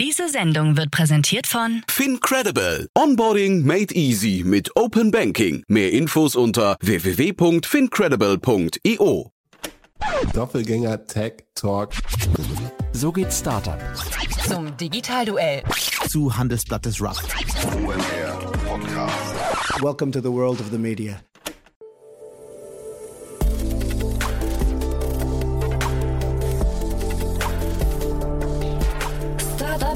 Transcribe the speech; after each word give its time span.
Diese 0.00 0.28
Sendung 0.30 0.78
wird 0.78 0.90
präsentiert 0.90 1.46
von 1.46 1.82
FinCredible. 1.86 2.88
Onboarding 2.96 3.66
made 3.66 3.94
easy 3.94 4.42
mit 4.46 4.74
Open 4.74 5.10
Banking. 5.10 5.62
Mehr 5.68 5.92
Infos 5.92 6.36
unter 6.36 6.78
www.fincredible.io. 6.80 9.30
Doppelgänger 10.32 11.04
Tech 11.04 11.44
Talk. 11.54 11.92
So 12.92 13.12
geht 13.12 13.30
Startup. 13.30 13.78
zum 14.48 14.74
Digitalduell. 14.78 15.64
Zu 16.08 16.34
Handelsblattes 16.34 17.02
Rust. 17.02 17.28
Welcome 19.82 20.12
to 20.12 20.22
the 20.22 20.32
world 20.32 20.60
of 20.60 20.70
the 20.70 20.78
media. 20.78 21.20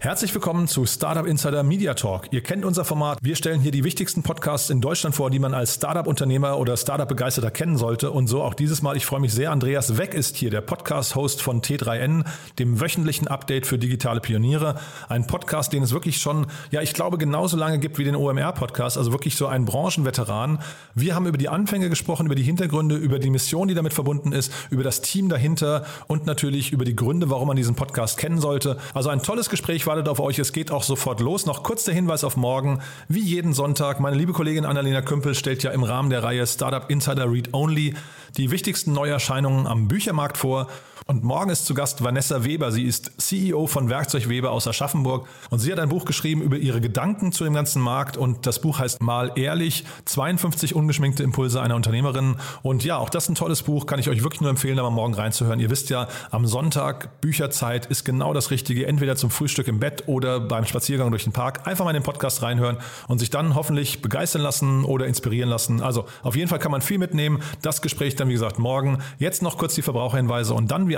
Herzlich 0.00 0.32
willkommen 0.32 0.68
zu 0.68 0.86
Startup 0.86 1.26
Insider 1.26 1.64
Media 1.64 1.92
Talk. 1.92 2.28
Ihr 2.30 2.40
kennt 2.40 2.64
unser 2.64 2.84
Format. 2.84 3.18
Wir 3.20 3.34
stellen 3.34 3.60
hier 3.60 3.72
die 3.72 3.82
wichtigsten 3.82 4.22
Podcasts 4.22 4.70
in 4.70 4.80
Deutschland 4.80 5.16
vor, 5.16 5.28
die 5.28 5.40
man 5.40 5.54
als 5.54 5.74
Startup-Unternehmer 5.74 6.56
oder 6.56 6.76
Startup-Begeisterter 6.76 7.50
kennen 7.50 7.76
sollte. 7.76 8.12
Und 8.12 8.28
so 8.28 8.44
auch 8.44 8.54
dieses 8.54 8.80
Mal. 8.80 8.96
Ich 8.96 9.04
freue 9.04 9.18
mich 9.18 9.34
sehr. 9.34 9.50
Andreas 9.50 9.98
Weck 9.98 10.14
ist 10.14 10.36
hier, 10.36 10.50
der 10.50 10.60
Podcast-Host 10.60 11.42
von 11.42 11.62
T3N, 11.62 12.24
dem 12.60 12.80
wöchentlichen 12.80 13.26
Update 13.26 13.66
für 13.66 13.76
digitale 13.76 14.20
Pioniere. 14.20 14.76
Ein 15.08 15.26
Podcast, 15.26 15.72
den 15.72 15.82
es 15.82 15.90
wirklich 15.92 16.18
schon, 16.18 16.46
ja, 16.70 16.80
ich 16.80 16.94
glaube, 16.94 17.18
genauso 17.18 17.56
lange 17.56 17.80
gibt 17.80 17.98
wie 17.98 18.04
den 18.04 18.14
OMR-Podcast. 18.14 18.98
Also 18.98 19.10
wirklich 19.10 19.34
so 19.34 19.48
ein 19.48 19.64
Branchenveteran. 19.64 20.60
Wir 20.94 21.16
haben 21.16 21.26
über 21.26 21.38
die 21.38 21.48
Anfänge 21.48 21.88
gesprochen, 21.88 22.26
über 22.26 22.36
die 22.36 22.44
Hintergründe, 22.44 22.94
über 22.94 23.18
die 23.18 23.30
Mission, 23.30 23.66
die 23.66 23.74
damit 23.74 23.94
verbunden 23.94 24.30
ist, 24.30 24.52
über 24.70 24.84
das 24.84 25.00
Team 25.00 25.28
dahinter 25.28 25.84
und 26.06 26.24
natürlich 26.24 26.70
über 26.70 26.84
die 26.84 26.94
Gründe, 26.94 27.30
warum 27.30 27.48
man 27.48 27.56
diesen 27.56 27.74
Podcast 27.74 28.16
kennen 28.16 28.40
sollte. 28.40 28.78
Also 28.94 29.08
ein 29.08 29.24
tolles 29.24 29.50
Gespräch 29.50 29.87
wartet 29.88 30.08
auf 30.08 30.20
euch. 30.20 30.38
Es 30.38 30.52
geht 30.52 30.70
auch 30.70 30.84
sofort 30.84 31.18
los. 31.18 31.46
Noch 31.46 31.64
kurz 31.64 31.82
der 31.82 31.94
Hinweis 31.94 32.22
auf 32.22 32.36
morgen. 32.36 32.80
Wie 33.08 33.22
jeden 33.22 33.54
Sonntag, 33.54 33.98
meine 33.98 34.16
liebe 34.16 34.32
Kollegin 34.32 34.66
Annalena 34.66 35.02
Kümpel 35.02 35.34
stellt 35.34 35.64
ja 35.64 35.72
im 35.72 35.82
Rahmen 35.82 36.10
der 36.10 36.22
Reihe 36.22 36.46
Startup 36.46 36.88
Insider 36.88 37.32
Read 37.32 37.54
Only 37.54 37.94
die 38.36 38.50
wichtigsten 38.50 38.92
Neuerscheinungen 38.92 39.66
am 39.66 39.88
Büchermarkt 39.88 40.36
vor. 40.36 40.68
Und 41.10 41.24
morgen 41.24 41.48
ist 41.48 41.64
zu 41.64 41.72
Gast 41.72 42.04
Vanessa 42.04 42.44
Weber. 42.44 42.70
Sie 42.70 42.82
ist 42.82 43.12
CEO 43.16 43.66
von 43.66 43.88
Werkzeug 43.88 44.28
Weber 44.28 44.50
aus 44.50 44.68
Aschaffenburg. 44.68 45.26
Und 45.48 45.58
sie 45.58 45.72
hat 45.72 45.78
ein 45.78 45.88
Buch 45.88 46.04
geschrieben 46.04 46.42
über 46.42 46.58
ihre 46.58 46.82
Gedanken 46.82 47.32
zu 47.32 47.44
dem 47.44 47.54
ganzen 47.54 47.80
Markt. 47.80 48.18
Und 48.18 48.46
das 48.46 48.60
Buch 48.60 48.78
heißt 48.78 49.00
Mal 49.00 49.32
ehrlich, 49.36 49.86
52 50.04 50.74
ungeschminkte 50.74 51.22
Impulse 51.22 51.62
einer 51.62 51.76
Unternehmerin. 51.76 52.36
Und 52.60 52.84
ja, 52.84 52.98
auch 52.98 53.08
das 53.08 53.24
ist 53.24 53.30
ein 53.30 53.36
tolles 53.36 53.62
Buch. 53.62 53.86
Kann 53.86 53.98
ich 53.98 54.10
euch 54.10 54.22
wirklich 54.22 54.42
nur 54.42 54.50
empfehlen, 54.50 54.76
da 54.76 54.82
mal 54.82 54.90
morgen 54.90 55.14
reinzuhören. 55.14 55.60
Ihr 55.60 55.70
wisst 55.70 55.88
ja, 55.88 56.08
am 56.30 56.46
Sonntag 56.46 57.22
Bücherzeit 57.22 57.86
ist 57.86 58.04
genau 58.04 58.34
das 58.34 58.50
Richtige. 58.50 58.86
Entweder 58.86 59.16
zum 59.16 59.30
Frühstück 59.30 59.66
im 59.66 59.80
Bett 59.80 60.04
oder 60.08 60.40
beim 60.40 60.66
Spaziergang 60.66 61.08
durch 61.08 61.24
den 61.24 61.32
Park. 61.32 61.66
Einfach 61.66 61.86
mal 61.86 61.92
in 61.92 62.02
den 62.02 62.02
Podcast 62.02 62.42
reinhören 62.42 62.76
und 63.06 63.18
sich 63.18 63.30
dann 63.30 63.54
hoffentlich 63.54 64.02
begeistern 64.02 64.42
lassen 64.42 64.84
oder 64.84 65.06
inspirieren 65.06 65.48
lassen. 65.48 65.80
Also 65.80 66.04
auf 66.22 66.36
jeden 66.36 66.48
Fall 66.50 66.58
kann 66.58 66.70
man 66.70 66.82
viel 66.82 66.98
mitnehmen. 66.98 67.40
Das 67.62 67.80
Gespräch 67.80 68.14
dann, 68.14 68.28
wie 68.28 68.34
gesagt, 68.34 68.58
morgen. 68.58 68.98
Jetzt 69.18 69.40
noch 69.40 69.56
kurz 69.56 69.74
die 69.74 69.80
Verbraucherhinweise 69.80 70.52
und 70.52 70.70
dann, 70.70 70.97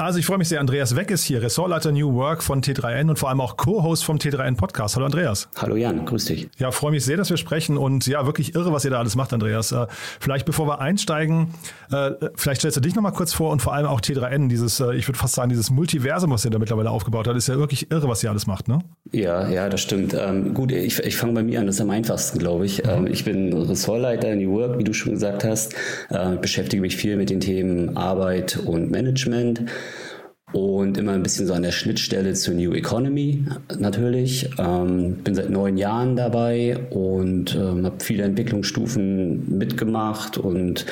Also 0.00 0.20
ich 0.20 0.26
freue 0.26 0.38
mich 0.38 0.46
sehr, 0.46 0.60
Andreas 0.60 0.94
Weck 0.94 1.10
ist 1.10 1.24
hier, 1.24 1.42
Ressortleiter 1.42 1.90
New 1.90 2.14
Work 2.14 2.44
von 2.44 2.62
T3N 2.62 3.08
und 3.08 3.18
vor 3.18 3.30
allem 3.30 3.40
auch 3.40 3.56
Co-Host 3.56 4.04
vom 4.04 4.18
T3N 4.18 4.56
Podcast. 4.56 4.94
Hallo 4.94 5.06
Andreas. 5.06 5.48
Hallo 5.56 5.74
Jan, 5.74 6.06
grüß 6.06 6.26
dich. 6.26 6.48
Ja, 6.56 6.70
freue 6.70 6.92
mich 6.92 7.04
sehr, 7.04 7.16
dass 7.16 7.30
wir 7.30 7.36
sprechen 7.36 7.76
und 7.76 8.06
ja, 8.06 8.24
wirklich 8.24 8.54
irre, 8.54 8.72
was 8.72 8.84
ihr 8.84 8.92
da 8.92 9.00
alles 9.00 9.16
macht, 9.16 9.32
Andreas. 9.32 9.72
Äh, 9.72 9.88
vielleicht 10.20 10.46
bevor 10.46 10.68
wir 10.68 10.80
einsteigen, 10.80 11.48
äh, 11.90 12.12
vielleicht 12.36 12.60
stellst 12.60 12.76
du 12.76 12.80
dich 12.80 12.94
nochmal 12.94 13.10
kurz 13.10 13.32
vor 13.32 13.50
und 13.50 13.60
vor 13.60 13.74
allem 13.74 13.86
auch 13.86 14.00
T3N, 14.00 14.46
dieses, 14.46 14.78
äh, 14.78 14.94
ich 14.94 15.08
würde 15.08 15.18
fast 15.18 15.34
sagen, 15.34 15.48
dieses 15.48 15.68
Multiversum, 15.72 16.30
was 16.30 16.44
ihr 16.44 16.52
da 16.52 16.60
mittlerweile 16.60 16.90
aufgebaut 16.90 17.26
habt, 17.26 17.36
ist 17.36 17.48
ja 17.48 17.58
wirklich 17.58 17.90
irre, 17.90 18.06
was 18.06 18.22
ihr 18.22 18.30
alles 18.30 18.46
macht, 18.46 18.68
ne? 18.68 18.78
Ja, 19.10 19.48
ja, 19.48 19.68
das 19.68 19.80
stimmt. 19.80 20.14
Ähm, 20.16 20.54
gut, 20.54 20.70
ich, 20.70 21.00
ich 21.00 21.16
fange 21.16 21.32
bei 21.32 21.42
mir 21.42 21.58
an, 21.58 21.66
das 21.66 21.74
ist 21.74 21.80
am 21.80 21.90
einfachsten, 21.90 22.38
glaube 22.38 22.66
ich. 22.66 22.86
Ähm, 22.86 23.08
ich 23.08 23.24
bin 23.24 23.52
Ressortleiter 23.52 24.32
New 24.36 24.52
Work, 24.52 24.78
wie 24.78 24.84
du 24.84 24.92
schon 24.92 25.14
gesagt 25.14 25.42
hast, 25.42 25.74
äh, 26.10 26.36
beschäftige 26.36 26.82
mich 26.82 26.96
viel 26.96 27.16
mit 27.16 27.30
den 27.30 27.40
Themen 27.40 27.96
Arbeit 27.96 28.60
und 28.64 28.92
Management. 28.92 29.62
Und 30.52 30.96
immer 30.96 31.12
ein 31.12 31.22
bisschen 31.22 31.46
so 31.46 31.52
an 31.52 31.62
der 31.62 31.72
Schnittstelle 31.72 32.32
zur 32.32 32.54
New 32.54 32.72
Economy 32.72 33.44
natürlich. 33.78 34.48
Ähm, 34.58 35.16
bin 35.16 35.34
seit 35.34 35.50
neun 35.50 35.76
Jahren 35.76 36.16
dabei 36.16 36.78
und 36.90 37.54
ähm, 37.54 37.84
habe 37.84 37.96
viele 38.02 38.24
Entwicklungsstufen 38.24 39.58
mitgemacht 39.58 40.38
und 40.38 40.86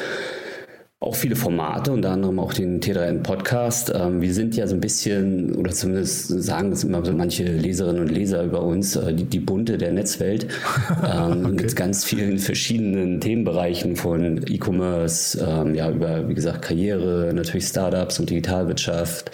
auch 0.98 1.14
viele 1.14 1.36
Formate, 1.36 1.92
unter 1.92 2.10
anderem 2.10 2.38
auch 2.38 2.54
den 2.54 2.80
T3N 2.80 3.22
Podcast. 3.22 3.92
Ähm, 3.94 4.22
wir 4.22 4.32
sind 4.32 4.56
ja 4.56 4.66
so 4.66 4.74
ein 4.74 4.80
bisschen, 4.80 5.54
oder 5.54 5.70
zumindest 5.72 6.28
sagen 6.42 6.70
das 6.70 6.84
immer 6.84 7.04
so 7.04 7.12
manche 7.12 7.44
Leserinnen 7.44 8.00
und 8.00 8.10
Leser 8.10 8.42
über 8.44 8.62
uns, 8.62 8.96
äh, 8.96 9.12
die, 9.12 9.24
die 9.24 9.40
Bunte 9.40 9.76
der 9.76 9.92
Netzwelt 9.92 10.46
ähm, 11.04 11.44
Okay. 11.46 11.62
mit 11.62 11.76
ganz 11.76 12.04
vielen 12.04 12.38
verschiedenen 12.38 13.20
Themenbereichen 13.20 13.96
von 13.96 14.42
E-Commerce, 14.48 15.38
ähm, 15.46 15.74
ja, 15.74 15.90
über, 15.90 16.28
wie 16.30 16.34
gesagt, 16.34 16.62
Karriere, 16.62 17.30
natürlich 17.34 17.66
Startups 17.66 18.18
und 18.18 18.30
Digitalwirtschaft. 18.30 19.30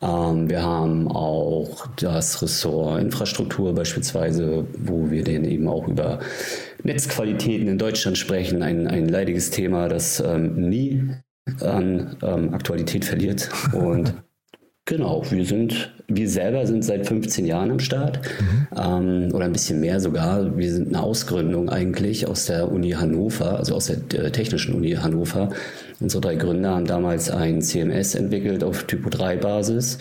Wir 0.00 0.62
haben 0.62 1.08
auch 1.08 1.86
das 1.96 2.42
Ressort 2.42 3.00
Infrastruktur 3.00 3.74
beispielsweise, 3.74 4.66
wo 4.76 5.10
wir 5.10 5.24
dann 5.24 5.44
eben 5.44 5.66
auch 5.66 5.88
über 5.88 6.18
Netzqualitäten 6.84 7.66
in 7.66 7.78
Deutschland 7.78 8.18
sprechen. 8.18 8.62
Ein, 8.62 8.86
ein 8.86 9.08
leidiges 9.08 9.50
Thema, 9.50 9.88
das 9.88 10.20
ähm, 10.20 10.68
nie 10.68 11.02
an 11.60 12.16
ähm, 12.22 12.54
Aktualität 12.54 13.04
verliert. 13.04 13.48
Und 13.72 14.14
genau, 14.84 15.24
wir 15.30 15.44
sind, 15.44 15.94
wir 16.08 16.28
selber 16.28 16.66
sind 16.66 16.84
seit 16.84 17.06
15 17.06 17.46
Jahren 17.46 17.70
am 17.70 17.78
Start 17.78 18.20
ähm, 18.76 19.30
oder 19.32 19.46
ein 19.46 19.52
bisschen 19.52 19.80
mehr 19.80 19.98
sogar. 20.00 20.56
Wir 20.56 20.72
sind 20.72 20.88
eine 20.88 21.02
Ausgründung 21.02 21.70
eigentlich 21.70 22.26
aus 22.26 22.46
der 22.46 22.70
Uni 22.70 22.90
Hannover, 22.90 23.58
also 23.58 23.74
aus 23.74 23.86
der 23.86 24.24
äh, 24.24 24.30
Technischen 24.30 24.74
Uni 24.74 24.92
Hannover. 24.92 25.50
Unsere 26.00 26.20
drei 26.20 26.36
Gründer 26.36 26.74
haben 26.74 26.86
damals 26.86 27.30
ein 27.30 27.62
CMS 27.62 28.14
entwickelt 28.14 28.62
auf 28.62 28.84
Typo 28.84 29.08
3 29.08 29.38
Basis 29.38 29.98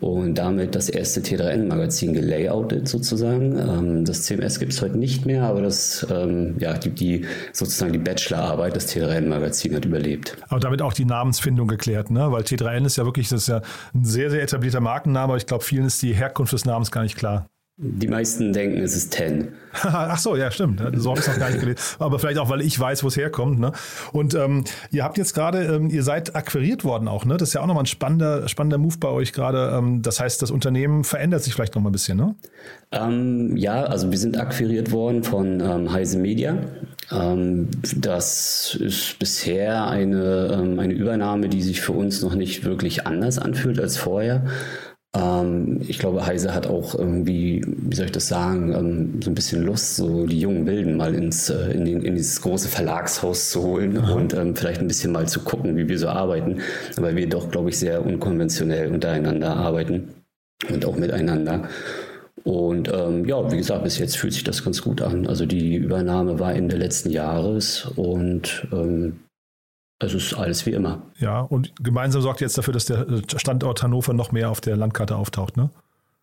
und 0.00 0.34
damit 0.36 0.74
das 0.74 0.88
erste 0.88 1.20
T3N-Magazin 1.20 2.14
gelayoutet 2.14 2.88
sozusagen. 2.88 3.58
Ähm, 3.58 4.04
das 4.04 4.22
CMS 4.22 4.58
gibt 4.58 4.72
es 4.72 4.80
heute 4.80 4.98
nicht 4.98 5.26
mehr, 5.26 5.44
aber 5.44 5.60
das, 5.60 6.06
ähm, 6.10 6.56
ja, 6.58 6.76
die, 6.78 6.90
die 6.90 7.26
sozusagen 7.52 7.92
die 7.92 7.98
Bachelorarbeit, 7.98 8.74
das 8.74 8.88
T3N-Magazin 8.94 9.76
hat 9.76 9.84
überlebt. 9.84 10.36
Aber 10.48 10.60
damit 10.60 10.80
auch 10.80 10.94
die 10.94 11.04
Namensfindung 11.04 11.68
geklärt, 11.68 12.10
ne? 12.10 12.32
Weil 12.32 12.42
T3N 12.42 12.86
ist 12.86 12.96
ja 12.96 13.04
wirklich, 13.04 13.28
das 13.28 13.42
ist 13.42 13.48
ja 13.48 13.60
ein 13.94 14.04
sehr, 14.04 14.30
sehr 14.30 14.42
etablierter 14.42 14.80
Markenname, 14.80 15.24
aber 15.24 15.36
ich 15.36 15.46
glaube, 15.46 15.64
vielen 15.64 15.84
ist 15.84 16.00
die 16.02 16.14
Herkunft 16.14 16.52
des 16.52 16.64
Namens 16.64 16.90
gar 16.90 17.02
nicht 17.02 17.16
klar. 17.16 17.49
Die 17.82 18.08
meisten 18.08 18.52
denken, 18.52 18.82
es 18.82 18.94
ist 18.94 19.14
10. 19.14 19.48
Ach 19.72 20.18
so, 20.18 20.36
ja, 20.36 20.50
stimmt. 20.50 20.82
So 20.96 21.10
habe 21.10 21.20
ich 21.20 21.26
es 21.26 21.32
noch 21.32 21.38
gar 21.38 21.48
nicht 21.48 21.60
gelesen. 21.60 21.80
Aber 21.98 22.18
vielleicht 22.18 22.38
auch, 22.38 22.50
weil 22.50 22.60
ich 22.60 22.78
weiß, 22.78 23.02
wo 23.04 23.08
es 23.08 23.16
herkommt. 23.16 23.58
Ne? 23.58 23.72
Und 24.12 24.34
ähm, 24.34 24.64
ihr 24.90 25.02
habt 25.02 25.16
jetzt 25.16 25.32
gerade, 25.32 25.64
ähm, 25.64 25.88
ihr 25.88 26.02
seid 26.02 26.36
akquiriert 26.36 26.84
worden 26.84 27.08
auch. 27.08 27.24
Ne? 27.24 27.38
Das 27.38 27.48
ist 27.48 27.54
ja 27.54 27.62
auch 27.62 27.66
nochmal 27.66 27.84
ein 27.84 27.86
spannender, 27.86 28.48
spannender 28.48 28.76
Move 28.76 28.96
bei 29.00 29.08
euch 29.08 29.32
gerade. 29.32 29.74
Ähm, 29.74 30.02
das 30.02 30.20
heißt, 30.20 30.42
das 30.42 30.50
Unternehmen 30.50 31.04
verändert 31.04 31.42
sich 31.42 31.54
vielleicht 31.54 31.74
nochmal 31.74 31.88
ein 31.88 31.92
bisschen, 31.92 32.18
ne? 32.18 32.34
Ähm, 32.92 33.56
ja, 33.56 33.84
also 33.84 34.10
wir 34.10 34.18
sind 34.18 34.38
akquiriert 34.38 34.92
worden 34.92 35.22
von 35.22 35.60
ähm, 35.60 35.90
Heise 35.90 36.18
Media. 36.18 36.58
Ähm, 37.10 37.68
das 37.96 38.76
ist 38.78 39.18
bisher 39.18 39.86
eine, 39.86 40.76
eine 40.78 40.92
Übernahme, 40.92 41.48
die 41.48 41.62
sich 41.62 41.80
für 41.80 41.92
uns 41.92 42.20
noch 42.20 42.34
nicht 42.34 42.64
wirklich 42.64 43.06
anders 43.06 43.38
anfühlt 43.38 43.80
als 43.80 43.96
vorher. 43.96 44.44
Ähm, 45.16 45.80
ich 45.88 45.98
glaube, 45.98 46.24
Heise 46.24 46.54
hat 46.54 46.66
auch 46.66 46.94
irgendwie, 46.94 47.64
wie 47.66 47.96
soll 47.96 48.06
ich 48.06 48.12
das 48.12 48.28
sagen, 48.28 48.72
ähm, 48.72 49.22
so 49.22 49.30
ein 49.30 49.34
bisschen 49.34 49.62
Lust, 49.62 49.96
so 49.96 50.26
die 50.26 50.40
jungen 50.40 50.66
Wilden 50.66 50.96
mal 50.96 51.14
ins, 51.14 51.50
äh, 51.50 51.72
in, 51.72 51.84
den, 51.84 52.02
in 52.02 52.14
dieses 52.14 52.40
große 52.42 52.68
Verlagshaus 52.68 53.50
zu 53.50 53.62
holen 53.62 53.98
Aha. 53.98 54.14
und 54.14 54.34
ähm, 54.34 54.54
vielleicht 54.54 54.80
ein 54.80 54.88
bisschen 54.88 55.12
mal 55.12 55.26
zu 55.26 55.40
gucken, 55.40 55.76
wie 55.76 55.88
wir 55.88 55.98
so 55.98 56.08
arbeiten, 56.08 56.60
weil 56.96 57.16
wir 57.16 57.28
doch, 57.28 57.50
glaube 57.50 57.70
ich, 57.70 57.78
sehr 57.78 58.04
unkonventionell 58.04 58.92
untereinander 58.92 59.56
arbeiten 59.56 60.10
und 60.68 60.84
auch 60.84 60.96
miteinander. 60.96 61.68
Und 62.44 62.90
ähm, 62.92 63.26
ja, 63.26 63.50
wie 63.50 63.56
gesagt, 63.56 63.84
bis 63.84 63.98
jetzt 63.98 64.16
fühlt 64.16 64.32
sich 64.32 64.44
das 64.44 64.64
ganz 64.64 64.80
gut 64.80 65.02
an. 65.02 65.26
Also 65.26 65.44
die 65.44 65.74
Übernahme 65.74 66.38
war 66.38 66.54
Ende 66.54 66.76
letzten 66.76 67.10
Jahres 67.10 67.86
und 67.96 68.66
ähm, 68.72 69.20
es 70.00 70.14
ist 70.14 70.34
alles 70.34 70.66
wie 70.66 70.70
immer. 70.70 71.02
Ja, 71.18 71.40
und 71.40 71.72
gemeinsam 71.82 72.22
sorgt 72.22 72.40
jetzt 72.40 72.56
dafür, 72.58 72.72
dass 72.72 72.86
der 72.86 73.06
Standort 73.36 73.82
Hannover 73.82 74.12
noch 74.14 74.32
mehr 74.32 74.50
auf 74.50 74.60
der 74.60 74.76
Landkarte 74.76 75.14
auftaucht, 75.14 75.56
ne? 75.56 75.70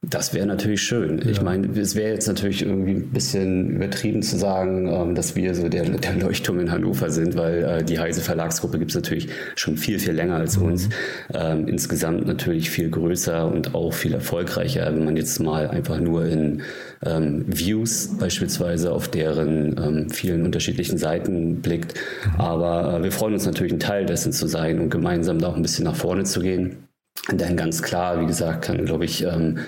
Das 0.03 0.31
wäre 0.33 0.45
natürlich 0.45 0.83
schön. 0.83 1.19
Ja. 1.19 1.31
Ich 1.31 1.41
meine, 1.41 1.67
es 1.75 1.95
wäre 1.95 2.13
jetzt 2.13 2.27
natürlich 2.27 2.61
irgendwie 2.61 2.93
ein 2.93 3.09
bisschen 3.09 3.71
übertrieben 3.71 4.21
zu 4.21 4.37
sagen, 4.37 4.87
ähm, 4.87 5.15
dass 5.15 5.35
wir 5.35 5.55
so 5.55 5.69
der, 5.69 5.85
der 5.85 6.13
Leuchtturm 6.13 6.59
in 6.59 6.71
Hannover 6.71 7.09
sind, 7.09 7.35
weil 7.35 7.63
äh, 7.63 7.83
die 7.83 7.97
Heise 7.97 8.21
Verlagsgruppe 8.21 8.77
gibt 8.77 8.91
es 8.91 8.95
natürlich 8.95 9.27
schon 9.55 9.75
viel, 9.75 9.97
viel 9.97 10.13
länger 10.13 10.35
als 10.35 10.57
mhm. 10.57 10.65
uns. 10.65 10.89
Ähm, 11.33 11.67
insgesamt 11.67 12.27
natürlich 12.27 12.69
viel 12.69 12.91
größer 12.91 13.51
und 13.51 13.73
auch 13.73 13.91
viel 13.91 14.13
erfolgreicher, 14.13 14.85
wenn 14.85 15.03
man 15.03 15.17
jetzt 15.17 15.39
mal 15.39 15.67
einfach 15.67 15.99
nur 15.99 16.25
in 16.27 16.61
ähm, 17.03 17.45
Views 17.47 18.17
beispielsweise 18.19 18.91
auf 18.91 19.07
deren 19.07 19.77
ähm, 19.77 20.09
vielen 20.11 20.45
unterschiedlichen 20.45 20.99
Seiten 20.99 21.61
blickt. 21.61 21.95
Mhm. 21.95 22.39
Aber 22.39 22.99
äh, 22.99 23.03
wir 23.03 23.11
freuen 23.11 23.33
uns 23.33 23.47
natürlich, 23.47 23.73
ein 23.73 23.79
Teil 23.79 24.05
dessen 24.05 24.31
zu 24.31 24.47
sein 24.47 24.79
und 24.79 24.91
gemeinsam 24.91 25.39
da 25.39 25.47
auch 25.47 25.55
ein 25.55 25.63
bisschen 25.63 25.85
nach 25.85 25.95
vorne 25.95 26.23
zu 26.23 26.39
gehen. 26.39 26.86
Denn 27.31 27.57
ganz 27.57 27.81
klar, 27.81 28.21
wie 28.21 28.25
gesagt, 28.25 28.63
kann, 28.63 28.85
glaube 28.85 29.05
ich, 29.05 29.23
ähm, 29.23 29.59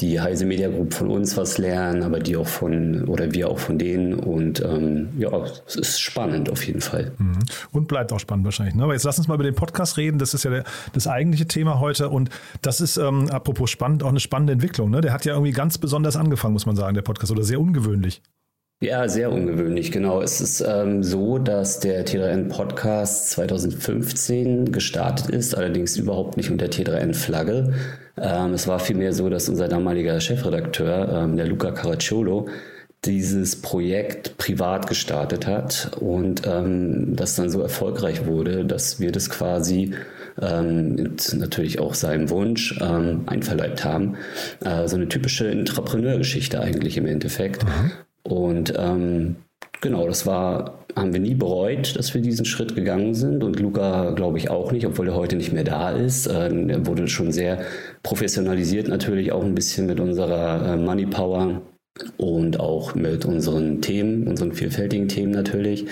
die 0.00 0.20
Heise 0.20 0.44
Media 0.44 0.68
Group 0.68 0.92
von 0.92 1.08
uns 1.08 1.36
was 1.38 1.56
lernen, 1.56 2.02
aber 2.02 2.18
die 2.18 2.36
auch 2.36 2.46
von, 2.46 3.04
oder 3.04 3.32
wir 3.32 3.48
auch 3.48 3.58
von 3.58 3.78
denen. 3.78 4.12
Und 4.12 4.62
ähm, 4.62 5.08
ja, 5.18 5.30
es 5.66 5.76
ist 5.76 6.00
spannend 6.00 6.50
auf 6.50 6.66
jeden 6.66 6.82
Fall. 6.82 7.12
Mhm. 7.16 7.38
Und 7.72 7.88
bleibt 7.88 8.12
auch 8.12 8.20
spannend 8.20 8.44
wahrscheinlich. 8.44 8.74
Ne? 8.74 8.82
Aber 8.82 8.92
jetzt 8.92 9.04
lass 9.04 9.16
uns 9.16 9.28
mal 9.28 9.34
über 9.34 9.44
den 9.44 9.54
Podcast 9.54 9.96
reden. 9.96 10.18
Das 10.18 10.34
ist 10.34 10.44
ja 10.44 10.50
der, 10.50 10.64
das 10.92 11.06
eigentliche 11.06 11.46
Thema 11.46 11.80
heute. 11.80 12.10
Und 12.10 12.28
das 12.60 12.82
ist, 12.82 12.98
ähm, 12.98 13.30
apropos 13.30 13.70
spannend, 13.70 14.02
auch 14.02 14.10
eine 14.10 14.20
spannende 14.20 14.52
Entwicklung. 14.52 14.90
Ne? 14.90 15.00
Der 15.00 15.14
hat 15.14 15.24
ja 15.24 15.32
irgendwie 15.32 15.52
ganz 15.52 15.78
besonders 15.78 16.16
angefangen, 16.16 16.52
muss 16.52 16.66
man 16.66 16.76
sagen, 16.76 16.94
der 16.94 17.02
Podcast, 17.02 17.32
oder 17.32 17.44
sehr 17.44 17.60
ungewöhnlich. 17.60 18.20
Ja, 18.80 19.08
sehr 19.08 19.32
ungewöhnlich, 19.32 19.90
genau. 19.90 20.20
Es 20.20 20.42
ist 20.42 20.60
ähm, 20.60 21.02
so, 21.02 21.38
dass 21.38 21.80
der 21.80 22.04
T3N 22.04 22.50
Podcast 22.50 23.30
2015 23.30 24.70
gestartet 24.70 25.30
ist, 25.30 25.54
allerdings 25.54 25.96
überhaupt 25.96 26.36
nicht 26.36 26.50
unter 26.50 26.66
T3N-Flagge. 26.66 27.72
Ähm, 28.18 28.52
es 28.52 28.68
war 28.68 28.78
vielmehr 28.78 29.14
so, 29.14 29.30
dass 29.30 29.48
unser 29.48 29.68
damaliger 29.68 30.20
Chefredakteur, 30.20 31.08
ähm, 31.10 31.36
der 31.38 31.46
Luca 31.46 31.70
Caracciolo, 31.70 32.48
dieses 33.06 33.62
Projekt 33.62 34.36
privat 34.36 34.88
gestartet 34.88 35.46
hat 35.46 35.92
und 35.98 36.42
ähm, 36.46 37.16
das 37.16 37.34
dann 37.34 37.48
so 37.48 37.62
erfolgreich 37.62 38.26
wurde, 38.26 38.66
dass 38.66 39.00
wir 39.00 39.10
das 39.10 39.30
quasi 39.30 39.94
ähm, 40.40 41.16
natürlich 41.32 41.78
auch 41.78 41.94
seinem 41.94 42.28
Wunsch 42.28 42.78
ähm, 42.82 43.22
einverleibt 43.26 43.84
haben. 43.84 44.16
Äh, 44.62 44.86
so 44.86 44.96
eine 44.96 45.08
typische 45.08 45.48
Entrepreneurgeschichte 45.48 46.60
eigentlich 46.60 46.98
im 46.98 47.06
Endeffekt. 47.06 47.64
Mhm. 47.64 47.92
Und 48.26 48.74
ähm, 48.76 49.36
genau, 49.80 50.06
das 50.06 50.26
war, 50.26 50.84
haben 50.96 51.12
wir 51.12 51.20
nie 51.20 51.34
bereut, 51.34 51.96
dass 51.96 52.12
wir 52.12 52.20
diesen 52.20 52.44
Schritt 52.44 52.74
gegangen 52.74 53.14
sind. 53.14 53.44
Und 53.44 53.60
Luca, 53.60 54.10
glaube 54.10 54.38
ich, 54.38 54.50
auch 54.50 54.72
nicht, 54.72 54.86
obwohl 54.86 55.08
er 55.08 55.14
heute 55.14 55.36
nicht 55.36 55.52
mehr 55.52 55.64
da 55.64 55.90
ist. 55.90 56.26
Ähm, 56.26 56.68
er 56.68 56.86
wurde 56.86 57.06
schon 57.08 57.30
sehr 57.30 57.60
professionalisiert, 58.02 58.88
natürlich 58.88 59.32
auch 59.32 59.44
ein 59.44 59.54
bisschen 59.54 59.86
mit 59.86 60.00
unserer 60.00 60.74
äh, 60.74 60.76
Money 60.76 61.06
Power 61.06 61.62
und 62.16 62.60
auch 62.60 62.94
mit 62.94 63.24
unseren 63.24 63.80
Themen, 63.80 64.26
unseren 64.26 64.52
vielfältigen 64.52 65.08
Themen 65.08 65.32
natürlich. 65.32 65.86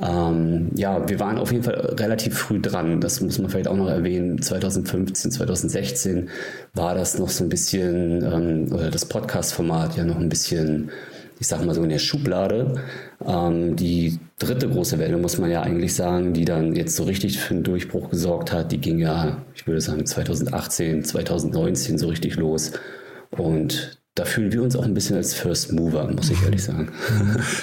Ähm, 0.00 0.70
ja, 0.74 1.08
wir 1.08 1.18
waren 1.18 1.38
auf 1.38 1.50
jeden 1.50 1.64
Fall 1.64 1.94
relativ 1.98 2.36
früh 2.36 2.60
dran. 2.60 3.00
Das 3.00 3.20
muss 3.20 3.38
man 3.38 3.50
vielleicht 3.50 3.68
auch 3.68 3.76
noch 3.76 3.88
erwähnen. 3.88 4.40
2015, 4.42 5.30
2016 5.30 6.28
war 6.74 6.94
das 6.94 7.18
noch 7.18 7.30
so 7.30 7.44
ein 7.44 7.48
bisschen, 7.48 8.22
ähm, 8.22 8.72
oder 8.72 8.90
das 8.90 9.06
Podcast-Format 9.06 9.96
ja 9.96 10.04
noch 10.04 10.18
ein 10.18 10.28
bisschen 10.28 10.90
ich 11.40 11.46
sag 11.46 11.64
mal 11.64 11.74
so 11.74 11.82
in 11.82 11.88
der 11.88 11.98
Schublade. 11.98 12.82
Ähm, 13.24 13.76
die 13.76 14.18
dritte 14.38 14.68
große 14.68 14.98
Welle, 14.98 15.16
muss 15.16 15.38
man 15.38 15.50
ja 15.50 15.62
eigentlich 15.62 15.94
sagen, 15.94 16.32
die 16.32 16.44
dann 16.44 16.74
jetzt 16.74 16.96
so 16.96 17.04
richtig 17.04 17.38
für 17.38 17.54
einen 17.54 17.62
Durchbruch 17.62 18.10
gesorgt 18.10 18.52
hat, 18.52 18.72
die 18.72 18.78
ging 18.78 18.98
ja, 18.98 19.42
ich 19.54 19.66
würde 19.66 19.80
sagen, 19.80 20.04
2018, 20.04 21.04
2019 21.04 21.98
so 21.98 22.08
richtig 22.08 22.36
los. 22.36 22.72
Und 23.30 23.97
da 24.18 24.24
fühlen 24.24 24.52
wir 24.52 24.62
uns 24.62 24.74
auch 24.74 24.84
ein 24.84 24.94
bisschen 24.94 25.16
als 25.16 25.34
First 25.34 25.72
Mover, 25.72 26.10
muss 26.10 26.30
ich 26.30 26.42
ehrlich 26.42 26.62
sagen. 26.62 26.90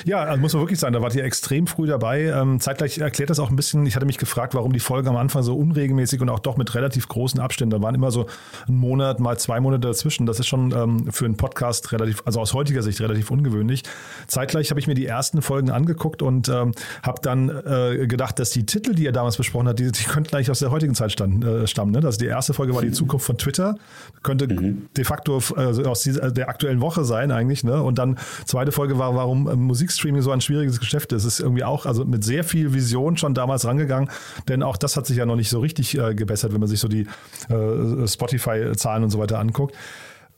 Ja, 0.06 0.24
also 0.24 0.40
muss 0.40 0.54
man 0.54 0.62
wirklich 0.62 0.80
sagen, 0.80 0.94
da 0.94 1.02
wart 1.02 1.16
ihr 1.16 1.24
extrem 1.24 1.68
früh 1.68 1.88
dabei. 1.88 2.24
Ähm, 2.26 2.60
zeitgleich 2.60 2.98
erklärt 2.98 3.30
das 3.30 3.40
auch 3.40 3.50
ein 3.50 3.56
bisschen, 3.56 3.86
ich 3.86 3.96
hatte 3.96 4.06
mich 4.06 4.18
gefragt, 4.18 4.54
warum 4.54 4.72
die 4.72 4.80
Folgen 4.80 5.08
am 5.08 5.16
Anfang 5.16 5.44
so 5.44 5.56
unregelmäßig 5.56 6.22
und 6.22 6.30
auch 6.30 6.40
doch 6.40 6.58
mit 6.58 6.76
relativ 6.76 7.08
großen 7.08 7.40
Abständen, 7.40 7.72
da 7.72 7.82
waren 7.82 7.96
immer 7.96 8.12
so 8.12 8.28
ein 8.68 8.76
Monat, 8.76 9.20
mal 9.20 9.38
zwei 9.38 9.60
Monate 9.60 9.88
dazwischen. 9.88 10.26
Das 10.26 10.40
ist 10.40 10.48
schon 10.48 10.72
ähm, 10.72 11.12
für 11.12 11.26
einen 11.26 11.38
Podcast 11.38 11.92
relativ, 11.92 12.22
also 12.26 12.40
aus 12.40 12.54
heutiger 12.54 12.84
Sicht 12.84 13.02
relativ 13.02 13.32
ungewöhnlich. 13.32 13.84
Zeitgleich 14.28 14.70
habe 14.70 14.80
ich 14.80 14.88
mir 14.88 14.96
die 14.96 15.06
ersten 15.06 15.42
Folgen 15.42 15.72
angeguckt 15.72 16.22
und 16.22 16.50
ähm, 16.50 16.74
habe 17.04 17.20
dann 17.22 17.50
äh, 17.50 18.08
gedacht, 18.08 18.40
dass 18.40 18.52
die 18.52 18.66
Titel, 18.66 18.94
die 18.94 19.06
er 19.06 19.12
damals 19.12 19.38
besprochen 19.38 19.68
hat, 19.68 19.80
die, 19.80 19.92
die 19.92 20.04
könnten 20.04 20.36
eigentlich 20.36 20.52
aus 20.52 20.60
der 20.60 20.72
heutigen 20.72 20.96
Zeit 20.96 21.20
äh, 21.20 21.68
stammen. 21.68 21.92
Ne? 21.92 22.02
Also 22.04 22.20
die 22.20 22.28
erste 22.28 22.54
Folge 22.54 22.76
war 22.76 22.82
die 22.82 22.92
Zukunft 22.92 23.26
von 23.26 23.38
Twitter, 23.38 23.76
könnte 24.24 24.48
mhm. 24.48 24.88
de 24.96 25.04
facto 25.04 25.42
äh, 25.58 25.86
aus 25.86 26.04
dieser, 26.04 26.32
der 26.32 26.45
aktuellen 26.50 26.82
Woche 26.82 27.04
sein 27.04 27.32
eigentlich. 27.32 27.64
Ne? 27.64 27.82
Und 27.82 27.98
dann 27.98 28.18
zweite 28.46 28.72
Folge 28.72 28.98
war, 28.98 29.16
warum 29.16 29.48
äh, 29.48 29.56
Musikstreaming 29.56 30.22
so 30.22 30.32
ein 30.32 30.42
schwieriges 30.42 30.80
Geschäft 30.80 31.12
ist. 31.12 31.26
Es 31.26 31.36
ist 31.36 31.40
irgendwie 31.40 31.64
auch 31.64 31.86
also 31.86 32.06
mit 32.06 32.24
sehr 32.24 32.44
viel 32.44 32.74
Vision 32.74 33.18
schon 33.18 33.34
damals 33.34 33.66
rangegangen, 33.66 34.10
denn 34.48 34.64
auch 34.64 34.78
das 34.78 34.98
hat 34.98 35.06
sich 35.06 35.18
ja 35.18 35.26
noch 35.26 35.36
nicht 35.36 35.50
so 35.50 35.60
richtig 35.60 35.98
äh, 35.98 36.16
gebessert, 36.16 36.54
wenn 36.54 36.60
man 36.60 36.70
sich 36.70 36.80
so 36.80 36.88
die 36.88 37.08
äh, 37.50 38.08
Spotify-Zahlen 38.08 39.04
und 39.04 39.10
so 39.10 39.20
weiter 39.20 39.40
anguckt. 39.40 39.76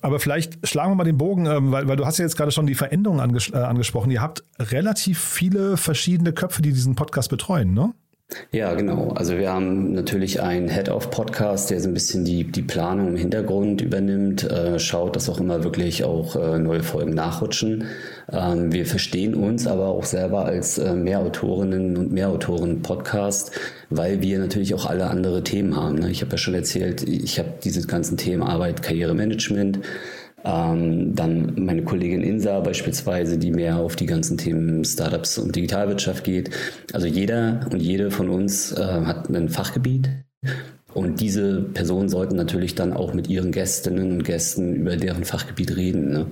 Aber 0.02 0.20
vielleicht 0.20 0.66
schlagen 0.68 0.92
wir 0.92 0.96
mal 0.96 1.04
den 1.04 1.18
Bogen, 1.18 1.48
ähm, 1.48 1.72
weil, 1.72 1.88
weil 1.88 1.96
du 1.96 2.06
hast 2.06 2.20
ja 2.20 2.26
jetzt 2.26 2.38
gerade 2.38 2.52
schon 2.52 2.68
die 2.68 2.76
Veränderungen 2.76 3.20
anges 3.20 3.52
äh, 3.52 3.58
angesprochen. 3.58 4.12
Ihr 4.12 4.22
habt 4.22 4.44
relativ 4.60 5.20
viele 5.20 5.78
verschiedene 5.78 6.34
Köpfe, 6.34 6.62
die 6.62 6.72
diesen 6.72 6.96
Podcast 6.96 7.30
betreuen, 7.30 7.74
ne? 7.74 7.94
Ja, 8.52 8.74
genau. 8.74 9.12
Also 9.16 9.38
wir 9.38 9.54
haben 9.54 9.94
natürlich 9.94 10.42
einen 10.42 10.68
Head-of-Podcast, 10.68 11.70
der 11.70 11.80
so 11.80 11.88
ein 11.88 11.94
bisschen 11.94 12.26
die, 12.26 12.44
die 12.44 12.62
Planung 12.62 13.08
im 13.08 13.16
Hintergrund 13.16 13.80
übernimmt, 13.82 14.44
äh, 14.44 14.80
schaut, 14.80 15.16
dass 15.16 15.30
auch 15.30 15.40
immer 15.40 15.64
wirklich 15.64 16.04
auch 16.04 16.36
äh, 16.36 16.60
neue 16.60 16.84
Folgen 16.84 17.14
nachrutschen. 17.14 17.86
Ähm, 18.30 18.74
wir 18.74 18.86
verstehen 18.86 19.34
uns 19.34 19.66
aber 19.66 19.88
auch 19.88 20.04
selber 20.04 20.44
als 20.44 20.78
äh, 20.78 20.94
Mehrautorinnen 20.94 21.96
und 21.96 22.12
Mehrautoren-Podcast, 22.12 23.52
weil 23.90 24.22
wir 24.22 24.40
natürlich 24.40 24.74
auch 24.74 24.86
alle 24.88 25.08
andere 25.08 25.42
Themen 25.44 25.78
haben. 25.78 25.96
Ne? 25.96 26.12
Ich 26.12 26.20
habe 26.20 26.32
ja 26.32 26.38
schon 26.38 26.54
erzählt, 26.54 27.08
ich 27.08 27.40
habe 27.40 27.54
diese 27.64 27.88
ganzen 27.88 28.18
Themen 28.18 28.44
Arbeit, 28.44 28.84
Karrieremanagement, 28.84 29.80
ähm, 30.48 31.14
dann 31.16 31.54
meine 31.58 31.84
Kollegin 31.84 32.22
Insa 32.22 32.60
beispielsweise, 32.62 33.38
die 33.38 33.52
mehr 33.52 33.78
auf 33.78 33.96
die 33.96 34.06
ganzen 34.06 34.38
Themen 34.38 34.86
Startups 34.86 35.38
und 35.38 35.56
Digitalwirtschaft 35.56 36.24
geht. 36.24 36.52
Also 36.94 37.08
jeder 37.08 37.68
und 37.72 37.82
jede 37.82 38.12
von 38.12 38.30
uns 38.30 38.72
äh, 38.72 38.82
hat 38.82 39.30
ein 39.30 39.50
Fachgebiet. 39.50 40.10
Und 40.94 41.20
diese 41.20 41.62
Personen 41.62 42.10
sollten 42.10 42.36
natürlich 42.38 42.74
dann 42.74 42.92
auch 42.92 43.14
mit 43.14 43.28
ihren 43.28 43.52
Gästinnen 43.52 44.14
und 44.14 44.24
Gästen 44.24 44.74
über 44.74 44.96
deren 44.96 45.26
Fachgebiet 45.26 45.76
reden. 45.76 46.10
Ne? 46.10 46.26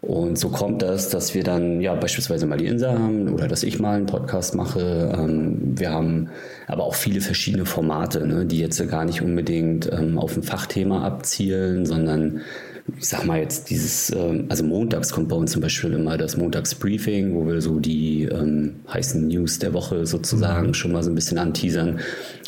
Und 0.00 0.38
so 0.38 0.48
kommt 0.48 0.82
das, 0.82 1.10
dass 1.10 1.34
wir 1.34 1.44
dann 1.44 1.80
ja 1.80 1.94
beispielsweise 1.94 2.46
mal 2.46 2.58
die 2.58 2.66
Insa 2.66 2.98
haben 2.98 3.28
oder 3.28 3.46
dass 3.46 3.62
ich 3.62 3.78
mal 3.78 3.96
einen 3.96 4.06
Podcast 4.06 4.56
mache. 4.56 5.14
Ähm, 5.16 5.78
wir 5.78 5.90
haben 5.90 6.30
aber 6.66 6.82
auch 6.82 6.96
viele 6.96 7.20
verschiedene 7.20 7.64
Formate, 7.64 8.26
ne, 8.26 8.44
die 8.44 8.58
jetzt 8.58 8.84
gar 8.88 9.04
nicht 9.04 9.22
unbedingt 9.22 9.88
ähm, 9.92 10.18
auf 10.18 10.36
ein 10.36 10.42
Fachthema 10.42 11.04
abzielen, 11.04 11.86
sondern 11.86 12.40
ich 12.96 13.08
sag 13.08 13.24
mal 13.24 13.40
jetzt 13.40 13.70
dieses, 13.70 14.10
ähm, 14.10 14.46
also 14.48 14.64
montags 14.64 15.12
kommt 15.12 15.28
bei 15.28 15.36
uns 15.36 15.52
zum 15.52 15.62
Beispiel 15.62 15.92
immer 15.92 16.16
das 16.16 16.36
Montagsbriefing, 16.36 17.34
wo 17.34 17.46
wir 17.46 17.60
so 17.60 17.78
die 17.80 18.24
ähm, 18.24 18.76
heißen 18.92 19.28
News 19.28 19.58
der 19.58 19.74
Woche 19.74 20.06
sozusagen 20.06 20.74
schon 20.74 20.92
mal 20.92 21.02
so 21.02 21.10
ein 21.10 21.14
bisschen 21.14 21.38
anteasern. 21.38 22.00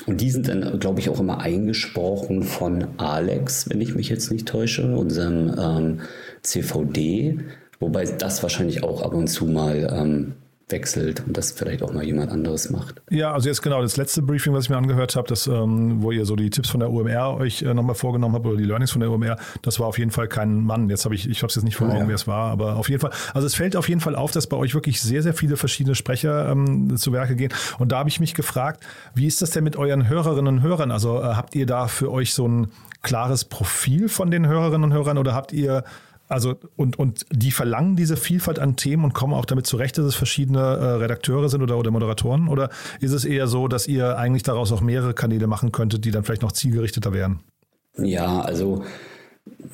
Und 0.06 0.20
die 0.20 0.30
sind 0.30 0.48
dann, 0.48 0.78
glaube 0.80 1.00
ich, 1.00 1.08
auch 1.08 1.20
immer 1.20 1.40
eingesprochen 1.40 2.42
von 2.42 2.86
Alex, 2.96 3.68
wenn 3.68 3.80
ich 3.80 3.94
mich 3.94 4.08
jetzt 4.08 4.30
nicht 4.32 4.48
täusche, 4.48 4.96
unserem 4.96 5.54
ähm, 5.58 6.00
CVD, 6.42 7.38
wobei 7.78 8.04
das 8.04 8.42
wahrscheinlich 8.42 8.82
auch 8.82 9.02
ab 9.02 9.14
und 9.14 9.28
zu 9.28 9.46
mal 9.46 9.88
ähm, 9.92 10.34
wechselt 10.70 11.22
und 11.26 11.36
das 11.36 11.52
vielleicht 11.52 11.82
auch 11.82 11.92
mal 11.92 12.04
jemand 12.04 12.30
anderes 12.30 12.70
macht. 12.70 13.02
Ja, 13.10 13.32
also 13.32 13.48
jetzt 13.48 13.62
genau 13.62 13.82
das 13.82 13.96
letzte 13.96 14.22
Briefing, 14.22 14.52
was 14.52 14.64
ich 14.64 14.70
mir 14.70 14.76
angehört 14.76 15.16
habe, 15.16 15.28
das, 15.28 15.46
ähm, 15.46 16.02
wo 16.02 16.12
ihr 16.12 16.24
so 16.24 16.36
die 16.36 16.50
Tipps 16.50 16.70
von 16.70 16.80
der 16.80 16.90
UMR 16.90 17.36
euch 17.36 17.62
äh, 17.62 17.74
nochmal 17.74 17.94
vorgenommen 17.94 18.34
habt 18.34 18.46
oder 18.46 18.56
die 18.56 18.64
Learnings 18.64 18.90
von 18.90 19.00
der 19.00 19.10
UMR, 19.10 19.36
das 19.62 19.80
war 19.80 19.86
auf 19.86 19.98
jeden 19.98 20.10
Fall 20.10 20.28
kein 20.28 20.62
Mann. 20.62 20.88
Jetzt 20.88 21.04
habe 21.04 21.14
ich, 21.14 21.28
ich 21.28 21.42
habe 21.42 21.48
es 21.48 21.54
jetzt 21.54 21.64
nicht 21.64 21.76
vor 21.76 21.88
Augen, 21.88 21.98
ja. 21.98 22.08
wer 22.08 22.14
es 22.14 22.26
war, 22.26 22.50
aber 22.50 22.76
auf 22.76 22.88
jeden 22.88 23.00
Fall, 23.00 23.12
also 23.34 23.46
es 23.46 23.54
fällt 23.54 23.76
auf 23.76 23.88
jeden 23.88 24.00
Fall 24.00 24.14
auf, 24.14 24.32
dass 24.32 24.46
bei 24.46 24.56
euch 24.56 24.74
wirklich 24.74 25.00
sehr, 25.00 25.22
sehr 25.22 25.34
viele 25.34 25.56
verschiedene 25.56 25.94
Sprecher 25.94 26.50
ähm, 26.50 26.96
zu 26.96 27.12
Werke 27.12 27.36
gehen. 27.36 27.52
Und 27.78 27.92
da 27.92 27.98
habe 27.98 28.08
ich 28.08 28.20
mich 28.20 28.34
gefragt, 28.34 28.84
wie 29.14 29.26
ist 29.26 29.42
das 29.42 29.50
denn 29.50 29.64
mit 29.64 29.76
euren 29.76 30.08
Hörerinnen 30.08 30.58
und 30.58 30.62
Hörern? 30.62 30.90
Also 30.90 31.20
äh, 31.20 31.24
habt 31.24 31.54
ihr 31.54 31.66
da 31.66 31.88
für 31.88 32.10
euch 32.10 32.34
so 32.34 32.46
ein 32.46 32.68
klares 33.02 33.44
Profil 33.44 34.08
von 34.08 34.30
den 34.30 34.46
Hörerinnen 34.46 34.84
und 34.84 34.92
Hörern 34.92 35.18
oder 35.18 35.34
habt 35.34 35.52
ihr 35.52 35.84
also 36.30 36.56
und, 36.76 36.98
und 36.98 37.26
die 37.30 37.50
verlangen 37.50 37.96
diese 37.96 38.16
Vielfalt 38.16 38.58
an 38.58 38.76
Themen 38.76 39.04
und 39.04 39.12
kommen 39.12 39.34
auch 39.34 39.44
damit 39.44 39.66
zurecht, 39.66 39.98
dass 39.98 40.04
es 40.04 40.14
verschiedene 40.14 40.60
äh, 40.60 40.84
Redakteure 40.94 41.48
sind 41.48 41.62
oder, 41.62 41.76
oder 41.76 41.90
Moderatoren? 41.90 42.48
Oder 42.48 42.70
ist 43.00 43.12
es 43.12 43.24
eher 43.24 43.46
so, 43.46 43.68
dass 43.68 43.86
ihr 43.88 44.16
eigentlich 44.16 44.42
daraus 44.42 44.72
auch 44.72 44.80
mehrere 44.80 45.14
Kanäle 45.14 45.46
machen 45.46 45.72
könntet, 45.72 46.04
die 46.04 46.10
dann 46.10 46.24
vielleicht 46.24 46.42
noch 46.42 46.52
zielgerichteter 46.52 47.12
wären? 47.12 47.40
Ja, 47.98 48.40
also 48.40 48.84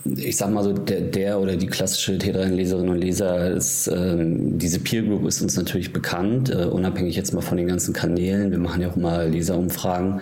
ich 0.04 0.36
sag 0.36 0.50
mal 0.50 0.64
so, 0.64 0.72
der, 0.72 1.02
der 1.02 1.40
oder 1.40 1.56
die 1.56 1.66
klassische 1.66 2.12
T3-Leserinnen 2.12 2.90
und 2.90 2.98
Leser 2.98 3.50
ist, 3.50 3.88
ähm, 3.88 4.58
diese 4.58 4.80
Peer 4.80 5.02
Group 5.02 5.26
ist 5.26 5.42
uns 5.42 5.56
natürlich 5.56 5.92
bekannt, 5.92 6.50
äh, 6.50 6.64
unabhängig 6.64 7.16
jetzt 7.16 7.34
mal 7.34 7.40
von 7.40 7.56
den 7.56 7.66
ganzen 7.66 7.92
Kanälen. 7.92 8.50
Wir 8.50 8.58
machen 8.58 8.80
ja 8.80 8.88
auch 8.88 8.96
mal 8.96 9.28
Leserumfragen 9.28 10.20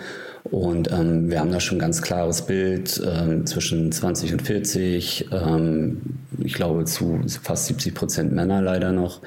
und 0.51 0.91
ähm, 0.91 1.29
wir 1.31 1.39
haben 1.39 1.51
da 1.51 1.59
schon 1.59 1.77
ein 1.77 1.81
ganz 1.81 2.01
klares 2.01 2.43
Bild 2.43 3.01
ähm, 3.03 3.45
zwischen 3.47 3.91
20 3.91 4.33
und 4.33 4.41
40. 4.43 5.29
Ähm, 5.31 6.01
ich 6.37 6.53
glaube 6.53 6.85
zu 6.85 7.21
fast 7.41 7.65
70 7.65 7.95
Prozent 7.95 8.31
Männer 8.31 8.61
leider 8.61 8.91
noch. 8.91 9.21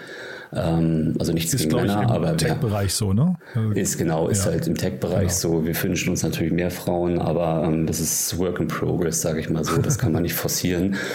Ähm, 0.53 1.15
also 1.19 1.33
nichts 1.33 1.53
ist, 1.53 1.63
gegen 1.63 1.75
Männer, 1.75 2.03
ich, 2.03 2.09
im 2.09 2.11
aber 2.11 2.37
Tech-Bereich 2.37 2.95
so, 2.95 3.13
ne? 3.13 3.35
Ist 3.75 3.99
genau, 3.99 4.29
ist 4.29 4.45
ja. 4.45 4.53
halt 4.53 4.67
im 4.69 4.77
Tech-Bereich 4.77 5.29
genau. 5.29 5.59
so. 5.59 5.67
Wir 5.67 5.83
wünschen 5.83 6.11
uns 6.11 6.23
natürlich 6.23 6.53
mehr 6.53 6.71
Frauen, 6.71 7.19
aber 7.19 7.65
ähm, 7.67 7.87
das 7.87 7.99
ist 7.99 8.39
Work 8.39 8.61
in 8.61 8.69
Progress, 8.69 9.21
sage 9.21 9.41
ich 9.41 9.51
mal 9.51 9.65
so. 9.65 9.79
Das 9.79 9.99
kann 9.99 10.13
man 10.13 10.23
nicht 10.23 10.35
forcieren. 10.35 10.97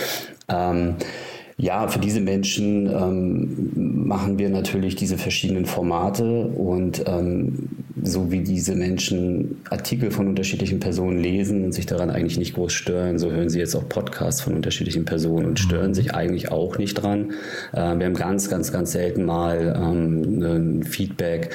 Ja, 1.57 1.88
für 1.88 2.00
diese 2.00 2.19
Menschen 2.19 2.88
ähm, 2.88 4.07
machen 4.07 4.39
wir 4.39 4.50
natürlich 4.50 4.95
diese 4.95 5.17
verschiedenen 5.17 5.65
Formate 5.65 6.48
und 6.48 7.03
ähm, 7.05 7.69
so 8.01 8.31
wie 8.31 8.41
diese 8.41 8.75
Menschen 8.75 9.62
Artikel 9.69 10.12
von 10.12 10.27
unterschiedlichen 10.27 10.79
Personen 10.79 11.19
lesen 11.19 11.63
und 11.63 11.72
sich 11.72 11.86
daran 11.86 12.10
eigentlich 12.10 12.38
nicht 12.38 12.55
groß 12.55 12.74
stören, 12.74 13.19
so 13.19 13.31
hören 13.31 13.50
sie 13.50 13.60
jetzt 13.60 13.75
auch 13.75 13.88
Podcasts 13.88 14.41
von 14.41 14.53
unterschiedlichen 14.55 15.05
Personen 15.05 15.45
und 15.45 15.60
stören 15.60 15.89
mhm. 15.89 15.93
sich 15.93 16.13
eigentlich 16.13 16.51
auch 16.51 16.77
nicht 16.77 16.95
dran. 16.95 17.31
Äh, 17.72 17.98
wir 17.98 18.05
haben 18.05 18.13
ganz, 18.13 18.50
ganz, 18.50 18.72
ganz 18.72 18.91
selten 18.91 19.25
mal 19.25 19.75
ähm, 19.77 20.41
ein 20.41 20.83
Feedback, 20.83 21.51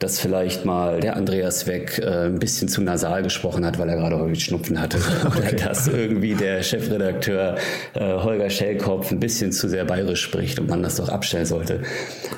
dass 0.00 0.18
vielleicht 0.18 0.64
mal 0.64 0.98
der 0.98 1.16
Andreas 1.16 1.66
Weg 1.66 1.98
äh, 1.98 2.26
ein 2.26 2.38
bisschen 2.38 2.68
zu 2.68 2.80
nasal 2.80 3.22
gesprochen 3.22 3.66
hat, 3.66 3.78
weil 3.78 3.88
er 3.90 3.96
gerade 3.96 4.18
häufig 4.18 4.42
Schnupfen 4.42 4.80
hatte. 4.80 4.96
Oder 5.26 5.38
okay. 5.38 5.56
dass 5.56 5.88
irgendwie 5.88 6.34
der 6.34 6.62
Chefredakteur 6.62 7.56
äh, 7.94 8.14
Holger 8.14 8.48
Schellkopf 8.48 9.12
ein 9.12 9.20
bisschen 9.20 9.52
zu 9.52 9.68
sehr 9.68 9.84
bayerisch 9.84 10.22
spricht 10.22 10.58
und 10.58 10.70
man 10.70 10.82
das 10.82 10.96
doch 10.96 11.10
abstellen 11.10 11.44
sollte. 11.44 11.82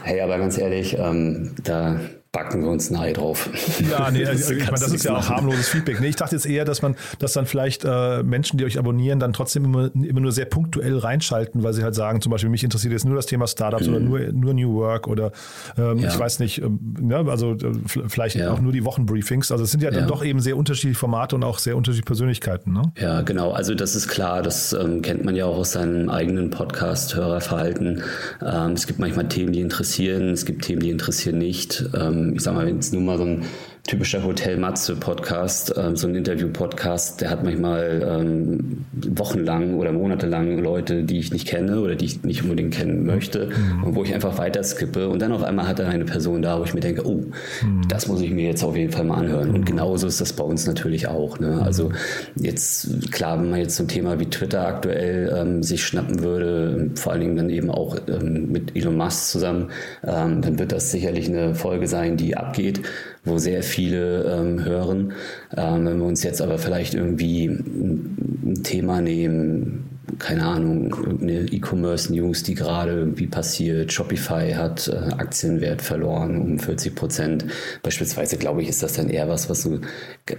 Hey, 0.02 0.21
aber 0.21 0.38
ganz 0.38 0.59
ehrlich, 0.59 0.99
ähm, 0.99 1.52
da 1.62 2.00
backen 2.32 2.62
wir 2.62 2.70
uns 2.70 2.90
ein 2.90 2.96
Ei 2.96 3.12
drauf. 3.12 3.50
Ja, 3.90 4.10
nee, 4.10 4.24
also, 4.26 4.54
ich 4.54 4.64
meine, 4.64 4.80
das 4.80 4.92
ist 4.92 5.04
ja 5.04 5.14
auch 5.14 5.28
harmloses 5.28 5.68
Feedback. 5.68 6.00
Nee, 6.00 6.08
ich 6.08 6.16
dachte 6.16 6.34
jetzt 6.34 6.46
eher, 6.46 6.64
dass 6.64 6.80
man, 6.80 6.96
dass 7.18 7.34
dann 7.34 7.44
vielleicht 7.44 7.84
äh, 7.84 8.22
Menschen, 8.22 8.56
die 8.56 8.64
euch 8.64 8.78
abonnieren, 8.78 9.20
dann 9.20 9.34
trotzdem 9.34 9.66
immer, 9.66 9.90
immer 9.94 10.20
nur 10.20 10.32
sehr 10.32 10.46
punktuell 10.46 10.96
reinschalten, 10.96 11.62
weil 11.62 11.74
sie 11.74 11.82
halt 11.82 11.94
sagen, 11.94 12.22
zum 12.22 12.32
Beispiel, 12.32 12.48
mich 12.48 12.64
interessiert 12.64 12.94
jetzt 12.94 13.04
nur 13.04 13.16
das 13.16 13.26
Thema 13.26 13.46
Startups 13.46 13.86
mhm. 13.86 13.94
oder 13.94 14.00
nur, 14.00 14.20
nur 14.32 14.54
New 14.54 14.74
Work 14.76 15.08
oder 15.08 15.32
ähm, 15.76 15.98
ja. 15.98 16.08
ich 16.08 16.18
weiß 16.18 16.38
nicht, 16.38 16.62
ähm, 16.62 16.96
ne, 16.98 17.16
also 17.16 17.52
äh, 17.52 17.72
vielleicht 18.08 18.36
ja. 18.36 18.50
auch 18.50 18.60
nur 18.60 18.72
die 18.72 18.86
Wochenbriefings. 18.86 19.52
Also 19.52 19.64
es 19.64 19.70
sind 19.70 19.82
ja, 19.82 19.90
ja, 19.90 19.98
dann 19.98 20.08
doch 20.08 20.24
eben 20.24 20.40
sehr 20.40 20.56
unterschiedliche 20.56 20.98
Formate 20.98 21.36
und 21.36 21.44
auch 21.44 21.58
sehr 21.58 21.76
unterschiedliche 21.76 22.06
Persönlichkeiten. 22.06 22.72
Ne? 22.72 22.82
Ja, 22.98 23.20
genau. 23.20 23.52
Also 23.52 23.74
das 23.74 23.94
ist 23.94 24.08
klar, 24.08 24.42
das 24.42 24.72
ähm, 24.72 25.02
kennt 25.02 25.22
man 25.26 25.36
ja 25.36 25.44
auch 25.44 25.58
aus 25.58 25.72
seinem 25.72 26.08
eigenen 26.08 26.48
Podcast-Hörerverhalten. 26.48 28.02
Ähm, 28.40 28.72
es 28.72 28.86
gibt 28.86 28.98
manchmal 28.98 29.28
Themen, 29.28 29.52
die 29.52 29.60
interessieren, 29.60 30.30
es 30.30 30.46
gibt 30.46 30.64
Themen, 30.64 30.80
die 30.80 30.88
interessieren 30.88 31.36
nicht. 31.36 31.84
Ähm, 31.94 32.21
ich 32.34 32.42
sag 32.42 32.54
mal, 32.54 32.66
wenn 32.66 32.78
es 32.78 32.92
nur 32.92 33.02
mal 33.02 33.18
so 33.18 33.24
ein 33.24 33.44
typischer 33.84 34.22
Hotel 34.22 34.58
Matze 34.58 34.94
Podcast, 34.94 35.74
ähm, 35.76 35.96
so 35.96 36.06
ein 36.06 36.14
Interview-Podcast, 36.14 37.20
der 37.20 37.30
hat 37.30 37.42
manchmal 37.42 38.06
ähm, 38.08 38.84
wochenlang 38.92 39.74
oder 39.74 39.90
monatelang 39.90 40.58
Leute, 40.58 41.02
die 41.02 41.18
ich 41.18 41.32
nicht 41.32 41.48
kenne 41.48 41.80
oder 41.80 41.96
die 41.96 42.04
ich 42.04 42.22
nicht 42.22 42.44
unbedingt 42.44 42.74
kennen 42.74 43.04
möchte 43.04 43.46
mhm. 43.46 43.82
und 43.82 43.94
wo 43.96 44.04
ich 44.04 44.14
einfach 44.14 44.38
weiter 44.38 44.62
skippe 44.62 45.08
und 45.08 45.20
dann 45.20 45.32
auf 45.32 45.42
einmal 45.42 45.66
hat 45.66 45.80
er 45.80 45.88
eine 45.88 46.04
Person 46.04 46.42
da, 46.42 46.60
wo 46.60 46.64
ich 46.64 46.74
mir 46.74 46.80
denke, 46.80 47.04
oh, 47.04 47.24
mhm. 47.62 47.82
das 47.88 48.06
muss 48.06 48.20
ich 48.20 48.30
mir 48.30 48.46
jetzt 48.46 48.62
auf 48.62 48.76
jeden 48.76 48.92
Fall 48.92 49.04
mal 49.04 49.16
anhören. 49.16 49.50
Und 49.50 49.62
mhm. 49.62 49.64
genauso 49.64 50.06
ist 50.06 50.20
das 50.20 50.32
bei 50.32 50.44
uns 50.44 50.64
natürlich 50.66 51.08
auch. 51.08 51.40
Ne? 51.40 51.60
Also 51.60 51.90
jetzt, 52.36 53.10
klar, 53.10 53.40
wenn 53.40 53.50
man 53.50 53.58
jetzt 53.58 53.80
ein 53.80 53.88
Thema 53.88 54.20
wie 54.20 54.26
Twitter 54.26 54.64
aktuell 54.66 55.34
ähm, 55.36 55.62
sich 55.64 55.84
schnappen 55.84 56.22
würde, 56.22 56.90
vor 56.94 57.12
allen 57.12 57.20
Dingen 57.20 57.36
dann 57.36 57.50
eben 57.50 57.70
auch 57.70 57.96
ähm, 58.06 58.52
mit 58.52 58.76
Elon 58.76 58.96
Musk 58.96 59.30
zusammen, 59.30 59.70
ähm, 60.04 60.40
dann 60.40 60.60
wird 60.60 60.70
das 60.70 60.92
sicherlich 60.92 61.28
eine 61.28 61.56
Folge 61.56 61.88
sein, 61.88 62.16
die 62.16 62.36
abgeht 62.36 62.82
wo 63.24 63.38
sehr 63.38 63.62
viele 63.62 64.24
ähm, 64.24 64.64
hören. 64.64 65.12
Ähm, 65.56 65.86
wenn 65.86 65.98
wir 65.98 66.06
uns 66.06 66.22
jetzt 66.22 66.42
aber 66.42 66.58
vielleicht 66.58 66.94
irgendwie 66.94 67.46
ein, 67.46 68.60
Thema 68.64 69.00
nehmen, 69.00 69.98
keine 70.18 70.44
Ahnung, 70.44 70.94
eine 71.20 71.40
E-Commerce-News, 71.40 72.42
die 72.42 72.54
gerade 72.54 72.92
irgendwie 72.92 73.26
passiert. 73.26 73.92
Shopify 73.92 74.52
hat 74.52 74.88
äh, 74.88 75.12
Aktienwert 75.14 75.82
verloren 75.82 76.40
um 76.40 76.58
40 76.58 76.94
Prozent. 76.94 77.46
Beispielsweise, 77.82 78.36
glaube 78.36 78.62
ich, 78.62 78.68
ist 78.68 78.82
das 78.82 78.92
dann 78.94 79.08
eher 79.08 79.28
was, 79.28 79.48
was 79.48 79.62
so, 79.62 79.80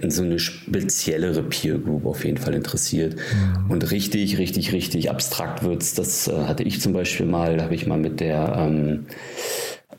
so 0.08 0.22
eine 0.22 0.38
speziellere 0.38 1.42
Peer 1.42 1.78
Group 1.78 2.06
auf 2.06 2.24
jeden 2.24 2.38
Fall 2.38 2.54
interessiert. 2.54 3.16
Mhm. 3.16 3.70
Und 3.70 3.90
richtig, 3.90 4.38
richtig, 4.38 4.72
richtig 4.72 5.10
abstrakt 5.10 5.64
wird's. 5.64 5.94
Das 5.94 6.28
äh, 6.28 6.44
hatte 6.44 6.62
ich 6.62 6.80
zum 6.80 6.92
Beispiel 6.92 7.26
mal, 7.26 7.56
da 7.56 7.64
habe 7.64 7.74
ich 7.74 7.86
mal 7.86 7.98
mit 7.98 8.20
der 8.20 8.54
ähm, 8.56 9.06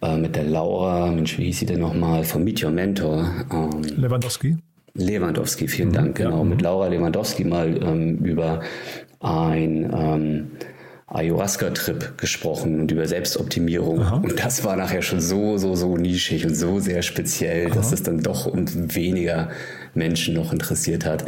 äh, 0.01 0.17
mit 0.17 0.35
der 0.35 0.43
Laura, 0.43 1.11
Mensch, 1.11 1.37
wie 1.37 1.45
hieß 1.45 1.59
sie 1.59 1.65
denn 1.65 1.79
nochmal, 1.79 2.23
von 2.23 2.43
Meet 2.43 2.63
Your 2.63 2.71
Mentor. 2.71 3.29
Ähm, 3.51 3.81
Lewandowski? 3.97 4.57
Lewandowski, 4.95 5.67
vielen 5.67 5.89
mhm, 5.89 5.93
Dank, 5.93 6.17
genau. 6.17 6.37
Ja, 6.37 6.43
mit 6.43 6.61
Laura 6.61 6.87
Lewandowski 6.87 7.43
mal 7.43 7.81
ähm, 7.83 8.17
über 8.19 8.61
ein 9.19 9.91
ähm, 9.93 10.47
Ayahuasca-Trip 11.07 12.17
gesprochen 12.17 12.79
und 12.81 12.91
über 12.91 13.07
Selbstoptimierung. 13.07 14.01
Aha. 14.01 14.17
Und 14.17 14.43
das 14.43 14.63
war 14.63 14.75
nachher 14.75 15.01
schon 15.01 15.21
so, 15.21 15.57
so, 15.57 15.75
so 15.75 15.97
nischig 15.97 16.45
und 16.45 16.55
so 16.55 16.79
sehr 16.79 17.01
speziell, 17.01 17.67
Aha. 17.67 17.75
dass 17.75 17.91
es 17.91 18.03
dann 18.03 18.21
doch 18.21 18.45
um 18.45 18.65
weniger 18.95 19.49
Menschen 19.93 20.33
noch 20.33 20.51
interessiert 20.51 21.05
hat. 21.05 21.25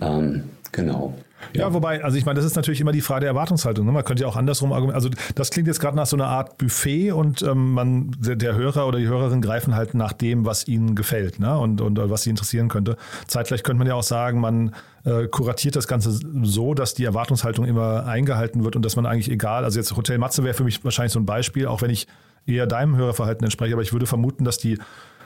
Ähm, 0.00 0.44
genau. 0.72 1.14
Ja, 1.52 1.62
ja, 1.62 1.74
wobei, 1.74 2.02
also 2.04 2.16
ich 2.16 2.24
meine, 2.24 2.36
das 2.36 2.44
ist 2.44 2.56
natürlich 2.56 2.80
immer 2.80 2.92
die 2.92 3.00
Frage 3.00 3.20
der 3.20 3.30
Erwartungshaltung. 3.30 3.86
Ne? 3.86 3.92
Man 3.92 4.04
könnte 4.04 4.22
ja 4.22 4.28
auch 4.28 4.36
andersrum 4.36 4.72
argumentieren. 4.72 4.94
Also 5.12 5.32
das 5.34 5.50
klingt 5.50 5.68
jetzt 5.68 5.80
gerade 5.80 5.96
nach 5.96 6.06
so 6.06 6.16
einer 6.16 6.26
Art 6.26 6.58
Buffet 6.58 7.12
und 7.12 7.42
ähm, 7.42 7.72
man, 7.72 8.10
der, 8.18 8.36
der, 8.36 8.54
Hörer 8.54 8.86
oder 8.86 8.98
die 8.98 9.06
Hörerin 9.06 9.40
greifen 9.40 9.74
halt 9.74 9.94
nach 9.94 10.12
dem, 10.12 10.44
was 10.44 10.68
ihnen 10.68 10.94
gefällt 10.94 11.38
ne? 11.38 11.58
und, 11.58 11.80
und 11.80 11.98
was 12.10 12.22
sie 12.22 12.30
interessieren 12.30 12.68
könnte. 12.68 12.96
Zeitgleich 13.26 13.62
könnte 13.62 13.78
man 13.78 13.86
ja 13.86 13.94
auch 13.94 14.02
sagen, 14.02 14.40
man 14.40 14.74
äh, 15.04 15.26
kuratiert 15.26 15.76
das 15.76 15.88
Ganze 15.88 16.18
so, 16.42 16.74
dass 16.74 16.94
die 16.94 17.04
Erwartungshaltung 17.04 17.64
immer 17.64 18.06
eingehalten 18.06 18.64
wird 18.64 18.76
und 18.76 18.84
dass 18.84 18.96
man 18.96 19.06
eigentlich 19.06 19.30
egal, 19.30 19.64
also 19.64 19.78
jetzt 19.78 19.96
Hotel 19.96 20.18
Matze 20.18 20.44
wäre 20.44 20.54
für 20.54 20.64
mich 20.64 20.84
wahrscheinlich 20.84 21.12
so 21.12 21.20
ein 21.20 21.26
Beispiel, 21.26 21.66
auch 21.66 21.82
wenn 21.82 21.90
ich 21.90 22.06
eher 22.46 22.66
deinem 22.66 22.96
Hörerverhalten 22.96 23.44
entspreche, 23.44 23.74
aber 23.74 23.82
ich 23.82 23.92
würde 23.92 24.06
vermuten, 24.06 24.44
dass 24.44 24.58
die 24.58 24.78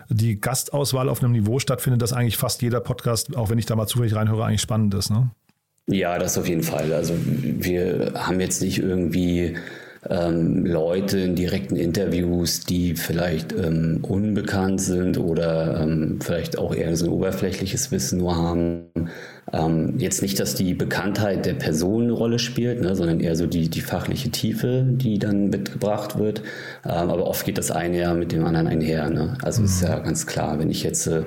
die 0.09 0.41
Gastauswahl 0.41 1.09
auf 1.09 1.23
einem 1.23 1.33
Niveau 1.33 1.59
stattfindet, 1.59 2.03
dass 2.03 2.13
eigentlich 2.13 2.37
fast 2.37 2.63
jeder 2.63 2.81
Podcast, 2.81 3.37
auch 3.37 3.51
wenn 3.51 3.59
ich 3.59 3.67
da 3.67 3.77
mal 3.77 3.87
zufällig 3.87 4.15
reinhöre, 4.15 4.45
eigentlich 4.45 4.61
spannend 4.61 4.93
ist. 4.95 5.11
Ne? 5.11 5.31
Ja, 5.87 6.19
das 6.19 6.39
auf 6.39 6.49
jeden 6.49 6.63
Fall. 6.63 6.93
Also 6.95 7.15
wir 7.17 8.13
haben 8.15 8.41
jetzt 8.41 8.63
nicht 8.63 8.79
irgendwie 8.79 9.57
ähm, 10.09 10.65
Leute 10.65 11.19
in 11.19 11.35
direkten 11.35 11.77
Interviews, 11.77 12.61
die 12.61 12.95
vielleicht 12.97 13.53
ähm, 13.53 13.99
unbekannt 14.03 14.81
sind 14.81 15.19
oder 15.19 15.81
ähm, 15.83 16.21
vielleicht 16.23 16.59
auch 16.59 16.75
eher 16.75 16.97
so 16.97 17.07
ein 17.07 17.13
oberflächliches 17.13 17.91
Wissen 17.91 18.19
nur 18.19 18.37
haben. 18.37 18.87
Ähm, 19.53 19.95
jetzt 19.99 20.23
nicht, 20.23 20.41
dass 20.41 20.55
die 20.55 20.75
Bekanntheit 20.75 21.45
der 21.45 21.55
Person 21.55 22.05
eine 22.05 22.13
Rolle 22.13 22.39
spielt, 22.39 22.81
ne, 22.81 22.97
sondern 22.97 23.21
eher 23.21 23.37
so 23.37 23.47
die, 23.47 23.69
die 23.69 23.83
fachliche 23.83 24.31
Tiefe, 24.31 24.85
die 24.87 25.19
dann 25.19 25.51
mitgebracht 25.51 26.19
wird. 26.19 26.41
Ähm, 26.85 27.11
aber 27.11 27.27
oft 27.27 27.45
geht 27.45 27.59
das 27.59 27.71
eine 27.71 27.99
ja 28.01 28.15
mit 28.15 28.33
dem 28.33 28.45
anderen 28.45 28.67
einher. 28.67 29.11
Ne? 29.11 29.37
Also 29.43 29.61
mhm. 29.61 29.67
ist 29.67 29.83
ja 29.83 29.99
ganz 29.99 30.27
klar, 30.27 30.59
wenn 30.59 30.71
ich 30.71 30.83
jetzt 30.83 31.07
äh, 31.07 31.23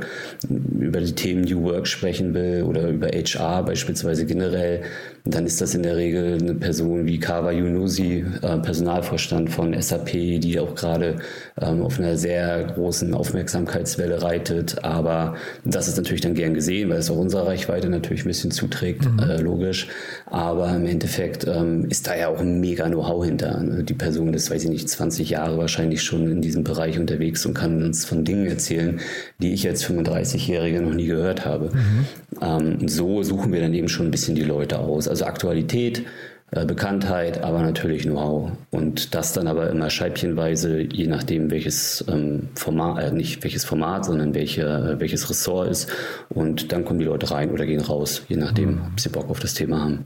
über 0.49 0.99
die 0.99 1.13
Themen 1.13 1.41
New 1.41 1.63
Work 1.63 1.87
sprechen 1.87 2.33
will 2.33 2.63
oder 2.63 2.89
über 2.89 3.07
HR 3.07 3.63
beispielsweise 3.63 4.25
generell, 4.25 4.81
dann 5.25 5.45
ist 5.45 5.61
das 5.61 5.75
in 5.75 5.83
der 5.83 5.97
Regel 5.97 6.37
eine 6.41 6.55
Person 6.55 7.05
wie 7.05 7.19
Kawa 7.19 7.51
Yunusi, 7.51 8.25
äh, 8.41 8.57
Personalvorstand 8.57 9.51
von 9.51 9.79
SAP, 9.79 10.11
die 10.11 10.59
auch 10.59 10.73
gerade 10.73 11.17
ähm, 11.61 11.81
auf 11.81 11.99
einer 11.99 12.17
sehr 12.17 12.63
großen 12.63 13.13
Aufmerksamkeitswelle 13.13 14.21
reitet. 14.21 14.83
Aber 14.83 15.35
das 15.65 15.87
ist 15.87 15.97
natürlich 15.97 16.21
dann 16.21 16.33
gern 16.33 16.53
gesehen, 16.53 16.89
weil 16.89 16.97
es 16.97 17.11
auch 17.11 17.17
unserer 17.17 17.47
Reichweite 17.47 17.89
natürlich 17.89 18.06
natürlich 18.07 18.25
ein 18.25 18.29
bisschen 18.29 18.51
zuträgt, 18.51 19.05
mhm. 19.05 19.19
äh, 19.19 19.41
logisch. 19.41 19.87
Aber 20.25 20.73
im 20.75 20.85
Endeffekt 20.85 21.45
ähm, 21.45 21.85
ist 21.89 22.07
da 22.07 22.15
ja 22.15 22.29
auch 22.29 22.39
ein 22.39 22.59
mega 22.59 22.87
Know-how 22.87 23.25
hinter. 23.25 23.61
Ne? 23.61 23.83
Die 23.83 23.93
Person 23.93 24.33
ist, 24.33 24.49
weiß 24.49 24.63
ich 24.63 24.69
nicht, 24.69 24.89
20 24.89 25.29
Jahre 25.29 25.57
wahrscheinlich 25.57 26.01
schon 26.03 26.31
in 26.31 26.41
diesem 26.41 26.63
Bereich 26.63 26.99
unterwegs 26.99 27.45
und 27.45 27.53
kann 27.53 27.83
uns 27.83 28.05
von 28.05 28.23
Dingen 28.23 28.47
erzählen, 28.47 28.99
die 29.41 29.53
ich 29.53 29.67
als 29.67 29.85
35-Jährige 29.85 30.81
noch 30.81 30.93
nie 30.93 31.07
gehört 31.07 31.45
habe. 31.45 31.71
Mhm. 31.73 32.05
Ähm, 32.41 32.87
so 32.87 33.23
suchen 33.23 33.51
wir 33.51 33.61
dann 33.61 33.73
eben 33.73 33.89
schon 33.89 34.07
ein 34.07 34.11
bisschen 34.11 34.35
die 34.35 34.43
Leute 34.43 34.79
aus. 34.79 35.07
Also 35.07 35.25
Aktualität, 35.25 36.03
Bekanntheit, 36.49 37.43
aber 37.43 37.61
natürlich 37.61 38.03
Know-how. 38.03 38.51
Und 38.71 39.13
das 39.13 39.33
dann 39.33 39.47
aber 39.47 39.69
immer 39.69 39.89
scheibchenweise, 39.89 40.79
je 40.79 41.05
nachdem 41.05 41.51
welches 41.51 42.05
ähm, 42.07 42.47
Format, 42.55 43.03
äh, 43.03 43.11
nicht 43.11 43.43
welches 43.43 43.65
Format, 43.65 44.05
sondern 44.05 44.33
welche, 44.33 44.61
äh, 44.61 44.99
welches 44.99 45.29
Ressort 45.29 45.69
ist. 45.69 45.89
Und 46.29 46.71
dann 46.71 46.85
kommen 46.85 46.99
die 46.99 47.05
Leute 47.05 47.29
rein 47.31 47.51
oder 47.51 47.65
gehen 47.65 47.81
raus, 47.81 48.23
je 48.29 48.37
nachdem, 48.37 48.75
mhm. 48.75 48.81
ob 48.93 48.99
sie 48.99 49.09
Bock 49.09 49.29
auf 49.29 49.41
das 49.41 49.55
Thema 49.55 49.81
haben. 49.81 50.05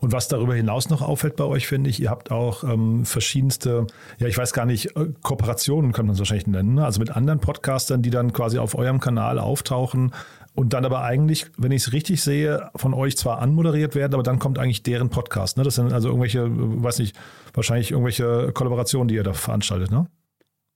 Und 0.00 0.12
was 0.12 0.28
darüber 0.28 0.54
hinaus 0.54 0.90
noch 0.90 1.00
auffällt 1.00 1.36
bei 1.36 1.44
euch, 1.44 1.66
finde 1.66 1.88
ich, 1.88 2.00
ihr 2.02 2.10
habt 2.10 2.30
auch 2.30 2.64
ähm, 2.64 3.06
verschiedenste, 3.06 3.86
ja, 4.18 4.26
ich 4.26 4.36
weiß 4.36 4.52
gar 4.52 4.66
nicht, 4.66 4.94
äh, 4.94 5.06
Kooperationen 5.22 5.92
kann 5.92 6.04
man 6.04 6.12
es 6.12 6.18
wahrscheinlich 6.18 6.46
nennen, 6.46 6.74
ne? 6.74 6.84
also 6.84 7.00
mit 7.00 7.16
anderen 7.16 7.40
Podcastern, 7.40 8.02
die 8.02 8.10
dann 8.10 8.34
quasi 8.34 8.58
auf 8.58 8.74
eurem 8.74 9.00
Kanal 9.00 9.38
auftauchen 9.38 10.12
und 10.58 10.72
dann 10.72 10.84
aber 10.84 11.04
eigentlich, 11.04 11.46
wenn 11.56 11.70
ich 11.70 11.82
es 11.82 11.92
richtig 11.92 12.20
sehe, 12.20 12.68
von 12.74 12.92
euch 12.92 13.16
zwar 13.16 13.38
anmoderiert 13.38 13.94
werden, 13.94 14.14
aber 14.14 14.24
dann 14.24 14.40
kommt 14.40 14.58
eigentlich 14.58 14.82
deren 14.82 15.08
Podcast. 15.08 15.56
Ne? 15.56 15.62
Das 15.62 15.76
sind 15.76 15.92
also 15.92 16.08
irgendwelche, 16.08 16.48
weiß 16.50 16.98
nicht, 16.98 17.14
wahrscheinlich 17.54 17.92
irgendwelche 17.92 18.50
Kollaborationen, 18.52 19.06
die 19.06 19.14
ihr 19.14 19.22
da 19.22 19.34
veranstaltet, 19.34 19.92
ne? 19.92 20.08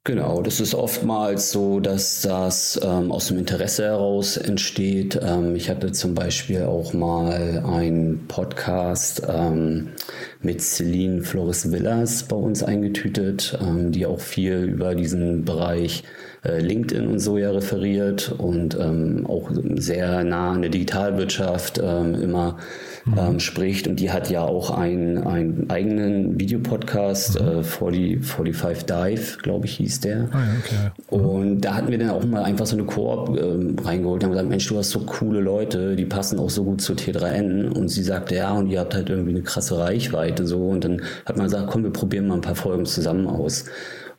Genau, 0.04 0.42
das 0.42 0.58
ist 0.58 0.74
oftmals 0.74 1.52
so, 1.52 1.78
dass 1.78 2.22
das 2.22 2.80
ähm, 2.82 3.12
aus 3.12 3.28
dem 3.28 3.38
Interesse 3.38 3.84
heraus 3.84 4.36
entsteht. 4.36 5.20
Ähm, 5.22 5.54
ich 5.54 5.70
hatte 5.70 5.92
zum 5.92 6.16
Beispiel 6.16 6.64
auch 6.64 6.92
mal 6.92 7.62
einen 7.64 8.26
Podcast 8.26 9.22
ähm, 9.28 9.90
mit 10.40 10.60
Celine 10.60 11.22
Flores 11.22 11.70
Villas 11.70 12.24
bei 12.24 12.34
uns 12.34 12.64
eingetütet, 12.64 13.56
ähm, 13.62 13.92
die 13.92 14.04
auch 14.04 14.18
viel 14.18 14.64
über 14.64 14.96
diesen 14.96 15.44
Bereich 15.44 16.02
äh, 16.44 16.58
LinkedIn 16.58 17.06
und 17.06 17.20
so 17.20 17.38
ja 17.38 17.52
referiert 17.52 18.34
und 18.36 18.74
ähm, 18.74 19.24
auch 19.28 19.52
sehr 19.76 20.24
nah 20.24 20.50
an 20.50 20.62
der 20.62 20.72
Digitalwirtschaft 20.72 21.80
ähm, 21.80 22.20
immer 22.20 22.58
mhm. 23.04 23.18
ähm, 23.18 23.40
spricht. 23.40 23.86
Und 23.86 24.00
die 24.00 24.10
hat 24.10 24.30
ja 24.30 24.42
auch 24.42 24.70
einen, 24.70 25.18
einen 25.18 25.70
eigenen 25.70 26.38
Videopodcast, 26.38 27.40
mhm. 27.40 27.48
äh, 27.48 27.62
40, 27.62 28.24
45 28.24 28.86
Dive, 28.86 29.38
glaube 29.42 29.66
ich, 29.66 29.76
hieß 29.76 30.00
der. 30.00 30.28
Ah, 30.32 30.42
okay. 30.58 31.16
mhm. 31.16 31.24
Und 31.24 31.60
da 31.60 31.74
hatten 31.74 31.90
wir 31.90 31.98
dann 31.98 32.10
auch 32.10 32.24
mal 32.24 32.42
einfach 32.42 32.66
so 32.66 32.76
eine 32.76 32.84
Koop 32.84 33.36
ähm, 33.38 33.76
reingeholt 33.82 34.22
und 34.22 34.24
haben 34.24 34.32
gesagt, 34.32 34.48
Mensch, 34.48 34.68
du 34.68 34.78
hast 34.78 34.90
so 34.90 35.00
coole 35.00 35.40
Leute, 35.40 35.96
die 35.96 36.06
passen 36.06 36.38
auch 36.38 36.50
so 36.50 36.64
gut 36.64 36.80
zu 36.80 36.94
T3N. 36.94 37.68
Und 37.68 37.88
sie 37.88 38.02
sagte, 38.02 38.36
ja, 38.36 38.52
und 38.52 38.68
ihr 38.68 38.80
habt 38.80 38.94
halt 38.94 39.10
irgendwie 39.10 39.30
eine 39.30 39.42
krasse 39.42 39.78
Reichweite 39.78 40.46
so. 40.46 40.68
Und 40.68 40.84
dann 40.84 41.02
hat 41.26 41.36
man 41.36 41.46
gesagt, 41.46 41.68
komm, 41.68 41.84
wir 41.84 41.92
probieren 41.92 42.28
mal 42.28 42.34
ein 42.34 42.40
paar 42.40 42.54
Folgen 42.54 42.86
zusammen 42.86 43.26
aus. 43.26 43.64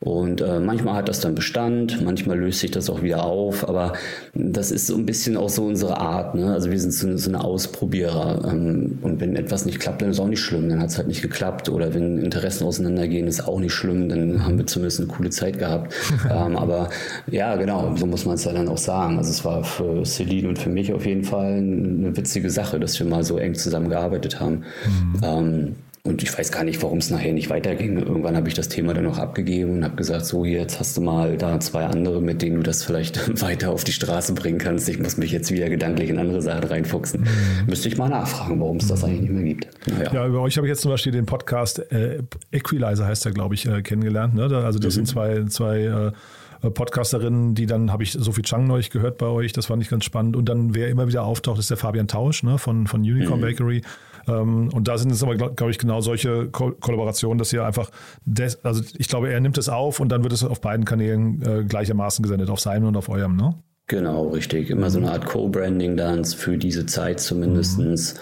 Und 0.00 0.40
äh, 0.40 0.60
manchmal 0.60 0.94
hat 0.94 1.08
das 1.08 1.20
dann 1.20 1.34
Bestand, 1.34 2.02
manchmal 2.02 2.38
löst 2.38 2.60
sich 2.60 2.70
das 2.70 2.90
auch 2.90 3.02
wieder 3.02 3.24
auf, 3.24 3.68
aber 3.68 3.94
das 4.34 4.70
ist 4.70 4.86
so 4.86 4.96
ein 4.96 5.06
bisschen 5.06 5.36
auch 5.36 5.48
so 5.48 5.64
unsere 5.64 5.98
Art. 5.98 6.34
Ne? 6.34 6.52
Also 6.52 6.70
wir 6.70 6.78
sind 6.78 6.92
so, 6.92 7.16
so 7.16 7.30
eine 7.30 7.42
Ausprobierer. 7.42 8.50
Ähm, 8.50 8.98
und 9.02 9.20
wenn 9.20 9.36
etwas 9.36 9.64
nicht 9.66 9.80
klappt, 9.80 10.02
dann 10.02 10.10
ist 10.10 10.20
auch 10.20 10.28
nicht 10.28 10.40
schlimm, 10.40 10.68
dann 10.68 10.80
hat 10.80 10.90
es 10.90 10.98
halt 10.98 11.08
nicht 11.08 11.22
geklappt. 11.22 11.68
Oder 11.68 11.94
wenn 11.94 12.18
Interessen 12.18 12.66
auseinandergehen, 12.66 13.26
ist 13.26 13.46
auch 13.46 13.60
nicht 13.60 13.72
schlimm, 13.72 14.08
dann 14.08 14.44
haben 14.44 14.58
wir 14.58 14.66
zumindest 14.66 15.00
eine 15.00 15.08
coole 15.08 15.30
Zeit 15.30 15.58
gehabt. 15.58 15.94
ähm, 16.30 16.56
aber 16.56 16.90
ja, 17.30 17.56
genau, 17.56 17.94
so 17.96 18.06
muss 18.06 18.24
man 18.24 18.34
es 18.34 18.44
ja 18.44 18.52
dann 18.52 18.68
auch 18.68 18.78
sagen. 18.78 19.18
Also 19.18 19.30
es 19.30 19.44
war 19.44 19.64
für 19.64 20.04
Celine 20.04 20.48
und 20.48 20.58
für 20.58 20.70
mich 20.70 20.92
auf 20.92 21.06
jeden 21.06 21.24
Fall 21.24 21.54
eine 21.54 22.16
witzige 22.16 22.50
Sache, 22.50 22.78
dass 22.78 22.98
wir 22.98 23.06
mal 23.06 23.24
so 23.24 23.38
eng 23.38 23.54
zusammengearbeitet 23.54 24.40
haben. 24.40 24.64
Mhm. 24.86 25.20
Ähm, 25.22 25.76
und 26.06 26.22
ich 26.22 26.38
weiß 26.38 26.52
gar 26.52 26.64
nicht, 26.64 26.82
warum 26.82 26.98
es 26.98 27.08
nachher 27.08 27.32
nicht 27.32 27.48
weiterging. 27.48 27.96
Irgendwann 27.96 28.36
habe 28.36 28.46
ich 28.46 28.52
das 28.52 28.68
Thema 28.68 28.92
dann 28.92 29.06
auch 29.06 29.16
abgegeben 29.16 29.70
und 29.70 29.84
habe 29.84 29.96
gesagt, 29.96 30.26
so 30.26 30.44
jetzt 30.44 30.78
hast 30.78 30.94
du 30.98 31.00
mal 31.00 31.38
da 31.38 31.58
zwei 31.60 31.86
andere, 31.86 32.20
mit 32.20 32.42
denen 32.42 32.56
du 32.56 32.62
das 32.62 32.84
vielleicht 32.84 33.40
weiter 33.40 33.70
auf 33.70 33.84
die 33.84 33.92
Straße 33.92 34.34
bringen 34.34 34.58
kannst. 34.58 34.86
Ich 34.90 34.98
muss 34.98 35.16
mich 35.16 35.32
jetzt 35.32 35.50
wieder 35.50 35.70
gedanklich 35.70 36.10
in 36.10 36.18
andere 36.18 36.42
Sachen 36.42 36.64
reinfuchsen. 36.64 37.22
Mhm. 37.22 37.26
Müsste 37.68 37.88
ich 37.88 37.96
mal 37.96 38.10
nachfragen, 38.10 38.60
warum 38.60 38.76
es 38.76 38.88
das 38.88 39.02
eigentlich 39.02 39.22
nicht 39.22 39.32
mehr 39.32 39.44
gibt. 39.44 39.68
Naja. 39.86 40.12
Ja, 40.12 40.26
über 40.26 40.42
euch 40.42 40.58
habe 40.58 40.66
ich 40.66 40.72
jetzt 40.72 40.82
zum 40.82 40.90
Beispiel 40.90 41.12
den 41.12 41.24
Podcast 41.24 41.78
äh, 41.90 42.22
Equalizer 42.52 43.06
heißt 43.06 43.24
der, 43.24 43.32
glaube 43.32 43.54
ich, 43.54 43.64
äh, 43.64 43.80
kennengelernt. 43.80 44.34
Ne? 44.34 44.42
Also 44.42 44.78
das 44.78 44.92
mhm. 44.92 45.06
sind 45.06 45.08
zwei, 45.08 45.44
zwei 45.44 45.78
äh, 45.84 46.12
Podcasterinnen, 46.70 47.54
die 47.54 47.66
dann 47.66 47.92
habe 47.92 48.02
ich 48.02 48.12
Sophie 48.12 48.42
Chang 48.42 48.66
neulich 48.66 48.90
gehört 48.90 49.18
bei 49.18 49.26
euch, 49.26 49.52
das 49.52 49.66
fand 49.66 49.82
ich 49.82 49.88
ganz 49.88 50.04
spannend. 50.04 50.36
Und 50.36 50.48
dann, 50.48 50.74
wer 50.74 50.88
immer 50.88 51.08
wieder 51.08 51.24
auftaucht, 51.24 51.58
ist 51.58 51.70
der 51.70 51.76
Fabian 51.76 52.08
Tausch 52.08 52.42
ne, 52.42 52.58
von, 52.58 52.86
von 52.86 53.00
Unicorn 53.00 53.40
mhm. 53.40 53.44
Bakery. 53.44 53.82
Ähm, 54.26 54.70
und 54.72 54.88
da 54.88 54.98
sind 54.98 55.10
es 55.10 55.22
aber, 55.22 55.36
glaube 55.36 55.70
ich, 55.70 55.78
genau 55.78 56.00
solche 56.00 56.48
Ko 56.48 56.72
Kollaborationen, 56.72 57.38
dass 57.38 57.52
ihr 57.52 57.64
einfach, 57.64 57.90
des, 58.24 58.64
also 58.64 58.82
ich 58.96 59.08
glaube, 59.08 59.30
er 59.30 59.40
nimmt 59.40 59.58
es 59.58 59.68
auf 59.68 60.00
und 60.00 60.10
dann 60.10 60.22
wird 60.22 60.32
es 60.32 60.44
auf 60.44 60.60
beiden 60.60 60.84
Kanälen 60.84 61.42
äh, 61.42 61.64
gleichermaßen 61.64 62.22
gesendet, 62.22 62.50
auf 62.50 62.60
seinem 62.60 62.86
und 62.86 62.96
auf 62.96 63.08
eurem, 63.08 63.36
ne? 63.36 63.54
Genau, 63.86 64.28
richtig. 64.28 64.70
Immer 64.70 64.88
so 64.88 64.98
eine 64.98 65.10
Art 65.10 65.26
Co-Branding 65.26 65.96
dann 65.98 66.24
für 66.24 66.56
diese 66.56 66.86
Zeit 66.86 67.20
zumindestens. 67.20 68.14
Mhm. 68.14 68.18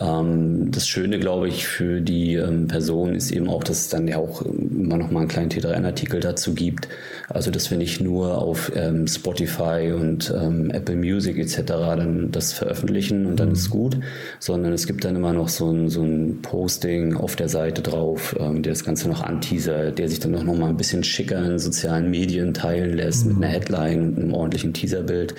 Ähm, 0.00 0.70
das 0.70 0.88
Schöne, 0.88 1.18
glaube 1.18 1.48
ich, 1.48 1.66
für 1.66 2.00
die 2.00 2.34
ähm, 2.34 2.66
Person 2.66 3.14
ist 3.14 3.30
eben 3.30 3.48
auch, 3.48 3.62
dass 3.62 3.80
es 3.80 3.88
dann 3.88 4.08
ja 4.08 4.16
auch 4.16 4.42
immer 4.42 4.96
noch 4.96 5.10
mal 5.10 5.20
einen 5.20 5.28
kleinen 5.28 5.50
T3N-Artikel 5.50 6.20
dazu 6.20 6.54
gibt. 6.54 6.88
Also, 7.28 7.50
dass 7.50 7.70
wir 7.70 7.76
nicht 7.76 8.00
nur 8.00 8.38
auf 8.38 8.72
ähm, 8.74 9.06
Spotify 9.06 9.92
und 9.94 10.32
ähm, 10.34 10.70
Apple 10.70 10.96
Music 10.96 11.36
etc. 11.38 11.62
dann 11.66 12.30
das 12.30 12.52
veröffentlichen 12.54 13.26
und 13.26 13.38
dann 13.38 13.48
mhm. 13.48 13.54
ist 13.54 13.70
gut, 13.70 13.98
sondern 14.38 14.72
es 14.72 14.86
gibt 14.86 15.04
dann 15.04 15.16
immer 15.16 15.34
noch 15.34 15.48
so 15.48 15.70
ein, 15.70 15.90
so 15.90 16.02
ein 16.02 16.40
Posting 16.40 17.14
auf 17.14 17.36
der 17.36 17.48
Seite 17.48 17.82
drauf, 17.82 18.34
ähm, 18.40 18.62
der 18.62 18.72
das 18.72 18.84
Ganze 18.84 19.08
noch 19.08 19.22
anteasert, 19.22 19.98
der 19.98 20.08
sich 20.08 20.20
dann 20.20 20.34
auch 20.34 20.44
noch 20.44 20.56
mal 20.56 20.70
ein 20.70 20.76
bisschen 20.76 21.04
schicker 21.04 21.44
in 21.44 21.58
sozialen 21.58 22.10
Medien 22.10 22.54
teilen 22.54 22.96
lässt 22.96 23.26
mhm. 23.26 23.34
mit 23.34 23.44
einer 23.44 23.52
Headline 23.52 24.00
und 24.08 24.18
einem 24.18 24.34
ordentlichen 24.34 24.72
Teaserbild. 24.72 25.34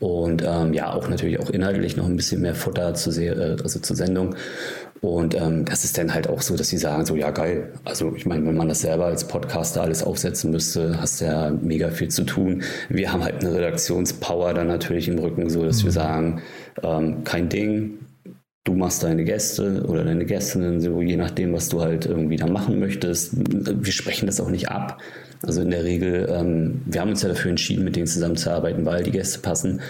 Und 0.00 0.44
ähm, 0.46 0.72
ja, 0.74 0.92
auch 0.92 1.08
natürlich 1.08 1.40
auch 1.40 1.50
inhaltlich 1.50 1.96
noch 1.96 2.06
ein 2.06 2.16
bisschen 2.16 2.40
mehr 2.40 2.54
Futter 2.54 2.94
zur, 2.94 3.16
äh, 3.18 3.56
also 3.62 3.80
zur 3.80 3.96
Sendung. 3.96 4.36
Und 5.00 5.34
ähm, 5.34 5.64
das 5.64 5.84
ist 5.84 5.96
dann 5.96 6.12
halt 6.12 6.28
auch 6.28 6.42
so, 6.42 6.56
dass 6.56 6.68
sie 6.68 6.78
sagen, 6.78 7.06
so 7.06 7.14
ja 7.16 7.30
geil. 7.30 7.72
Also 7.84 8.14
ich 8.16 8.26
meine, 8.26 8.46
wenn 8.46 8.56
man 8.56 8.68
das 8.68 8.80
selber 8.80 9.06
als 9.06 9.26
Podcaster 9.26 9.82
alles 9.82 10.02
aufsetzen 10.02 10.50
müsste, 10.50 11.00
hast 11.00 11.20
du 11.20 11.26
ja 11.26 11.50
mega 11.50 11.90
viel 11.90 12.08
zu 12.08 12.24
tun. 12.24 12.62
Wir 12.88 13.12
haben 13.12 13.22
halt 13.22 13.44
eine 13.44 13.54
Redaktionspower 13.54 14.54
dann 14.54 14.66
natürlich 14.66 15.08
im 15.08 15.18
Rücken, 15.18 15.50
so 15.50 15.64
dass 15.64 15.82
mhm. 15.82 15.86
wir 15.86 15.92
sagen, 15.92 16.42
ähm, 16.82 17.24
kein 17.24 17.48
Ding, 17.48 17.98
du 18.64 18.74
machst 18.74 19.02
deine 19.02 19.24
Gäste 19.24 19.84
oder 19.86 20.04
deine 20.04 20.26
Gästinnen, 20.26 20.80
so 20.80 21.00
je 21.00 21.16
nachdem, 21.16 21.52
was 21.52 21.68
du 21.68 21.80
halt 21.80 22.06
irgendwie 22.06 22.36
da 22.36 22.46
machen 22.46 22.78
möchtest. 22.78 23.32
Wir 23.34 23.92
sprechen 23.92 24.26
das 24.26 24.40
auch 24.40 24.50
nicht 24.50 24.68
ab. 24.68 24.98
Also 25.42 25.62
in 25.62 25.70
der 25.70 25.84
Regel, 25.84 26.28
ähm, 26.30 26.82
wir 26.84 27.00
haben 27.00 27.10
uns 27.10 27.22
ja 27.22 27.28
dafür 27.28 27.50
entschieden, 27.50 27.84
mit 27.84 27.96
denen 27.96 28.06
zusammenzuarbeiten, 28.06 28.84
weil 28.84 29.02
die 29.02 29.12
Gäste 29.12 29.38
passen. 29.38 29.80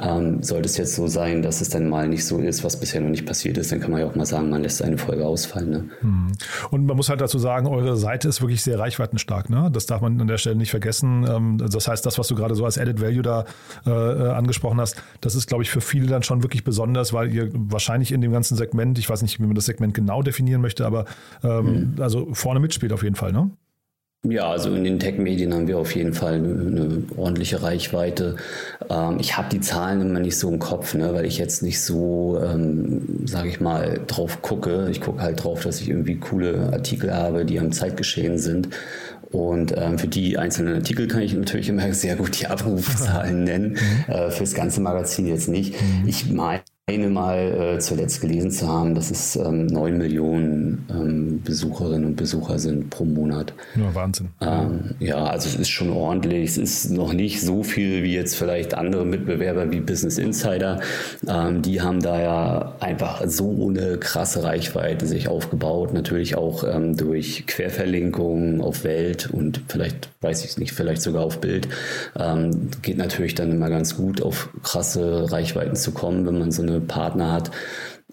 Ähm, 0.00 0.42
sollte 0.42 0.66
es 0.68 0.76
jetzt 0.76 0.94
so 0.94 1.08
sein, 1.08 1.42
dass 1.42 1.60
es 1.60 1.68
dann 1.68 1.88
mal 1.88 2.06
nicht 2.06 2.24
so 2.24 2.38
ist, 2.38 2.62
was 2.62 2.78
bisher 2.78 3.00
noch 3.00 3.08
nicht 3.08 3.26
passiert 3.26 3.58
ist, 3.58 3.72
dann 3.72 3.80
kann 3.80 3.90
man 3.90 4.00
ja 4.00 4.06
auch 4.06 4.14
mal 4.14 4.24
sagen, 4.24 4.48
man 4.48 4.62
lässt 4.62 4.82
eine 4.82 4.98
Folge 4.98 5.26
ausfallen. 5.26 5.70
Ne? 5.70 5.84
Hm. 6.00 6.32
Und 6.70 6.86
man 6.86 6.96
muss 6.96 7.08
halt 7.08 7.20
dazu 7.20 7.38
sagen, 7.38 7.66
eure 7.66 7.96
Seite 7.96 8.28
ist 8.28 8.40
wirklich 8.40 8.62
sehr 8.62 8.78
reichweitenstark. 8.78 9.50
Ne? 9.50 9.68
Das 9.72 9.86
darf 9.86 10.00
man 10.00 10.20
an 10.20 10.28
der 10.28 10.38
Stelle 10.38 10.54
nicht 10.54 10.70
vergessen. 10.70 11.26
Ähm, 11.28 11.58
das 11.58 11.88
heißt, 11.88 12.06
das, 12.06 12.18
was 12.18 12.28
du 12.28 12.36
gerade 12.36 12.54
so 12.54 12.64
als 12.64 12.78
Added 12.78 13.00
Value 13.00 13.22
da 13.22 13.46
äh, 13.84 13.90
äh, 13.90 14.30
angesprochen 14.30 14.80
hast, 14.80 14.96
das 15.20 15.34
ist, 15.34 15.48
glaube 15.48 15.64
ich, 15.64 15.70
für 15.70 15.80
viele 15.80 16.06
dann 16.06 16.22
schon 16.22 16.44
wirklich 16.44 16.62
besonders, 16.62 17.12
weil 17.12 17.34
ihr 17.34 17.48
wahrscheinlich 17.52 18.12
in 18.12 18.20
dem 18.20 18.30
ganzen 18.32 18.56
Segment, 18.56 18.96
ich 18.98 19.10
weiß 19.10 19.22
nicht, 19.22 19.40
wie 19.40 19.46
man 19.46 19.56
das 19.56 19.66
Segment 19.66 19.92
genau 19.94 20.22
definieren 20.22 20.60
möchte, 20.60 20.86
aber 20.86 21.06
ähm, 21.42 21.94
mhm. 21.96 22.02
also 22.02 22.28
vorne 22.32 22.60
mitspielt 22.60 22.92
auf 22.92 23.02
jeden 23.02 23.16
Fall, 23.16 23.32
ne? 23.32 23.50
Ja, 24.22 24.50
also 24.50 24.74
in 24.74 24.84
den 24.84 24.98
Tech-Medien 24.98 25.54
haben 25.54 25.66
wir 25.66 25.78
auf 25.78 25.94
jeden 25.94 26.12
Fall 26.12 26.34
eine, 26.34 26.48
eine 26.48 27.04
ordentliche 27.16 27.62
Reichweite. 27.62 28.36
Ähm, 28.90 29.16
ich 29.18 29.38
habe 29.38 29.48
die 29.48 29.60
Zahlen 29.60 30.02
immer 30.02 30.20
nicht 30.20 30.36
so 30.36 30.50
im 30.50 30.58
Kopf, 30.58 30.92
ne, 30.92 31.14
weil 31.14 31.24
ich 31.24 31.38
jetzt 31.38 31.62
nicht 31.62 31.80
so, 31.80 32.38
ähm, 32.44 33.26
sage 33.26 33.48
ich 33.48 33.60
mal, 33.60 33.98
drauf 34.06 34.42
gucke. 34.42 34.88
Ich 34.90 35.00
gucke 35.00 35.22
halt 35.22 35.42
drauf, 35.42 35.62
dass 35.62 35.80
ich 35.80 35.88
irgendwie 35.88 36.16
coole 36.16 36.70
Artikel 36.70 37.14
habe, 37.14 37.46
die 37.46 37.58
am 37.58 37.72
Zeitgeschehen 37.72 38.36
sind. 38.36 38.68
Und 39.32 39.72
ähm, 39.76 39.98
für 39.98 40.08
die 40.08 40.36
einzelnen 40.36 40.74
Artikel 40.74 41.06
kann 41.08 41.22
ich 41.22 41.32
natürlich 41.32 41.70
immer 41.70 41.90
sehr 41.94 42.16
gut 42.16 42.38
die 42.38 42.46
Abrufzahlen 42.46 43.44
nennen. 43.44 43.78
Mhm. 44.06 44.12
Äh, 44.12 44.30
fürs 44.30 44.52
ganze 44.52 44.82
Magazin 44.82 45.28
jetzt 45.28 45.48
nicht. 45.48 45.80
Mhm. 45.80 46.06
Ich 46.06 46.30
meine, 46.30 46.60
eine 46.90 47.08
mal 47.08 47.38
äh, 47.38 47.78
zuletzt 47.78 48.20
gelesen 48.20 48.50
zu 48.50 48.68
haben, 48.68 48.94
dass 48.94 49.10
es 49.10 49.36
ähm, 49.36 49.66
9 49.66 49.96
Millionen 49.96 50.86
ähm, 50.90 51.42
Besucherinnen 51.42 52.04
und 52.04 52.16
Besucher 52.16 52.58
sind 52.58 52.90
pro 52.90 53.04
Monat. 53.04 53.52
Ja, 53.76 53.94
Wahnsinn. 53.94 54.28
Ähm, 54.40 54.94
ja, 54.98 55.24
also 55.24 55.48
es 55.48 55.56
ist 55.56 55.68
schon 55.68 55.90
ordentlich. 55.90 56.50
Es 56.50 56.58
ist 56.58 56.90
noch 56.90 57.12
nicht 57.12 57.40
so 57.40 57.62
viel 57.62 58.02
wie 58.02 58.14
jetzt 58.14 58.36
vielleicht 58.36 58.74
andere 58.74 59.04
Mitbewerber 59.04 59.70
wie 59.70 59.80
Business 59.80 60.18
Insider. 60.18 60.80
Ähm, 61.28 61.62
die 61.62 61.80
haben 61.80 62.00
da 62.00 62.20
ja 62.20 62.74
einfach 62.80 63.22
so 63.26 63.68
eine 63.68 63.98
krasse 63.98 64.42
Reichweite 64.42 65.06
sich 65.06 65.28
aufgebaut. 65.28 65.94
Natürlich 65.94 66.36
auch 66.36 66.64
ähm, 66.64 66.96
durch 66.96 67.46
Querverlinkungen 67.46 68.60
auf 68.60 68.84
Welt 68.84 69.30
und 69.30 69.62
vielleicht, 69.68 70.10
weiß 70.20 70.44
ich 70.44 70.50
es 70.50 70.58
nicht, 70.58 70.72
vielleicht 70.72 71.02
sogar 71.02 71.24
auf 71.24 71.40
Bild. 71.40 71.68
Ähm, 72.18 72.70
geht 72.82 72.98
natürlich 72.98 73.34
dann 73.34 73.52
immer 73.52 73.70
ganz 73.70 73.96
gut, 73.96 74.22
auf 74.22 74.48
krasse 74.62 75.30
Reichweiten 75.30 75.76
zu 75.76 75.92
kommen, 75.92 76.26
wenn 76.26 76.38
man 76.38 76.50
so 76.50 76.62
eine 76.62 76.79
Partner 76.86 77.32
hat. 77.32 77.50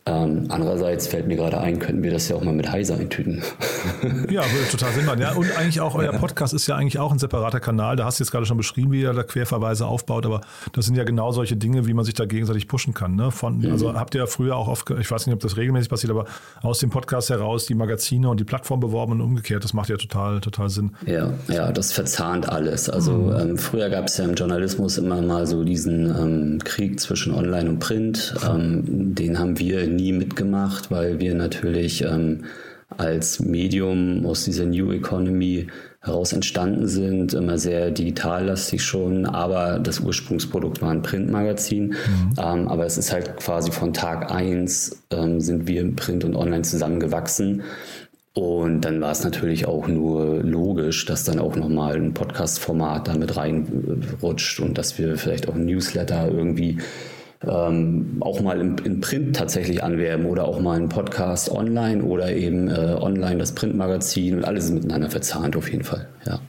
Ähm, 0.06 0.46
andererseits 0.50 1.08
fällt 1.08 1.28
mir 1.28 1.36
gerade 1.36 1.60
ein, 1.60 1.80
könnten 1.80 2.04
wir 2.04 2.12
das 2.12 2.30
ja 2.30 2.36
auch 2.36 2.44
mal 2.44 2.54
mit 2.54 2.72
Heise 2.72 2.96
eintüten. 2.96 3.44
ja, 4.30 4.42
würde 4.44 4.70
total 4.72 4.92
Sinn 4.94 5.06
machen. 5.06 5.22
Ja, 5.22 5.34
und 5.34 5.56
eigentlich 5.58 5.82
auch, 5.82 5.96
euer 5.96 6.14
Podcast 6.14 6.54
ist 6.54 6.68
ja 6.68 6.76
eigentlich 6.76 7.00
auch 7.00 7.12
ein 7.12 7.20
separater 7.20 7.60
Kanal. 7.60 7.96
Da 7.96 8.06
hast 8.06 8.20
du 8.20 8.24
jetzt 8.24 8.32
gerade 8.32 8.46
schon 8.46 8.58
beschrieben, 8.58 8.92
wie 8.92 9.02
ihr 9.02 9.14
da 9.14 9.24
Querverweise 9.24 9.86
aufbaut, 9.86 10.26
aber 10.26 10.42
das 10.74 10.86
sind 10.86 10.96
ja 10.96 11.04
genau 11.04 11.32
solche 11.32 11.56
Dinge, 11.56 11.88
wie 11.88 11.94
man 11.94 12.06
sich 12.06 12.14
da 12.14 12.26
gegenseitig 12.26 12.68
pushen 12.68 12.94
kann. 12.94 13.16
Ne? 13.16 13.32
Von, 13.32 13.60
mhm. 13.60 13.72
Also 13.72 13.94
habt 13.94 14.16
ihr 14.16 14.22
ja 14.22 14.28
früher 14.28 14.56
auch 14.56 14.68
oft, 14.68 14.90
ich 14.92 15.10
weiß 15.10 15.28
nicht, 15.28 15.34
ob 15.34 15.42
das 15.42 15.58
regelmäßig 15.58 15.90
passiert, 15.90 16.12
aber 16.12 16.26
aus 16.62 16.80
dem 16.80 16.90
Podcast 16.90 17.30
heraus 17.30 17.66
die 17.66 17.76
Magazine 17.76 18.30
und 18.30 18.40
die 18.40 18.44
Plattform 18.44 18.80
beworben 18.80 19.14
und 19.14 19.22
umgekehrt. 19.22 19.64
Das 19.64 19.74
macht 19.74 19.90
ja 19.90 19.98
total, 19.98 20.40
total 20.42 20.70
Sinn. 20.70 20.92
Ja, 21.06 21.34
ja, 21.48 21.72
das 21.72 21.92
verzahnt 21.92 22.50
alles. 22.50 22.90
Also 22.90 23.14
mhm. 23.14 23.40
ähm, 23.40 23.58
früher 23.58 23.90
gab 23.90 24.06
es 24.06 24.18
ja 24.18 24.26
im 24.26 24.36
Journalismus 24.36 24.98
immer 24.98 25.22
mal 25.22 25.48
so 25.48 25.64
diesen 25.64 26.06
ähm, 26.06 26.60
Krieg 26.64 27.00
zwischen 27.00 27.34
Online 27.34 27.70
und 27.70 27.80
Print. 27.80 28.36
Ähm, 28.48 29.16
den 29.16 29.40
haben 29.40 29.60
wir 29.60 29.88
nie 29.88 30.14
mitgemacht, 30.14 30.92
weil 30.92 31.20
wir 31.20 31.36
natürlich 31.36 32.04
ähm, 32.04 32.44
als 32.96 33.40
Medium 33.40 34.26
aus 34.26 34.46
dieser 34.46 34.66
New 34.66 34.92
Economy 34.92 35.68
heraus 36.00 36.32
entstanden 36.32 36.88
sind, 36.88 37.34
immer 37.34 37.58
sehr 37.58 37.92
digitallastig 37.92 38.82
schon, 38.82 39.26
aber 39.26 39.80
das 39.80 40.00
Ursprungsprodukt 40.00 40.82
war 40.82 40.92
ein 40.92 41.02
Printmagazin. 41.02 41.88
Mhm. 41.88 41.96
Ähm, 42.38 42.68
aber 42.68 42.86
es 42.86 42.98
ist 42.98 43.12
halt 43.12 43.36
quasi 43.38 43.72
von 43.72 43.94
Tag 43.94 44.32
eins 44.32 45.04
ähm, 45.12 45.42
sind 45.42 45.68
wir 45.68 45.82
im 45.82 45.96
Print 45.96 46.24
und 46.24 46.36
Online 46.36 46.62
zusammengewachsen. 46.62 47.64
Und 48.34 48.82
dann 48.82 49.02
war 49.02 49.12
es 49.12 49.24
natürlich 49.24 49.66
auch 49.66 49.88
nur 49.88 50.44
logisch, 50.44 51.06
dass 51.06 51.24
dann 51.24 51.40
auch 51.40 51.56
nochmal 51.56 51.96
ein 51.96 52.14
Podcast-Format 52.14 53.08
damit 53.08 53.36
reinrutscht 53.36 54.60
und 54.60 54.78
dass 54.78 55.00
wir 55.00 55.18
vielleicht 55.18 55.50
auch 55.50 55.56
ein 55.56 55.66
Newsletter 55.66 56.30
irgendwie 56.32 56.78
ähm, 57.44 58.18
auch 58.22 58.42
mal 58.42 58.60
in, 58.60 58.78
in, 58.80 59.02
Print 59.02 59.36
tatsächlich 59.36 59.84
anwerben 59.84 60.26
oder 60.26 60.46
auch 60.46 60.60
mal 60.60 60.78
einen 60.78 60.90
Podcast 60.90 61.52
online 61.52 62.04
oder 62.04 62.32
eben 62.34 62.70
äh, 62.70 62.98
online 63.00 63.38
das 63.38 63.54
Printmagazin 63.54 64.38
und 64.38 64.46
alles 64.46 64.66
ist 64.66 64.72
miteinander 64.72 65.10
verzahnt 65.10 65.56
auf 65.56 65.72
jeden 65.72 65.84
Fall, 65.84 66.08
ja. 66.26 66.40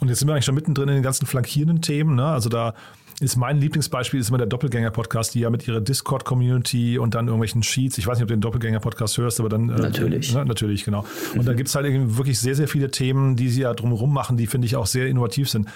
Und 0.00 0.08
jetzt 0.08 0.20
sind 0.20 0.28
wir 0.28 0.34
eigentlich 0.34 0.44
schon 0.44 0.54
mittendrin 0.54 0.88
in 0.88 0.94
den 0.94 1.02
ganzen 1.02 1.26
flankierenden 1.26 1.82
Themen. 1.82 2.14
Ne? 2.14 2.24
Also 2.24 2.48
da 2.48 2.74
ist 3.20 3.36
mein 3.36 3.58
Lieblingsbeispiel 3.58 4.20
ist 4.20 4.28
immer 4.28 4.38
der 4.38 4.46
Doppelgänger-Podcast, 4.46 5.34
die 5.34 5.40
ja 5.40 5.50
mit 5.50 5.66
ihrer 5.66 5.80
Discord-Community 5.80 6.98
und 6.98 7.16
dann 7.16 7.26
irgendwelchen 7.26 7.64
Sheets, 7.64 7.98
ich 7.98 8.06
weiß 8.06 8.18
nicht, 8.18 8.22
ob 8.22 8.28
du 8.28 8.34
den 8.34 8.40
Doppelgänger-Podcast 8.40 9.18
hörst, 9.18 9.40
aber 9.40 9.48
dann... 9.48 9.70
Äh, 9.70 9.80
natürlich. 9.80 10.34
Äh, 10.36 10.44
natürlich, 10.44 10.84
genau. 10.84 11.04
Und 11.32 11.42
mhm. 11.42 11.46
da 11.46 11.54
gibt 11.54 11.68
es 11.68 11.74
halt 11.74 11.86
wirklich 12.16 12.38
sehr, 12.38 12.54
sehr 12.54 12.68
viele 12.68 12.92
Themen, 12.92 13.34
die 13.34 13.48
sie 13.48 13.62
ja 13.62 13.74
drumherum 13.74 14.12
machen, 14.12 14.36
die 14.36 14.46
finde 14.46 14.66
ich 14.66 14.76
auch 14.76 14.86
sehr 14.86 15.08
innovativ 15.08 15.50
sind. 15.50 15.66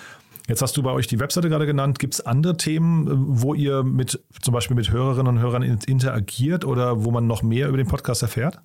Jetzt 0.49 0.63
hast 0.63 0.77
du 0.77 0.83
bei 0.83 0.91
euch 0.91 1.07
die 1.07 1.21
Webseite 1.21 1.49
gerade 1.49 1.67
genannt. 1.67 1.99
Gibt 1.99 2.15
es 2.15 2.25
andere 2.25 2.57
Themen, 2.57 3.07
äh, 3.07 3.11
wo 3.15 3.55
ihr 3.55 3.83
mit 3.83 4.21
zum 4.41 4.55
Beispiel 4.55 4.77
mit 4.77 4.91
Hörerinnen 4.91 5.37
und 5.37 5.41
Hörern 5.41 5.63
interagiert 5.63 6.65
oder 6.65 7.05
wo 7.05 7.11
man 7.11 7.27
noch 7.27 7.43
mehr 7.43 7.69
über 7.69 7.77
den 7.77 7.87
Podcast 7.87 8.23
erfährt? 8.23 8.61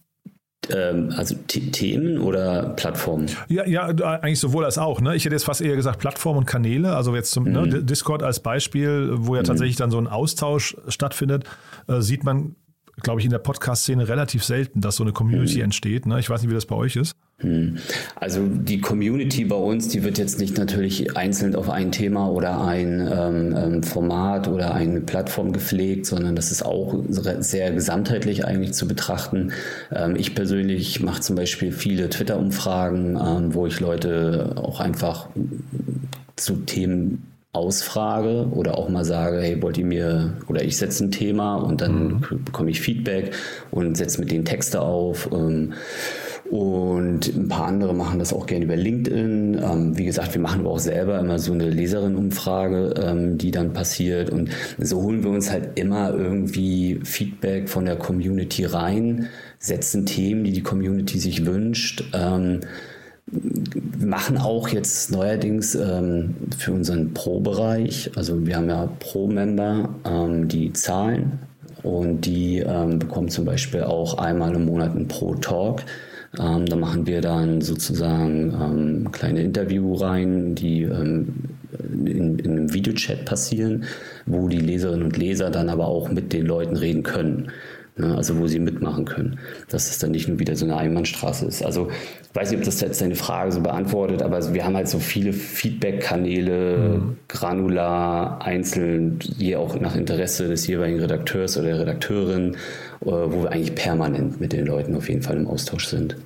Ähm, 0.70 1.14
also 1.16 1.36
Themen 1.48 2.20
oder 2.20 2.70
Plattformen? 2.70 3.30
Ja, 3.48 3.66
ja, 3.66 3.86
eigentlich 3.88 4.40
sowohl 4.40 4.66
als 4.66 4.78
auch. 4.78 5.02
Ne? 5.02 5.16
Ich 5.16 5.26
hätte 5.26 5.36
jetzt 5.36 5.46
fast 5.46 5.62
eher 5.62 5.76
gesagt 5.76 6.00
Plattformen 6.00 6.40
und 6.40 6.46
Kanäle. 6.46 6.96
Also 6.96 7.16
jetzt 7.16 7.32
zum 7.32 7.46
ne, 7.46 7.62
mhm. 7.62 7.70
ne, 7.70 7.84
Discord 7.84 8.24
als 8.24 8.40
Beispiel, 8.40 9.12
wo 9.14 9.36
ja 9.36 9.42
mhm. 9.42 9.46
tatsächlich 9.46 9.78
dann 9.78 9.92
so 9.92 9.98
ein 9.98 10.08
Austausch 10.08 10.76
stattfindet, 10.88 11.46
äh, 11.88 12.02
sieht 12.02 12.24
man 12.24 12.56
glaube 13.04 13.20
ich, 13.20 13.26
in 13.26 13.32
der 13.32 13.38
Podcast-Szene 13.38 14.08
relativ 14.08 14.44
selten, 14.44 14.82
dass 14.82 14.96
so 14.96 15.04
eine 15.04 15.14
Community 15.14 15.58
mhm. 15.58 15.66
entsteht. 15.66 16.08
Ne? 16.08 16.20
Ich 16.20 16.32
weiß 16.32 16.42
nicht, 16.42 16.50
wie 16.50 16.56
das 16.56 16.66
bei 16.66 16.76
euch 16.76 16.96
ist. 16.96 17.16
Hm. 17.40 17.78
Also 18.16 18.48
die 18.48 18.82
Community 18.82 19.46
bei 19.46 19.56
uns, 19.56 19.90
die 19.90 20.04
wird 20.04 20.18
jetzt 20.18 20.40
nicht 20.40 20.58
natürlich 20.58 21.16
einzeln 21.16 21.56
auf 21.56 21.70
ein 21.70 21.92
Thema 21.92 22.32
oder 22.32 22.62
ein 22.62 23.08
ähm, 23.12 23.56
ähm, 23.56 23.84
Format 23.84 24.48
oder 24.48 24.74
eine 24.74 25.02
Plattform 25.02 25.54
gepflegt, 25.54 26.08
sondern 26.08 26.36
das 26.36 26.52
ist 26.52 26.64
auch 26.64 26.96
sehr 27.10 27.72
gesamtheitlich 27.72 28.46
eigentlich 28.46 28.74
zu 28.74 28.88
betrachten. 28.88 29.52
Ähm, 29.92 30.16
ich 30.16 30.34
persönlich 30.34 31.00
mache 31.02 31.22
zum 31.22 31.36
Beispiel 31.36 31.72
viele 31.72 32.10
Twitter-Umfragen, 32.10 33.20
ähm, 33.24 33.54
wo 33.54 33.68
ich 33.68 33.80
Leute 33.80 34.56
auch 34.56 34.80
einfach 34.80 35.30
zu 36.38 36.56
Themen 36.56 37.28
ausfrage 37.54 38.48
oder 38.52 38.80
auch 38.80 38.90
mal 38.90 39.06
sage, 39.06 39.42
hey, 39.42 39.62
wollt 39.62 39.78
ihr 39.78 39.86
mir, 39.86 40.34
oder 40.48 40.64
ich 40.64 40.78
setze 40.78 41.06
ein 41.06 41.12
Thema 41.12 41.56
und 41.58 41.82
dann 41.82 42.08
mhm. 42.08 42.44
bekomme 42.46 42.72
ich 42.72 42.82
Feedback 42.82 43.36
und 43.70 43.96
setze 43.96 44.20
mit 44.20 44.32
den 44.32 44.44
Texte 44.44 44.82
auf. 44.82 45.30
Ähm, 45.32 45.74
und 46.50 47.28
ein 47.36 47.48
paar 47.48 47.68
andere 47.68 47.94
machen 47.94 48.20
das 48.20 48.34
auch 48.34 48.46
gerne 48.46 48.66
über 48.66 48.76
LinkedIn. 48.76 49.62
Ähm, 49.62 49.98
wie 49.98 50.06
gesagt, 50.06 50.34
wir 50.34 50.42
machen 50.42 50.62
aber 50.62 50.72
auch 50.72 50.80
selber 50.80 51.20
immer 51.20 51.40
so 51.40 51.54
eine 51.54 51.70
Leserinnenumfrage, 51.70 52.94
ähm, 53.04 53.38
die 53.38 53.52
dann 53.52 53.74
passiert. 53.74 54.30
Und 54.30 54.50
so 54.78 55.02
holen 55.02 55.24
wir 55.24 55.32
uns 55.32 55.52
halt 55.52 55.78
immer 55.78 56.14
irgendwie 56.14 57.00
Feedback 57.04 57.68
von 57.68 57.86
der 57.86 57.98
Community 57.98 58.66
rein, 58.66 59.28
setzen 59.60 60.06
Themen, 60.06 60.44
die 60.44 60.54
die 60.54 60.64
Community 60.64 61.20
sich 61.20 61.46
wünscht. 61.46 62.04
Ähm, 62.14 62.62
machen 64.00 64.38
auch 64.38 64.70
jetzt 64.70 65.12
neuerdings 65.12 65.76
ähm, 65.76 66.36
für 66.58 66.72
unseren 66.72 67.14
Pro-Bereich, 67.14 68.12
also 68.16 68.46
wir 68.46 68.56
haben 68.56 68.70
ja 68.70 68.90
Pro-Member, 69.00 69.90
ähm, 70.06 70.48
die 70.48 70.72
zahlen 70.72 71.40
und 71.84 72.22
die 72.22 72.60
ähm, 72.60 73.00
bekommen 73.00 73.28
zum 73.30 73.44
Beispiel 73.44 73.84
auch 73.84 74.18
einmal 74.18 74.56
im 74.56 74.66
Monat 74.66 74.96
einen 74.96 75.10
Pro-Talk. 75.10 75.84
Ähm, 76.40 76.66
da 76.66 76.76
machen 76.76 77.08
wir 77.08 77.22
dann 77.22 77.62
sozusagen 77.62 78.54
ähm, 78.54 79.12
kleine 79.12 79.42
Interviewreihen, 79.42 80.56
die 80.56 80.84
ähm, 80.84 81.34
in, 82.06 82.40
in 82.40 82.52
einem 82.52 82.74
Videochat 82.74 83.26
passieren, 83.26 83.86
wo 84.26 84.48
die 84.48 84.60
Leserinnen 84.60 85.04
und 85.04 85.18
Leser 85.18 85.50
dann 85.50 85.70
aber 85.70 85.88
auch 85.88 86.10
mit 86.10 86.34
den 86.34 86.46
Leuten 86.46 86.76
reden 86.76 87.04
können. 87.04 87.52
Ne, 88.00 88.16
also 88.16 88.38
wo 88.38 88.46
sie 88.46 88.60
mitmachen 88.60 89.06
können. 89.06 89.40
Dass 89.70 89.90
es 89.90 89.98
dann 89.98 90.12
nicht 90.12 90.28
nur 90.28 90.38
wieder 90.38 90.56
so 90.56 90.66
eine 90.66 90.78
Einbahnstraße 90.78 91.48
ist. 91.48 91.66
Also 91.66 91.90
ich 91.90 92.36
weiß 92.36 92.52
nicht, 92.52 92.60
ob 92.60 92.66
das 92.66 92.80
jetzt 92.80 93.02
deine 93.02 93.16
Frage 93.16 93.52
so 93.52 93.62
beantwortet, 93.62 94.22
aber 94.22 94.54
wir 94.54 94.64
haben 94.64 94.76
halt 94.76 94.88
so 94.88 95.00
viele 95.00 95.34
Feedback-Kanäle, 95.34 96.78
mhm. 96.78 97.18
granular, 97.28 98.40
einzeln, 98.46 99.18
je 99.24 99.56
auch 99.56 99.80
nach 99.80 99.96
Interesse 99.96 100.48
des 100.48 100.68
jeweiligen 100.68 101.00
Redakteurs 101.00 101.58
oder 101.58 101.70
der 101.70 101.80
Redakteurin, 101.80 102.54
äh, 103.02 103.06
wo 103.06 103.42
wir 103.42 103.52
eigentlich 103.52 103.74
permanent 103.74 104.40
mit 104.40 104.54
den 104.54 104.68
Leuten 104.68 104.96
auf 104.96 105.10
jeden 105.10 105.24
Fall 105.24 105.38
im 105.38 105.48
Austausch 105.48 105.88
sind. 105.88 106.18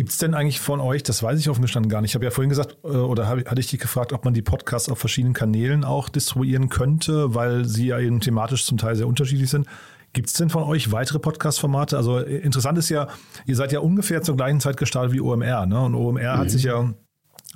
Gibt 0.00 0.12
es 0.12 0.16
denn 0.16 0.32
eigentlich 0.32 0.60
von 0.60 0.80
euch, 0.80 1.02
das 1.02 1.22
weiß 1.22 1.38
ich 1.38 1.50
offen 1.50 1.60
gestanden 1.60 1.90
gar 1.90 2.00
nicht, 2.00 2.12
ich 2.12 2.14
habe 2.14 2.24
ja 2.24 2.30
vorhin 2.30 2.48
gesagt, 2.48 2.78
äh, 2.84 2.86
oder 2.86 3.28
hatte 3.28 3.60
ich 3.60 3.66
dich 3.66 3.78
gefragt, 3.78 4.14
ob 4.14 4.24
man 4.24 4.32
die 4.32 4.40
Podcasts 4.40 4.88
auf 4.88 4.98
verschiedenen 4.98 5.34
Kanälen 5.34 5.84
auch 5.84 6.08
distribuieren 6.08 6.70
könnte, 6.70 7.34
weil 7.34 7.66
sie 7.66 7.88
ja 7.88 7.98
eben 7.98 8.18
thematisch 8.18 8.64
zum 8.64 8.78
Teil 8.78 8.96
sehr 8.96 9.06
unterschiedlich 9.06 9.50
sind. 9.50 9.66
Gibt 10.14 10.28
es 10.28 10.32
denn 10.32 10.48
von 10.48 10.62
euch 10.62 10.90
weitere 10.90 11.18
Podcast-Formate? 11.18 11.98
Also 11.98 12.16
äh, 12.16 12.38
interessant 12.38 12.78
ist 12.78 12.88
ja, 12.88 13.08
ihr 13.44 13.56
seid 13.56 13.72
ja 13.72 13.80
ungefähr 13.80 14.22
zur 14.22 14.38
gleichen 14.38 14.60
Zeit 14.60 14.78
gestartet 14.78 15.12
wie 15.12 15.20
OMR. 15.20 15.66
Ne? 15.66 15.78
Und 15.78 15.94
OMR 15.94 16.36
mhm. 16.36 16.38
hat 16.38 16.50
sich 16.50 16.62
ja 16.62 16.94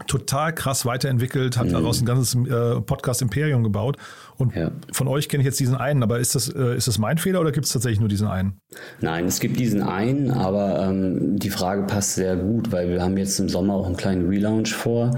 total 0.07 0.55
krass 0.55 0.85
weiterentwickelt, 0.85 1.57
hat 1.57 1.69
mhm. 1.69 1.73
daraus 1.73 2.03
ein 2.03 2.05
ganzes 2.05 2.35
äh, 2.35 2.79
Podcast-Imperium 2.79 3.63
gebaut. 3.63 3.97
Und 4.37 4.55
ja. 4.57 4.71
von 4.93 5.07
euch 5.07 5.29
kenne 5.29 5.43
ich 5.43 5.47
jetzt 5.47 5.61
diesen 5.61 5.77
einen, 5.77 6.03
aber 6.03 6.19
ist 6.19 6.35
das, 6.35 6.49
äh, 6.49 6.77
ist 6.77 6.89
das 6.89 6.99
mein 6.99 7.19
Fehler 7.19 7.41
oder 7.41 7.53
gibt 7.53 7.67
es 7.67 7.73
tatsächlich 7.73 8.01
nur 8.01 8.09
diesen 8.09 8.27
einen? 8.27 8.61
Nein, 9.01 9.27
es 9.27 9.39
gibt 9.39 9.61
diesen 9.61 9.83
einen, 9.83 10.31
aber 10.31 10.89
ähm, 10.89 11.39
die 11.39 11.51
Frage 11.51 11.83
passt 11.83 12.15
sehr 12.15 12.37
gut, 12.37 12.73
weil 12.73 12.89
wir 12.89 13.03
haben 13.03 13.17
jetzt 13.17 13.39
im 13.39 13.49
Sommer 13.49 13.75
auch 13.75 13.87
einen 13.87 13.97
kleinen 13.97 14.29
Relaunch 14.29 14.75
vor. 14.75 15.17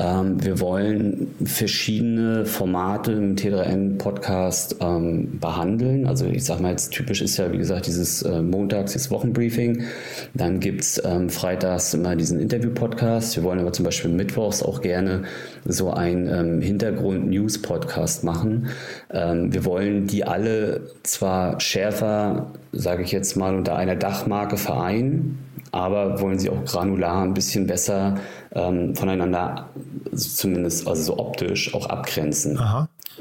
Ähm, 0.00 0.42
wir 0.42 0.60
wollen 0.60 1.28
verschiedene 1.44 2.44
Formate 2.44 3.12
im 3.12 3.36
T3N-Podcast 3.36 4.76
ähm, 4.80 5.38
behandeln. 5.38 6.06
Also 6.06 6.26
ich 6.26 6.44
sage 6.44 6.62
mal 6.62 6.70
jetzt 6.70 6.90
typisch 6.90 7.22
ist 7.22 7.36
ja, 7.36 7.52
wie 7.52 7.58
gesagt, 7.58 7.86
dieses 7.86 8.22
äh, 8.22 8.42
Montags, 8.42 8.94
das 8.94 9.10
Wochenbriefing. 9.10 9.84
Dann 10.34 10.60
gibt 10.60 10.80
es 10.80 11.02
ähm, 11.04 11.30
freitags 11.30 11.94
immer 11.94 12.16
diesen 12.16 12.40
Interview-Podcast. 12.40 13.36
Wir 13.36 13.44
wollen 13.44 13.60
aber 13.60 13.72
zum 13.72 13.84
Beispiel 13.84 14.10
mittwochs 14.10 14.62
auch 14.62 14.80
gerne 14.80 15.22
so 15.64 15.92
einen 15.92 16.28
ähm, 16.28 16.60
Hintergrund-News-Podcast 16.60 18.24
machen. 18.24 18.55
Ähm, 19.10 19.52
wir 19.52 19.64
wollen 19.64 20.06
die 20.06 20.24
alle 20.24 20.90
zwar 21.02 21.60
schärfer, 21.60 22.52
sage 22.72 23.02
ich 23.02 23.12
jetzt 23.12 23.36
mal, 23.36 23.54
unter 23.54 23.76
einer 23.76 23.96
Dachmarke 23.96 24.56
vereinen, 24.56 25.38
aber 25.72 26.20
wollen 26.20 26.38
sie 26.38 26.50
auch 26.50 26.64
granular 26.64 27.22
ein 27.22 27.34
bisschen 27.34 27.66
besser 27.66 28.16
ähm, 28.54 28.94
voneinander, 28.94 29.68
zumindest 30.14 30.86
also 30.86 31.02
so 31.02 31.18
optisch, 31.18 31.74
auch 31.74 31.86
abgrenzen. 31.86 32.58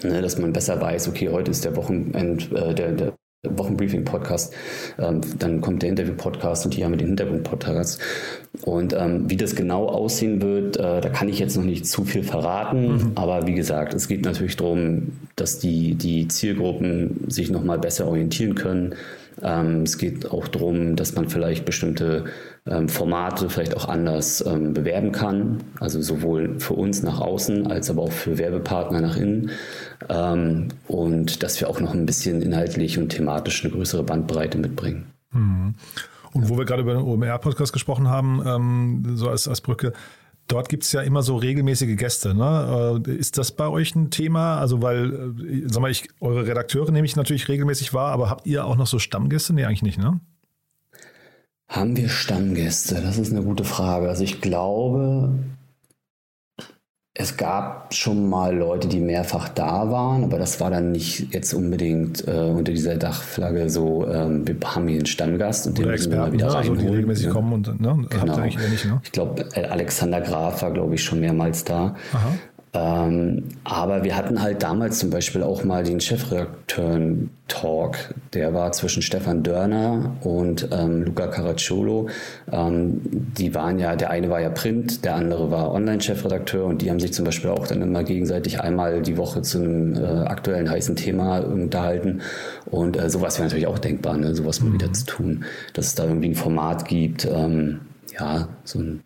Ne, 0.04 0.22
dass 0.22 0.38
man 0.38 0.52
besser 0.52 0.82
weiß, 0.82 1.08
okay, 1.08 1.30
heute 1.30 1.52
ist 1.52 1.64
der 1.64 1.76
Wochenend, 1.76 2.52
äh, 2.52 2.74
der, 2.74 2.92
der 2.92 3.14
Wochenbriefing-Podcast, 3.56 4.54
ähm, 5.00 5.22
dann 5.40 5.62
kommt 5.62 5.82
der 5.82 5.90
Interview-Podcast 5.90 6.66
und 6.66 6.74
hier 6.74 6.86
haben 6.86 6.94
wir 6.94 6.98
den 6.98 7.08
Hintergrund-Podcast. 7.08 8.00
Und 8.64 8.94
ähm, 8.94 9.30
wie 9.30 9.38
das 9.38 9.56
genau 9.56 9.88
aussehen 9.88 10.42
wird, 10.42 10.78
äh, 10.78 11.02
da 11.02 11.10
kann 11.10 11.30
ich 11.30 11.40
jetzt 11.40 11.58
noch 11.58 11.64
nicht 11.64 11.86
zu 11.88 12.06
viel 12.06 12.24
verraten. 12.24 12.94
Mhm. 12.94 13.12
Aber 13.16 13.48
wie 13.48 13.54
gesagt, 13.54 13.94
es 13.94 14.08
geht 14.08 14.24
natürlich 14.24 14.56
darum, 14.56 15.14
dass 15.36 15.60
die, 15.60 15.96
die 15.96 16.28
Zielgruppen 16.28 17.26
sich 17.28 17.52
nochmal 17.52 17.80
besser 17.80 18.08
orientieren 18.08 18.56
können. 18.56 18.96
Ähm, 19.42 19.84
es 19.84 19.98
geht 19.98 20.32
auch 20.32 20.48
darum, 20.48 20.96
dass 20.96 21.16
man 21.16 21.30
vielleicht 21.30 21.66
bestimmte 21.66 22.26
ähm, 22.66 22.90
Formate 22.90 23.50
vielleicht 23.50 23.76
auch 23.76 23.88
anders 23.88 24.44
ähm, 24.46 24.74
bewerben 24.74 25.12
kann. 25.12 25.64
Also 25.80 26.02
sowohl 26.02 26.60
für 26.60 26.74
uns 26.74 27.04
nach 27.04 27.20
außen 27.20 27.68
als 27.68 27.90
aber 27.90 28.04
auch 28.04 28.12
für 28.12 28.38
Werbepartner 28.38 29.02
nach 29.02 29.18
innen. 29.18 29.52
Ähm, 30.10 30.70
und 30.88 31.44
dass 31.44 31.60
wir 31.60 31.70
auch 31.70 31.80
noch 31.80 31.94
ein 31.94 32.06
bisschen 32.06 32.42
inhaltlich 32.42 32.98
und 32.98 33.10
thematisch 33.10 33.64
eine 33.64 33.74
größere 33.74 34.04
Bandbreite 34.04 34.58
mitbringen. 34.58 35.08
Mhm. 35.32 35.76
Und 36.34 36.50
wo 36.50 36.58
wir 36.58 36.66
gerade 36.66 36.82
über 36.82 36.94
den 36.94 37.04
OMR-Podcast 37.04 37.72
gesprochen 37.72 38.10
haben, 38.10 38.44
ähm, 38.46 39.16
so 39.16 39.30
als, 39.30 39.48
als 39.48 39.62
Brücke, 39.62 39.94
Dort 40.48 40.70
gibt 40.70 40.84
es 40.84 40.92
ja 40.92 41.02
immer 41.02 41.24
so 41.24 41.38
regelmäßige 41.38 41.98
Gäste. 41.98 42.36
Ne? 42.36 43.04
Äh, 43.08 43.12
ist 43.12 43.38
das 43.38 43.52
bei 43.52 43.68
euch 43.68 43.96
ein 43.96 44.12
Thema? 44.12 44.60
Also, 44.60 44.82
weil, 44.82 45.34
äh, 45.40 45.68
sag 45.68 45.82
mal, 45.82 45.90
ich, 45.90 46.08
eure 46.20 46.46
Redakteure 46.46 46.92
nehme 46.92 47.06
ich 47.06 47.16
natürlich 47.16 47.48
regelmäßig 47.48 47.94
wahr, 47.94 48.12
aber 48.12 48.30
habt 48.30 48.46
ihr 48.46 48.66
auch 48.66 48.76
noch 48.76 48.88
so 48.88 49.00
Stammgäste? 49.00 49.54
Nee, 49.54 49.66
eigentlich 49.66 49.82
nicht, 49.82 49.98
ne? 49.98 50.20
Haben 51.68 51.98
wir 51.98 52.10
Stammgäste? 52.10 53.02
Das 53.02 53.18
ist 53.18 53.32
eine 53.32 53.44
gute 53.44 53.64
Frage. 53.64 54.08
Also 54.08 54.24
ich 54.24 54.40
glaube, 54.40 55.34
es 57.18 57.38
gab 57.38 57.94
schon 57.94 58.30
mal 58.30 58.54
Leute, 58.54 58.90
die 58.90 59.00
mehrfach 59.00 59.48
da 59.48 59.90
waren, 59.90 60.26
aber 60.26 60.38
das 60.38 60.60
war 60.60 60.70
dann 60.70 60.92
nicht 60.92 61.34
jetzt 61.34 61.54
unbedingt 61.54 62.28
äh, 62.28 62.32
unter 62.32 62.74
dieser 62.74 62.98
Dachflagge 62.98 63.70
so, 63.70 64.06
ähm, 64.06 64.46
wir 64.46 64.56
haben 64.66 64.86
hier 64.90 64.98
einen 64.98 65.06
Stammgast 65.06 65.66
und 65.66 65.80
Oder 65.80 65.88
den 65.88 65.92
müssen 65.92 66.12
wir 66.12 66.20
mal 66.20 66.34
wieder 66.34 66.48
ne? 66.48 66.56
Also 66.56 66.76
die 66.76 66.86
regelmäßig 66.86 67.28
ja. 67.28 67.32
kommen 67.32 67.54
und 67.54 67.80
ne? 67.80 68.06
genau. 68.10 68.40
Nicht, 68.40 68.60
ne? 68.86 69.00
Ich 69.02 69.14
glaube, 69.14 69.46
Alexander 69.56 70.20
Graf 70.20 70.62
war, 70.62 70.72
glaube 70.72 70.96
ich, 70.96 71.04
schon 71.06 71.22
mehrmals 71.22 71.64
da. 71.64 71.96
Aha. 72.12 72.34
Ähm, 72.76 73.44
aber 73.64 74.04
wir 74.04 74.18
hatten 74.18 74.42
halt 74.42 74.62
damals 74.62 75.00
zum 75.00 75.10
Beispiel 75.10 75.42
auch 75.44 75.64
mal 75.64 75.84
den 75.84 76.02
Chefredakteur-Talk. 76.02 77.96
Der 78.34 78.54
war 78.54 78.74
zwischen 78.74 79.02
Stefan 79.02 79.44
Dörner 79.44 80.18
und 80.22 80.68
ähm, 80.74 81.04
Luca 81.04 81.28
Caracciolo. 81.28 82.10
Ähm, 82.52 83.00
die 83.04 83.56
waren 83.56 83.80
ja, 83.80 83.96
der 83.96 84.10
eine 84.10 84.30
war 84.30 84.42
ja 84.42 84.50
Print, 84.50 85.06
der 85.06 85.16
andere 85.16 85.50
war 85.52 85.72
Online-Chefredakteur 85.72 86.66
und 86.66 86.82
die 86.82 86.90
haben 86.90 87.00
sich 87.00 87.14
zum 87.14 87.24
Beispiel 87.24 87.50
auch 87.50 87.66
dann 87.66 87.82
immer 87.82 88.04
gegenseitig 88.04 88.60
einmal 88.60 89.02
die 89.02 89.16
Woche 89.16 89.42
zu 89.42 89.60
einem 89.60 89.96
äh, 89.96 90.26
aktuellen 90.26 90.70
heißen 90.70 90.98
Thema 90.98 91.40
unterhalten. 91.40 92.22
Und 92.66 92.98
äh, 92.98 93.10
sowas 93.10 93.38
wäre 93.38 93.48
natürlich 93.48 93.68
auch 93.68 93.80
denkbar, 93.80 94.18
ne? 94.18 94.36
sowas 94.36 94.60
mal 94.60 94.70
mhm. 94.70 94.74
wieder 94.74 94.92
zu 94.92 95.06
tun, 95.06 95.46
dass 95.74 95.88
es 95.88 95.96
da 95.96 96.04
irgendwie 96.04 96.28
ein 96.30 96.36
Format 96.36 96.86
gibt. 96.86 97.24
Ähm, 97.26 97.80
ja, 98.20 98.50
so 98.66 98.80
ein 98.80 99.05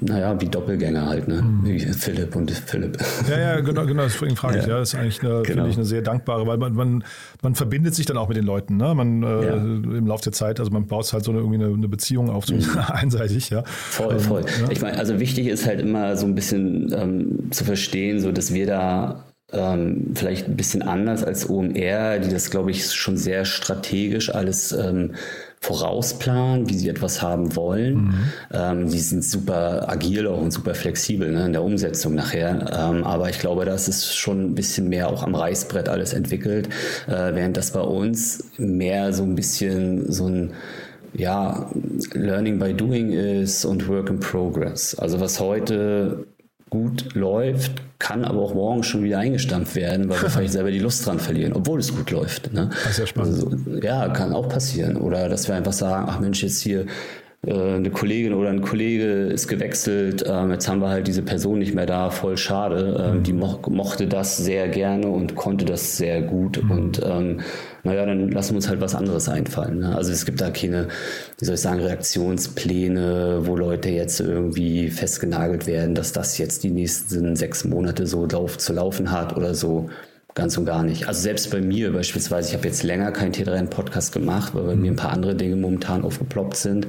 naja, 0.00 0.38
wie 0.38 0.46
Doppelgänger 0.46 1.06
halt, 1.06 1.28
ne? 1.28 1.42
Mhm. 1.42 1.64
Wie 1.64 1.78
Philipp 1.80 2.36
und 2.36 2.50
Philipp. 2.50 2.98
Ja, 3.28 3.38
ja, 3.38 3.60
genau, 3.60 3.86
genau 3.86 4.02
deswegen 4.02 4.36
frage 4.36 4.58
ich. 4.58 4.64
Ja. 4.64 4.74
ja. 4.74 4.78
Das 4.80 4.92
ist 4.92 5.00
eigentlich, 5.00 5.20
eine, 5.20 5.42
genau. 5.42 5.44
finde 5.44 5.70
ich, 5.70 5.76
eine 5.76 5.86
sehr 5.86 6.02
dankbare, 6.02 6.46
weil 6.46 6.58
man, 6.58 6.74
man, 6.74 7.04
man 7.42 7.54
verbindet 7.54 7.94
sich 7.94 8.04
dann 8.04 8.18
auch 8.18 8.28
mit 8.28 8.36
den 8.36 8.44
Leuten, 8.44 8.76
ne? 8.76 8.94
Man 8.94 9.22
äh, 9.22 9.46
ja. 9.46 9.54
im 9.54 10.06
Laufe 10.06 10.24
der 10.24 10.32
Zeit, 10.32 10.60
also 10.60 10.70
man 10.70 10.86
baut 10.86 11.10
halt 11.12 11.24
so 11.24 11.30
eine, 11.30 11.40
irgendwie 11.40 11.64
eine, 11.64 11.72
eine 11.72 11.88
Beziehung 11.88 12.28
auf, 12.28 12.46
so 12.46 12.54
mhm. 12.54 12.64
einseitig, 12.88 13.48
ja. 13.48 13.64
Voll, 13.64 14.14
ähm, 14.14 14.20
voll. 14.20 14.44
Ja. 14.60 14.70
Ich 14.70 14.82
meine, 14.82 14.98
also 14.98 15.18
wichtig 15.20 15.46
ist 15.46 15.66
halt 15.66 15.80
immer 15.80 16.16
so 16.16 16.26
ein 16.26 16.34
bisschen 16.34 16.92
ähm, 16.92 17.50
zu 17.50 17.64
verstehen, 17.64 18.20
so 18.20 18.30
dass 18.30 18.52
wir 18.52 18.66
da 18.66 19.24
ähm, 19.52 20.12
vielleicht 20.14 20.46
ein 20.46 20.56
bisschen 20.56 20.82
anders 20.82 21.24
als 21.24 21.48
OMR, 21.48 22.18
die 22.18 22.28
das, 22.28 22.50
glaube 22.50 22.70
ich, 22.70 22.92
schon 22.92 23.16
sehr 23.16 23.46
strategisch 23.46 24.34
alles 24.34 24.72
ähm, 24.72 25.14
vorausplanen, 25.60 26.68
wie 26.68 26.74
sie 26.74 26.88
etwas 26.88 27.20
haben 27.20 27.56
wollen. 27.56 27.94
Mhm. 27.94 28.14
Ähm, 28.52 28.88
die 28.88 29.00
sind 29.00 29.24
super 29.24 29.88
agil 29.88 30.26
auch 30.26 30.40
und 30.40 30.52
super 30.52 30.74
flexibel 30.74 31.30
ne, 31.30 31.46
in 31.46 31.52
der 31.52 31.62
Umsetzung 31.62 32.14
nachher. 32.14 32.66
Ähm, 32.72 33.04
aber 33.04 33.28
ich 33.28 33.38
glaube, 33.38 33.64
das 33.64 33.88
ist 33.88 34.14
schon 34.14 34.46
ein 34.46 34.54
bisschen 34.54 34.88
mehr 34.88 35.08
auch 35.08 35.22
am 35.22 35.34
Reißbrett 35.34 35.88
alles 35.88 36.12
entwickelt, 36.12 36.68
äh, 37.06 37.34
während 37.34 37.56
das 37.56 37.72
bei 37.72 37.80
uns 37.80 38.44
mehr 38.56 39.12
so 39.12 39.24
ein 39.24 39.34
bisschen 39.34 40.10
so 40.10 40.28
ein 40.28 40.52
ja, 41.14 41.70
Learning 42.12 42.58
by 42.58 42.74
Doing 42.74 43.12
ist 43.12 43.64
und 43.64 43.88
Work 43.88 44.10
in 44.10 44.20
Progress. 44.20 44.94
Also 44.94 45.20
was 45.20 45.40
heute 45.40 46.26
gut 46.70 47.14
läuft, 47.14 47.82
kann 47.98 48.24
aber 48.24 48.40
auch 48.40 48.54
morgen 48.54 48.82
schon 48.82 49.02
wieder 49.02 49.18
eingestampft 49.18 49.74
werden, 49.74 50.08
weil 50.08 50.22
wir 50.22 50.30
vielleicht 50.30 50.52
selber 50.54 50.70
die 50.70 50.78
Lust 50.78 51.06
dran 51.06 51.18
verlieren, 51.18 51.52
obwohl 51.52 51.80
es 51.80 51.94
gut 51.94 52.10
läuft. 52.10 52.52
Ne? 52.52 52.70
Das 52.70 52.92
ist 52.92 52.98
ja 52.98 53.06
spannend. 53.06 53.34
Also, 53.34 53.80
ja, 53.82 54.08
kann 54.08 54.32
auch 54.32 54.48
passieren. 54.48 54.96
Oder 54.96 55.28
dass 55.28 55.48
wir 55.48 55.54
einfach 55.54 55.72
sagen, 55.72 56.06
ach 56.08 56.20
Mensch, 56.20 56.42
jetzt 56.42 56.60
hier 56.60 56.86
eine 57.46 57.90
Kollegin 57.90 58.34
oder 58.34 58.50
ein 58.50 58.62
Kollege 58.62 59.26
ist 59.26 59.46
gewechselt, 59.46 60.24
ähm, 60.28 60.50
jetzt 60.50 60.68
haben 60.68 60.80
wir 60.80 60.88
halt 60.88 61.06
diese 61.06 61.22
Person 61.22 61.60
nicht 61.60 61.72
mehr 61.72 61.86
da, 61.86 62.10
voll 62.10 62.36
schade. 62.36 63.00
Ähm, 63.00 63.18
mhm. 63.18 63.22
Die 63.22 63.32
mo 63.32 63.60
mochte 63.68 64.08
das 64.08 64.36
sehr 64.36 64.68
gerne 64.68 65.06
und 65.06 65.36
konnte 65.36 65.64
das 65.64 65.96
sehr 65.96 66.20
gut 66.20 66.62
mhm. 66.62 66.70
und 66.70 67.00
ähm, 67.04 67.40
naja, 67.84 68.04
dann 68.06 68.30
lassen 68.30 68.50
wir 68.50 68.56
uns 68.56 68.68
halt 68.68 68.80
was 68.80 68.96
anderes 68.96 69.28
einfallen. 69.28 69.78
Ne? 69.78 69.94
Also 69.94 70.10
es 70.10 70.26
gibt 70.26 70.40
da 70.40 70.50
keine, 70.50 70.88
wie 71.38 71.44
soll 71.44 71.54
ich 71.54 71.60
sagen, 71.60 71.80
Reaktionspläne, 71.80 73.46
wo 73.46 73.56
Leute 73.56 73.88
jetzt 73.88 74.20
irgendwie 74.20 74.90
festgenagelt 74.90 75.68
werden, 75.68 75.94
dass 75.94 76.12
das 76.12 76.38
jetzt 76.38 76.64
die 76.64 76.70
nächsten 76.70 77.36
sechs 77.36 77.64
Monate 77.64 78.06
so 78.06 78.26
lauf, 78.26 78.58
zu 78.58 78.72
laufen 78.72 79.12
hat 79.12 79.36
oder 79.36 79.54
so. 79.54 79.88
Ganz 80.38 80.56
und 80.56 80.66
gar 80.66 80.84
nicht. 80.84 81.08
Also 81.08 81.20
selbst 81.20 81.50
bei 81.50 81.60
mir 81.60 81.92
beispielsweise, 81.92 82.50
ich 82.50 82.54
habe 82.54 82.68
jetzt 82.68 82.84
länger 82.84 83.10
keinen 83.10 83.32
T3N-Podcast 83.32 84.12
gemacht, 84.12 84.54
weil 84.54 84.62
bei 84.62 84.76
mir 84.76 84.92
ein 84.92 84.96
paar 84.96 85.10
andere 85.10 85.34
Dinge 85.34 85.56
momentan 85.56 86.04
aufgeploppt 86.04 86.56
sind. 86.56 86.86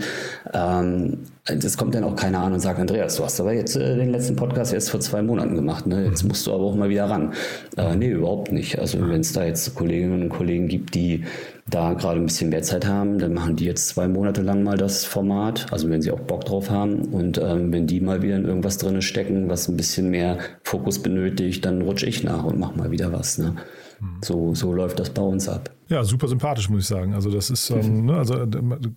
Ähm, 0.54 1.18
das 1.46 1.76
kommt 1.76 1.96
dann 1.96 2.04
auch 2.04 2.16
keiner 2.16 2.42
an 2.42 2.54
und 2.54 2.60
sagt, 2.60 2.80
Andreas, 2.80 3.16
du 3.16 3.24
hast 3.24 3.40
aber 3.40 3.54
jetzt 3.54 3.76
äh, 3.76 3.96
den 3.96 4.12
letzten 4.12 4.36
Podcast 4.36 4.72
erst 4.72 4.92
vor 4.92 5.00
zwei 5.00 5.24
Monaten 5.24 5.56
gemacht. 5.56 5.88
Ne? 5.88 6.06
Jetzt 6.06 6.26
musst 6.26 6.46
du 6.46 6.54
aber 6.54 6.64
auch 6.64 6.76
mal 6.76 6.90
wieder 6.90 7.06
ran. 7.06 7.34
Äh, 7.76 7.96
nee, 7.96 8.10
überhaupt 8.10 8.52
nicht. 8.52 8.78
Also 8.78 9.02
wenn 9.02 9.22
es 9.22 9.34
da 9.34 9.44
jetzt 9.44 9.74
Kolleginnen 9.74 10.22
und 10.22 10.30
Kollegen 10.30 10.68
gibt, 10.68 10.94
die 10.94 11.24
da 11.70 11.94
gerade 11.94 12.20
ein 12.20 12.26
bisschen 12.26 12.50
mehr 12.50 12.62
Zeit 12.62 12.86
haben, 12.86 13.20
dann 13.20 13.34
machen 13.34 13.56
die 13.56 13.66
jetzt 13.66 13.90
zwei 13.90 14.08
Monate 14.08 14.42
lang 14.42 14.64
mal 14.64 14.78
das 14.78 15.06
Format, 15.06 15.68
also 15.72 15.90
wenn 15.90 16.02
sie 16.02 16.12
auch 16.12 16.20
Bock 16.20 16.46
drauf 16.46 16.70
haben. 16.70 17.06
Und 17.06 17.38
ähm, 17.38 17.72
wenn 17.72 17.88
die 17.88 18.02
mal 18.02 18.22
wieder 18.22 18.36
in 18.36 18.46
irgendwas 18.46 18.78
drin 18.78 19.02
stecken, 19.02 19.50
was 19.50 19.68
ein 19.68 19.78
bisschen 19.78 20.10
mehr 20.10 20.38
Fokus 20.64 21.00
benötigt, 21.00 21.66
dann 21.66 21.82
rutsche 21.82 22.06
ich 22.06 22.24
nach 22.24 22.44
und 22.44 22.60
mache 22.60 22.78
mal 22.78 22.92
wieder 22.92 23.12
was. 23.12 23.38
Ne? 23.38 23.56
Mhm. 24.00 24.18
So, 24.24 24.56
so 24.56 24.74
läuft 24.74 25.00
das 25.00 25.10
bei 25.10 25.22
uns 25.22 25.48
ab. 25.48 25.70
Ja, 25.88 26.04
super 26.04 26.28
sympathisch, 26.28 26.70
muss 26.70 26.82
ich 26.82 26.88
sagen. 26.88 27.14
Also 27.14 27.32
das 27.32 27.50
ist, 27.50 27.70
ähm, 27.70 28.06
ne, 28.06 28.16
also 28.16 28.46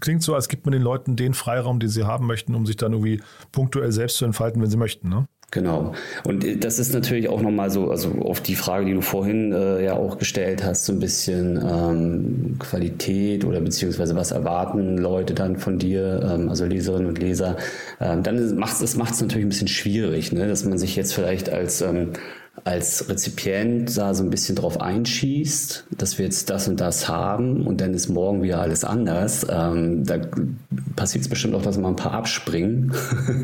klingt 0.00 0.22
so, 0.22 0.35
als 0.35 0.48
gibt 0.48 0.66
man 0.66 0.72
den 0.72 0.82
Leuten 0.82 1.16
den 1.16 1.35
Freiraum, 1.35 1.80
den 1.80 1.88
sie 1.88 2.04
haben 2.04 2.26
möchten, 2.26 2.54
um 2.54 2.66
sich 2.66 2.76
dann 2.76 2.92
irgendwie 2.92 3.20
punktuell 3.50 3.92
selbst 3.92 4.18
zu 4.18 4.24
entfalten, 4.24 4.61
wenn 4.61 4.70
sie 4.70 4.76
möchten. 4.76 5.08
Ne? 5.08 5.26
Genau. 5.52 5.92
Und 6.24 6.44
äh, 6.44 6.56
das 6.56 6.78
ist 6.78 6.92
natürlich 6.92 7.28
auch 7.28 7.42
nochmal 7.42 7.70
so, 7.70 7.90
also 7.90 8.10
auf 8.22 8.40
die 8.40 8.56
Frage, 8.56 8.86
die 8.86 8.94
du 8.94 9.02
vorhin 9.02 9.52
äh, 9.52 9.84
ja 9.84 9.94
auch 9.94 10.18
gestellt 10.18 10.64
hast, 10.64 10.86
so 10.86 10.92
ein 10.92 10.98
bisschen 10.98 11.60
ähm, 11.62 12.56
Qualität 12.58 13.44
oder 13.44 13.60
beziehungsweise 13.60 14.16
was 14.16 14.32
erwarten 14.32 14.96
Leute 14.96 15.34
dann 15.34 15.58
von 15.58 15.78
dir, 15.78 16.28
ähm, 16.32 16.48
also 16.48 16.64
Leserinnen 16.64 17.06
und 17.06 17.18
Leser, 17.18 17.58
ähm, 18.00 18.22
dann 18.22 18.56
macht 18.56 18.80
es 18.80 18.96
macht's 18.96 19.20
natürlich 19.20 19.44
ein 19.44 19.50
bisschen 19.50 19.68
schwierig, 19.68 20.32
ne? 20.32 20.48
dass 20.48 20.64
man 20.64 20.78
sich 20.78 20.96
jetzt 20.96 21.12
vielleicht 21.12 21.50
als 21.50 21.82
ähm, 21.82 22.14
als 22.64 23.09
Rezipient 23.09 23.96
da 23.96 24.14
so 24.14 24.22
ein 24.22 24.31
bisschen 24.31 24.55
drauf 24.55 24.81
einschießt, 24.81 25.87
dass 25.98 26.18
wir 26.18 26.25
jetzt 26.25 26.48
das 26.48 26.68
und 26.68 26.81
das 26.81 27.09
haben 27.09 27.66
und 27.66 27.81
dann 27.81 27.92
ist 27.92 28.09
morgen 28.09 28.42
wieder 28.42 28.61
alles 28.61 28.85
anders. 28.85 29.44
Ähm, 29.51 30.05
da 30.05 30.18
passiert 30.94 31.22
es 31.22 31.29
bestimmt 31.29 31.55
auch, 31.55 31.62
dass 31.62 31.77
mal 31.77 31.88
ein 31.88 31.96
paar 31.96 32.12
abspringen 32.12 32.92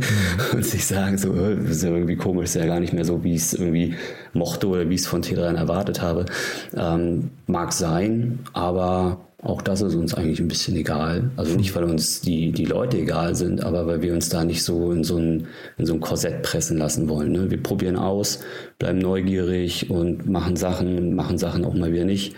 und 0.53 0.65
sich 0.65 0.87
sagen, 0.87 1.19
so, 1.19 1.35
äh, 1.35 1.55
ist 1.65 1.83
ja 1.83 1.91
irgendwie 1.91 2.17
komisch, 2.17 2.45
ist 2.45 2.55
ja 2.55 2.67
gar 2.67 2.81
nicht 2.81 2.93
mehr 2.93 3.05
so, 3.05 3.25
wie 3.25 3.35
ich 3.35 3.43
es 3.43 3.55
irgendwie 3.55 3.95
mochte 4.35 4.69
oder 4.69 4.89
wie 4.89 4.95
ich 4.95 5.01
es 5.01 5.07
von 5.09 5.23
T3 5.23 5.57
erwartet 5.57 6.01
habe. 6.01 6.27
Ähm, 6.77 7.31
mag 7.47 7.73
sein, 7.73 8.39
aber 8.53 9.28
auch 9.41 9.63
das 9.63 9.83
ist 9.83 9.95
uns 9.95 10.15
eigentlich 10.15 10.41
ein 10.41 10.49
bisschen 10.49 10.77
egal. 10.77 11.31
Also 11.37 11.55
nicht, 11.55 11.75
weil 11.77 11.85
uns 11.85 12.21
die, 12.21 12.51
die 12.51 12.65
Leute 12.65 12.99
egal 12.99 13.37
sind, 13.37 13.63
aber 13.63 13.87
weil 13.87 14.03
wir 14.03 14.13
uns 14.13 14.29
da 14.29 14.45
nicht 14.45 14.65
so 14.65 14.91
in 14.91 15.05
so 15.05 15.17
ein, 15.17 15.47
in 15.77 15.87
so 15.87 15.95
ein 15.95 16.01
Korsett 16.01 16.43
pressen 16.43 16.77
lassen 16.77 17.09
wollen. 17.09 17.33
Ne? 17.33 17.51
Wir 17.51 17.63
probieren 17.63 17.97
aus, 17.97 18.41
bleiben 18.79 18.99
neugierig 18.99 19.91
und 19.91 20.29
machen 20.29 20.57
Sachen, 20.57 21.15
machen 21.15 21.39
Sachen 21.39 21.65
auch 21.65 21.75
mal 21.75 21.93
wieder 21.93 22.05
nicht 22.05 22.35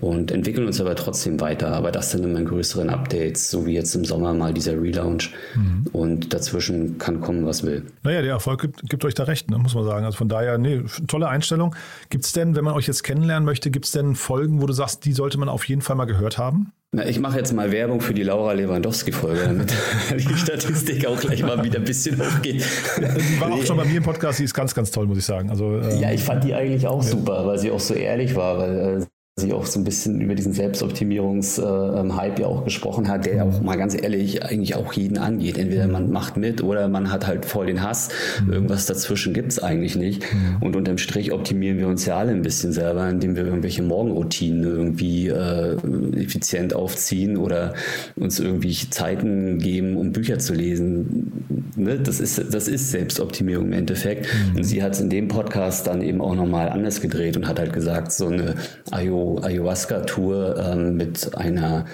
und 0.00 0.30
entwickeln 0.30 0.66
uns 0.66 0.80
aber 0.80 0.94
trotzdem 0.94 1.40
weiter. 1.40 1.68
Aber 1.68 1.90
das 1.90 2.10
sind 2.10 2.24
immer 2.24 2.38
in 2.38 2.44
größeren 2.44 2.90
Updates, 2.90 3.50
so 3.50 3.66
wie 3.66 3.72
jetzt 3.72 3.94
im 3.94 4.04
Sommer 4.04 4.34
mal 4.34 4.52
dieser 4.52 4.80
Relaunch. 4.80 5.32
Mhm. 5.54 5.86
Und 5.92 6.34
dazwischen 6.34 6.98
kann 6.98 7.20
kommen, 7.20 7.46
was 7.46 7.62
will. 7.62 7.86
Naja, 8.02 8.22
der 8.22 8.32
Erfolg 8.32 8.60
gibt, 8.60 8.88
gibt 8.88 9.04
euch 9.04 9.14
da 9.14 9.24
recht, 9.24 9.50
ne, 9.50 9.58
muss 9.58 9.74
man 9.74 9.84
sagen. 9.84 10.04
Also 10.04 10.18
von 10.18 10.28
daher, 10.28 10.58
nee, 10.58 10.82
tolle 11.06 11.28
Einstellung. 11.28 11.74
Gibt 12.10 12.24
es 12.24 12.32
denn, 12.32 12.56
wenn 12.56 12.64
man 12.64 12.74
euch 12.74 12.86
jetzt 12.86 13.04
kennenlernen 13.04 13.44
möchte, 13.44 13.70
gibt 13.70 13.86
es 13.86 13.92
denn 13.92 14.14
Folgen, 14.14 14.60
wo 14.60 14.66
du 14.66 14.72
sagst, 14.72 15.04
die 15.04 15.12
sollte 15.12 15.38
man 15.38 15.48
auf 15.48 15.64
jeden 15.64 15.82
Fall 15.82 15.96
mal 15.96 16.04
gehört 16.04 16.38
haben? 16.38 16.72
Na, 16.92 17.06
ich 17.06 17.18
mache 17.18 17.38
jetzt 17.38 17.52
mal 17.52 17.72
Werbung 17.72 18.00
für 18.00 18.14
die 18.14 18.22
Laura 18.22 18.52
Lewandowski-Folge, 18.52 19.40
damit 19.44 19.72
die 20.16 20.36
Statistik 20.36 21.06
auch 21.06 21.18
gleich 21.18 21.42
mal 21.42 21.62
wieder 21.64 21.78
ein 21.78 21.84
bisschen 21.84 22.18
hochgeht. 22.18 22.64
Die 22.98 23.40
war 23.40 23.52
auch 23.52 23.64
schon 23.64 23.76
bei 23.76 23.84
mir 23.84 23.96
im 23.96 24.02
Podcast, 24.02 24.38
die 24.38 24.44
ist 24.44 24.54
ganz, 24.54 24.74
ganz 24.74 24.90
toll, 24.90 25.06
muss 25.06 25.18
ich 25.18 25.24
sagen. 25.24 25.50
Also, 25.50 25.78
ähm, 25.78 26.00
ja, 26.00 26.12
ich 26.12 26.22
fand 26.22 26.44
die 26.44 26.54
eigentlich 26.54 26.86
auch 26.86 27.02
ja. 27.02 27.10
super, 27.10 27.46
weil 27.46 27.58
sie 27.58 27.70
auch 27.70 27.80
so 27.80 27.94
ehrlich 27.94 28.34
war. 28.36 28.58
Weil, 28.58 29.06
äh, 29.38 29.52
auch 29.52 29.66
so 29.66 29.78
ein 29.78 29.84
bisschen 29.84 30.20
über 30.22 30.34
diesen 30.34 30.54
Selbstoptimierungs-Hype 30.54 32.38
ja 32.38 32.46
auch 32.46 32.64
gesprochen 32.64 33.08
hat, 33.08 33.26
der 33.26 33.44
auch 33.44 33.60
mal 33.60 33.76
ganz 33.76 33.94
ehrlich 33.94 34.42
eigentlich 34.42 34.76
auch 34.76 34.94
jeden 34.94 35.18
angeht. 35.18 35.58
Entweder 35.58 35.86
man 35.88 36.10
macht 36.10 36.38
mit 36.38 36.62
oder 36.62 36.88
man 36.88 37.12
hat 37.12 37.26
halt 37.26 37.44
voll 37.44 37.66
den 37.66 37.82
Hass. 37.82 38.08
Irgendwas 38.50 38.86
dazwischen 38.86 39.34
gibt's 39.34 39.58
eigentlich 39.58 39.94
nicht. 39.94 40.24
Und 40.60 40.74
unterm 40.74 40.96
Strich 40.96 41.32
optimieren 41.32 41.78
wir 41.78 41.86
uns 41.86 42.06
ja 42.06 42.16
alle 42.16 42.30
ein 42.30 42.40
bisschen 42.40 42.72
selber, 42.72 43.08
indem 43.10 43.36
wir 43.36 43.44
irgendwelche 43.44 43.82
Morgenroutinen 43.82 44.64
irgendwie 44.64 45.28
äh, 45.28 45.76
effizient 46.16 46.74
aufziehen 46.74 47.36
oder 47.36 47.74
uns 48.16 48.40
irgendwie 48.40 48.74
Zeiten 48.88 49.58
geben, 49.58 49.96
um 49.98 50.12
Bücher 50.12 50.38
zu 50.38 50.54
lesen. 50.54 51.70
Ne? 51.76 51.98
Das, 51.98 52.20
ist, 52.20 52.42
das 52.54 52.68
ist 52.68 52.90
Selbstoptimierung 52.90 53.66
im 53.66 53.72
Endeffekt. 53.74 54.28
Und 54.54 54.64
sie 54.64 54.82
hat 54.82 54.94
es 54.94 55.00
in 55.00 55.10
dem 55.10 55.28
Podcast 55.28 55.86
dann 55.86 56.00
eben 56.00 56.22
auch 56.22 56.34
nochmal 56.34 56.70
anders 56.70 57.02
gedreht 57.02 57.36
und 57.36 57.46
hat 57.46 57.58
halt 57.58 57.74
gesagt, 57.74 58.12
so 58.12 58.28
eine 58.28 58.54
IO 58.92 59.25
Ayahuasca-Tour 59.42 60.56
ähm, 60.58 60.96
mit 60.96 61.36
einer 61.36 61.86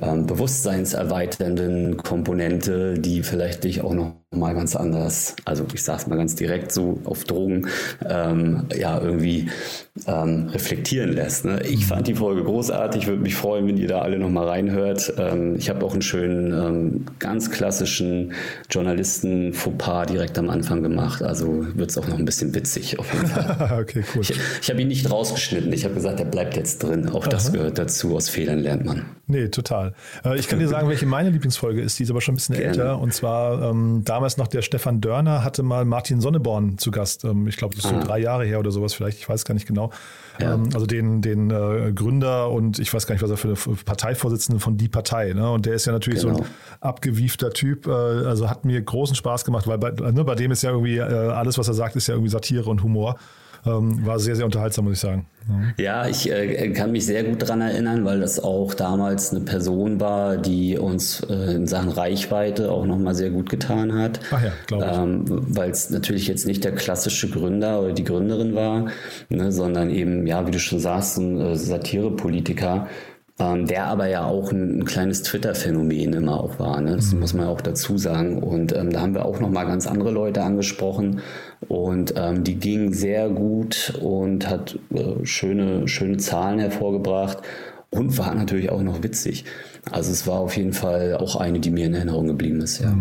ähm, 0.00 0.26
bewusstseinserweiternden 0.26 1.96
Komponente, 1.96 2.94
die 2.94 3.22
vielleicht 3.22 3.64
dich 3.64 3.82
auch 3.82 3.94
noch 3.94 4.19
mal 4.32 4.54
ganz 4.54 4.76
anders, 4.76 5.34
also 5.44 5.66
ich 5.74 5.82
sag's 5.82 6.06
mal 6.06 6.14
ganz 6.14 6.36
direkt 6.36 6.70
so 6.70 7.00
auf 7.02 7.24
Drogen, 7.24 7.66
ähm, 8.08 8.66
ja, 8.78 9.00
irgendwie 9.00 9.48
ähm, 10.06 10.46
reflektieren 10.50 11.12
lässt. 11.12 11.44
Ne? 11.44 11.60
Ich 11.64 11.84
fand 11.86 12.06
die 12.06 12.14
Folge 12.14 12.44
großartig, 12.44 13.08
würde 13.08 13.22
mich 13.22 13.34
freuen, 13.34 13.66
wenn 13.66 13.76
ihr 13.76 13.88
da 13.88 14.02
alle 14.02 14.20
noch 14.20 14.30
mal 14.30 14.46
reinhört. 14.46 15.14
Ähm, 15.18 15.56
ich 15.56 15.68
habe 15.68 15.84
auch 15.84 15.94
einen 15.94 16.02
schönen, 16.02 16.52
ähm, 16.52 17.06
ganz 17.18 17.50
klassischen 17.50 18.32
Journalisten-Fauxpas 18.70 20.06
direkt 20.06 20.38
am 20.38 20.48
Anfang 20.48 20.84
gemacht, 20.84 21.24
also 21.24 21.66
wird's 21.74 21.98
auch 21.98 22.06
noch 22.06 22.18
ein 22.18 22.24
bisschen 22.24 22.54
witzig 22.54 23.00
auf 23.00 23.12
jeden 23.12 23.26
Fall. 23.26 23.80
okay, 23.82 24.04
cool. 24.14 24.22
Ich, 24.22 24.32
ich 24.62 24.70
habe 24.70 24.80
ihn 24.80 24.88
nicht 24.88 25.10
rausgeschnitten, 25.10 25.72
ich 25.72 25.84
habe 25.84 25.94
gesagt, 25.94 26.20
er 26.20 26.26
bleibt 26.26 26.56
jetzt 26.56 26.84
drin. 26.84 27.08
Auch 27.08 27.26
das 27.26 27.48
Aha. 27.48 27.56
gehört 27.56 27.78
dazu, 27.78 28.14
aus 28.14 28.28
Fehlern 28.28 28.60
lernt 28.60 28.84
man. 28.84 29.06
Nee, 29.26 29.48
total. 29.48 29.94
Äh, 30.24 30.38
ich 30.38 30.46
kann 30.48 30.60
dir 30.60 30.68
sagen, 30.68 30.88
welche 30.88 31.06
meine 31.06 31.30
Lieblingsfolge 31.30 31.80
ist, 31.82 31.98
die 31.98 32.04
ist 32.04 32.10
aber 32.10 32.20
schon 32.20 32.34
ein 32.34 32.36
bisschen 32.36 32.56
Gerne. 32.56 32.68
älter. 32.68 32.98
Und 33.00 33.12
zwar 33.12 33.70
ähm, 33.70 34.02
damals 34.20 34.36
noch 34.36 34.48
der 34.48 34.60
Stefan 34.60 35.00
Dörner 35.00 35.42
hatte 35.42 35.62
mal 35.62 35.86
Martin 35.86 36.20
Sonneborn 36.20 36.76
zu 36.76 36.90
Gast. 36.90 37.24
Ähm, 37.24 37.46
ich 37.48 37.56
glaube, 37.56 37.74
das 37.74 37.84
ist 37.86 37.90
so 37.90 37.96
Ah. 37.96 38.04
drei 38.04 38.18
Jahre 38.18 38.44
her 38.44 38.58
oder 38.58 38.70
sowas 38.70 38.92
vielleicht, 38.92 39.16
ich 39.18 39.26
weiß 39.26 39.46
gar 39.46 39.54
nicht 39.54 39.66
genau. 39.66 39.90
Ja. 40.38 40.52
Ähm, 40.54 40.68
also 40.74 40.84
den, 40.84 41.22
den 41.22 41.50
äh, 41.50 41.90
Gründer 41.94 42.50
und 42.50 42.78
ich 42.78 42.92
weiß 42.92 43.06
gar 43.06 43.14
nicht, 43.14 43.22
was 43.22 43.30
er 43.30 43.38
für 43.38 43.48
eine 43.68 43.76
Parteivorsitzende 43.82 44.60
von 44.60 44.76
Die 44.76 44.88
Partei. 44.90 45.32
Ne? 45.32 45.50
Und 45.50 45.64
der 45.64 45.72
ist 45.72 45.86
ja 45.86 45.92
natürlich 45.92 46.20
so 46.20 46.28
Genau. 46.28 46.40
ein 46.40 46.46
abgewiefter 46.82 47.50
Typ. 47.50 47.86
Äh, 47.86 47.90
also 47.90 48.50
hat 48.50 48.66
mir 48.66 48.80
großen 48.82 49.16
Spaß 49.16 49.46
gemacht, 49.46 49.66
weil 49.66 49.78
bei, 49.78 49.90
ne, 49.90 50.22
bei 50.22 50.34
dem 50.34 50.50
ist 50.50 50.62
ja 50.62 50.70
irgendwie 50.70 50.98
äh, 50.98 51.02
alles, 51.02 51.56
was 51.56 51.66
er 51.68 51.74
sagt, 51.74 51.96
ist 51.96 52.06
ja 52.06 52.14
irgendwie 52.14 52.30
Satire 52.30 52.68
und 52.68 52.82
Humor. 52.82 53.16
Ähm, 53.66 54.04
war 54.06 54.18
sehr, 54.18 54.36
sehr 54.36 54.46
unterhaltsam, 54.46 54.86
muss 54.86 54.94
ich 54.94 55.00
sagen. 55.00 55.26
Ja, 55.76 56.06
ich 56.06 56.30
äh, 56.30 56.70
kann 56.70 56.92
mich 56.92 57.06
sehr 57.06 57.24
gut 57.24 57.46
dran 57.46 57.60
erinnern, 57.60 58.04
weil 58.04 58.20
das 58.20 58.38
auch 58.38 58.74
damals 58.74 59.32
eine 59.32 59.40
Person 59.40 59.98
war, 60.00 60.36
die 60.36 60.78
uns 60.78 61.20
äh, 61.28 61.54
in 61.54 61.66
Sachen 61.66 61.90
Reichweite 61.90 62.70
auch 62.70 62.86
nochmal 62.86 63.14
sehr 63.14 63.30
gut 63.30 63.50
getan 63.50 63.98
hat. 63.98 64.20
Ach 64.30 64.42
ja, 64.42 64.52
glaube 64.66 64.84
ich. 64.84 64.98
Ähm, 64.98 65.24
weil 65.28 65.70
es 65.70 65.90
natürlich 65.90 66.28
jetzt 66.28 66.46
nicht 66.46 66.62
der 66.64 66.72
klassische 66.72 67.28
Gründer 67.28 67.80
oder 67.82 67.92
die 67.92 68.04
Gründerin 68.04 68.54
war, 68.54 68.86
ne, 69.28 69.50
sondern 69.50 69.90
eben, 69.90 70.26
ja, 70.26 70.46
wie 70.46 70.50
du 70.50 70.58
schon 70.58 70.78
sagst, 70.78 71.18
ein 71.18 71.40
äh, 71.40 71.56
Satirepolitiker. 71.56 72.86
Ähm, 73.40 73.66
der 73.66 73.86
aber 73.86 74.06
ja 74.06 74.24
auch 74.24 74.52
ein, 74.52 74.80
ein 74.80 74.84
kleines 74.84 75.22
Twitter-Phänomen 75.22 76.12
immer 76.12 76.40
auch 76.40 76.58
war, 76.58 76.80
ne? 76.80 76.96
das 76.96 77.14
muss 77.14 77.32
man 77.32 77.46
auch 77.46 77.62
dazu 77.62 77.96
sagen. 77.96 78.42
Und 78.42 78.76
ähm, 78.76 78.92
da 78.92 79.00
haben 79.00 79.14
wir 79.14 79.24
auch 79.24 79.40
nochmal 79.40 79.66
ganz 79.66 79.86
andere 79.86 80.10
Leute 80.10 80.42
angesprochen 80.42 81.20
und 81.68 82.14
ähm, 82.16 82.44
die 82.44 82.56
ging 82.56 82.92
sehr 82.92 83.30
gut 83.30 83.94
und 84.00 84.48
hat 84.48 84.78
äh, 84.92 85.24
schöne, 85.24 85.88
schöne 85.88 86.18
Zahlen 86.18 86.58
hervorgebracht 86.58 87.38
und 87.90 88.18
war 88.18 88.34
natürlich 88.34 88.70
auch 88.70 88.82
noch 88.82 89.02
witzig. 89.02 89.44
Also 89.90 90.12
es 90.12 90.26
war 90.26 90.40
auf 90.40 90.56
jeden 90.56 90.74
Fall 90.74 91.16
auch 91.16 91.36
eine, 91.36 91.60
die 91.60 91.70
mir 91.70 91.86
in 91.86 91.94
Erinnerung 91.94 92.26
geblieben 92.26 92.60
ist, 92.60 92.80
ja. 92.80 92.94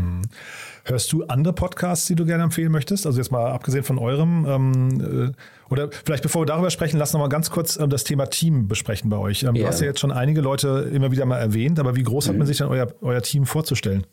Hörst 0.89 1.13
du 1.13 1.23
andere 1.25 1.53
Podcasts, 1.53 2.07
die 2.07 2.15
du 2.15 2.25
gerne 2.25 2.43
empfehlen 2.43 2.71
möchtest? 2.71 3.05
Also 3.05 3.19
jetzt 3.19 3.31
mal 3.31 3.51
abgesehen 3.51 3.83
von 3.83 3.99
eurem. 3.99 4.45
Ähm, 4.49 5.33
äh, 5.35 5.71
oder 5.71 5.89
vielleicht 5.91 6.23
bevor 6.23 6.41
wir 6.41 6.45
darüber 6.47 6.71
sprechen, 6.71 6.97
lass 6.97 7.13
noch 7.13 7.19
mal 7.19 7.29
ganz 7.29 7.51
kurz 7.51 7.77
ähm, 7.77 7.91
das 7.91 8.03
Thema 8.03 8.25
Team 8.25 8.67
besprechen 8.67 9.09
bei 9.09 9.17
euch. 9.17 9.43
Ähm, 9.43 9.53
Du 9.53 9.61
Ja. 9.61 9.67
hast 9.67 9.81
ja 9.81 9.85
jetzt 9.85 9.99
schon 9.99 10.11
einige 10.11 10.41
Leute 10.41 10.89
immer 10.91 11.11
wieder 11.11 11.25
mal 11.27 11.37
erwähnt, 11.37 11.79
aber 11.79 11.95
wie 11.95 12.01
groß 12.01 12.29
hat 12.29 12.37
man 12.37 12.47
sich 12.47 12.57
denn 12.57 12.67
euer, 12.67 12.87
euer 13.01 13.21
Team 13.21 13.45
vorzustellen? 13.45 14.07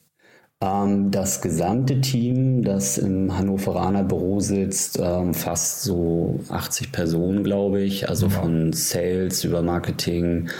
Ähm, 0.60 1.10
das 1.10 1.40
gesamte 1.40 2.02
Team, 2.02 2.62
das 2.62 2.98
im 2.98 3.36
Hannoveraner 3.36 4.04
Büro 4.04 4.40
sitzt, 4.40 4.98
ähm, 5.02 5.32
fast 5.32 5.82
so 5.82 6.40
80 6.50 6.92
Personen, 6.92 7.42
glaube 7.42 7.80
ich. 7.80 8.08
Also 8.10 8.28
von 8.28 8.74
Sales 8.74 9.44
über 9.44 9.62
Marketing, 9.62 10.50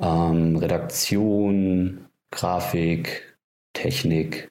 ähm, 0.00 0.56
Redaktion, 0.56 1.98
Grafik, 2.30 3.36
Technik 3.74 4.50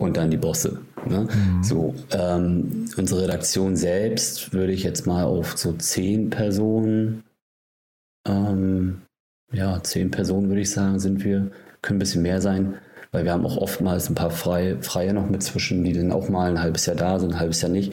und 0.00 0.16
dann 0.16 0.30
die 0.30 0.38
Bosse. 0.38 0.80
Ne? 1.06 1.28
So, 1.62 1.94
ähm, 2.10 2.86
unsere 2.96 3.22
Redaktion 3.22 3.76
selbst 3.76 4.52
würde 4.52 4.72
ich 4.72 4.82
jetzt 4.82 5.06
mal 5.06 5.24
auf 5.24 5.56
so 5.56 5.74
zehn 5.74 6.30
Personen, 6.30 7.22
ähm, 8.26 9.02
ja, 9.52 9.82
zehn 9.82 10.10
Personen 10.10 10.48
würde 10.48 10.62
ich 10.62 10.70
sagen, 10.70 10.98
sind 10.98 11.22
wir. 11.22 11.50
Können 11.82 11.96
ein 11.96 12.00
bisschen 12.00 12.22
mehr 12.22 12.40
sein, 12.40 12.74
weil 13.12 13.24
wir 13.24 13.32
haben 13.32 13.46
auch 13.46 13.56
oftmals 13.56 14.08
ein 14.10 14.14
paar 14.14 14.30
Freie, 14.30 14.82
Freie 14.82 15.14
noch 15.14 15.28
mit 15.28 15.42
zwischen, 15.42 15.84
die 15.84 15.92
dann 15.92 16.12
auch 16.12 16.28
mal 16.28 16.50
ein 16.50 16.62
halbes 16.62 16.86
Jahr 16.86 16.96
da 16.96 17.18
sind, 17.18 17.32
ein 17.32 17.40
halbes 17.40 17.62
Jahr 17.62 17.70
nicht. 17.70 17.92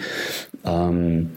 Ähm, 0.65 1.31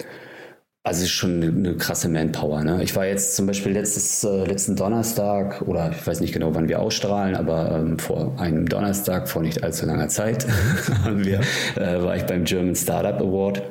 also 0.82 1.04
ist 1.04 1.10
schon 1.10 1.42
eine, 1.42 1.46
eine 1.46 1.76
krasse 1.76 2.08
Manpower. 2.08 2.64
Ne? 2.64 2.82
Ich 2.82 2.96
war 2.96 3.06
jetzt 3.06 3.36
zum 3.36 3.46
Beispiel 3.46 3.72
letztes, 3.72 4.24
äh, 4.24 4.44
letzten 4.44 4.76
Donnerstag, 4.76 5.62
oder 5.62 5.90
ich 5.90 6.06
weiß 6.06 6.20
nicht 6.20 6.32
genau, 6.32 6.54
wann 6.54 6.68
wir 6.68 6.80
ausstrahlen, 6.80 7.36
aber 7.36 7.72
ähm, 7.72 7.98
vor 7.98 8.38
einem 8.40 8.68
Donnerstag, 8.68 9.28
vor 9.28 9.42
nicht 9.42 9.62
allzu 9.62 9.86
langer 9.86 10.08
Zeit, 10.08 10.46
haben 11.04 11.24
wir, 11.24 11.40
äh, 11.76 12.02
war 12.02 12.16
ich 12.16 12.24
beim 12.24 12.44
German 12.44 12.74
Startup 12.74 13.20
Award 13.20 13.62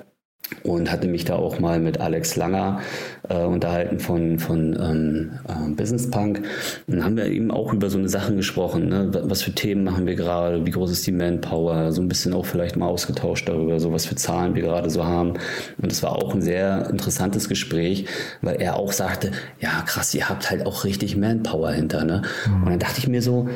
und 0.64 0.92
hatte 0.92 1.08
mich 1.08 1.26
da 1.26 1.36
auch 1.36 1.60
mal 1.60 1.80
mit 1.80 2.00
Alex 2.00 2.36
Langer 2.36 2.82
äh, 3.28 3.44
unterhalten 3.44 4.00
von, 4.00 4.40
von 4.40 4.78
ähm, 4.80 5.32
äh, 5.48 5.72
Business 5.74 6.10
Punk. 6.10 6.40
Und 6.88 6.96
dann 6.96 7.04
haben 7.04 7.18
wir 7.18 7.26
eben 7.26 7.52
auch 7.52 7.74
über 7.74 7.90
so 7.90 7.98
eine 7.98 8.10
Sachen 8.10 8.38
gesprochen. 8.38 8.90
Ne? 8.90 9.12
Was 9.24 9.42
für 9.42 9.52
Themen 9.52 9.84
machen 9.84 10.06
wir 10.06 10.16
gerade? 10.16 10.66
Wie 10.66 10.72
groß 10.72 10.92
ist 10.92 11.06
die 11.08 11.12
Manpower? 11.12 11.92
So 11.92 12.02
ein 12.02 12.08
bisschen 12.08 12.34
auch 12.34 12.46
vielleicht 12.46 12.76
mal 12.76 12.88
ausgetauscht 12.88 13.48
darüber, 13.48 13.80
so 13.80 13.92
was 13.92 14.06
für 14.06 14.16
Zahlen 14.16 14.56
wir 14.56 14.64
gerade 14.64 14.90
so 14.90 15.06
haben. 15.06 15.34
Und 15.82 15.92
es 15.92 16.04
war 16.04 16.12
auch 16.12 16.34
ein 16.34 16.42
sehr 16.42 16.90
interessantes 16.90 17.50
Gespräch, 17.50 18.06
weil 18.42 18.62
er 18.62 18.78
auch 18.78 18.92
sagte, 18.92 19.32
ja 19.60 19.82
krass, 19.86 20.14
ihr 20.14 20.30
habt 20.30 20.50
halt 20.50 20.66
auch 20.66 20.84
richtig 20.84 21.16
Manpower 21.16 21.72
hinter. 21.72 22.04
Ne? 22.04 22.22
Und 22.64 22.70
dann 22.70 22.80
dachte 22.80 23.00
ich 23.00 23.08
mir 23.08 23.22
so, 23.22 23.48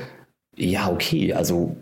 ja, 0.55 0.91
okay, 0.91 1.33
also 1.33 1.75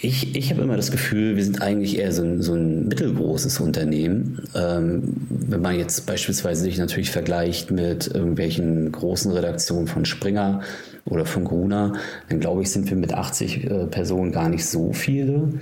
ich, 0.00 0.36
ich 0.36 0.50
habe 0.50 0.62
immer 0.62 0.76
das 0.76 0.90
Gefühl, 0.90 1.36
wir 1.36 1.44
sind 1.44 1.62
eigentlich 1.62 1.98
eher 1.98 2.12
so 2.12 2.22
ein, 2.22 2.42
so 2.42 2.54
ein 2.54 2.88
mittelgroßes 2.88 3.60
Unternehmen. 3.60 4.46
Ähm, 4.54 5.16
wenn 5.30 5.62
man 5.62 5.78
jetzt 5.78 6.06
beispielsweise 6.06 6.62
sich 6.62 6.78
natürlich 6.78 7.10
vergleicht 7.10 7.70
mit 7.70 8.08
irgendwelchen 8.08 8.92
großen 8.92 9.32
Redaktionen 9.32 9.86
von 9.86 10.04
Springer 10.04 10.60
oder 11.06 11.24
von 11.24 11.44
Gruner, 11.44 11.94
dann 12.28 12.40
glaube 12.40 12.62
ich, 12.62 12.70
sind 12.70 12.88
wir 12.90 12.96
mit 12.96 13.14
80 13.14 13.64
äh, 13.64 13.86
Personen 13.86 14.32
gar 14.32 14.48
nicht 14.48 14.66
so 14.66 14.92
viele. 14.92 15.54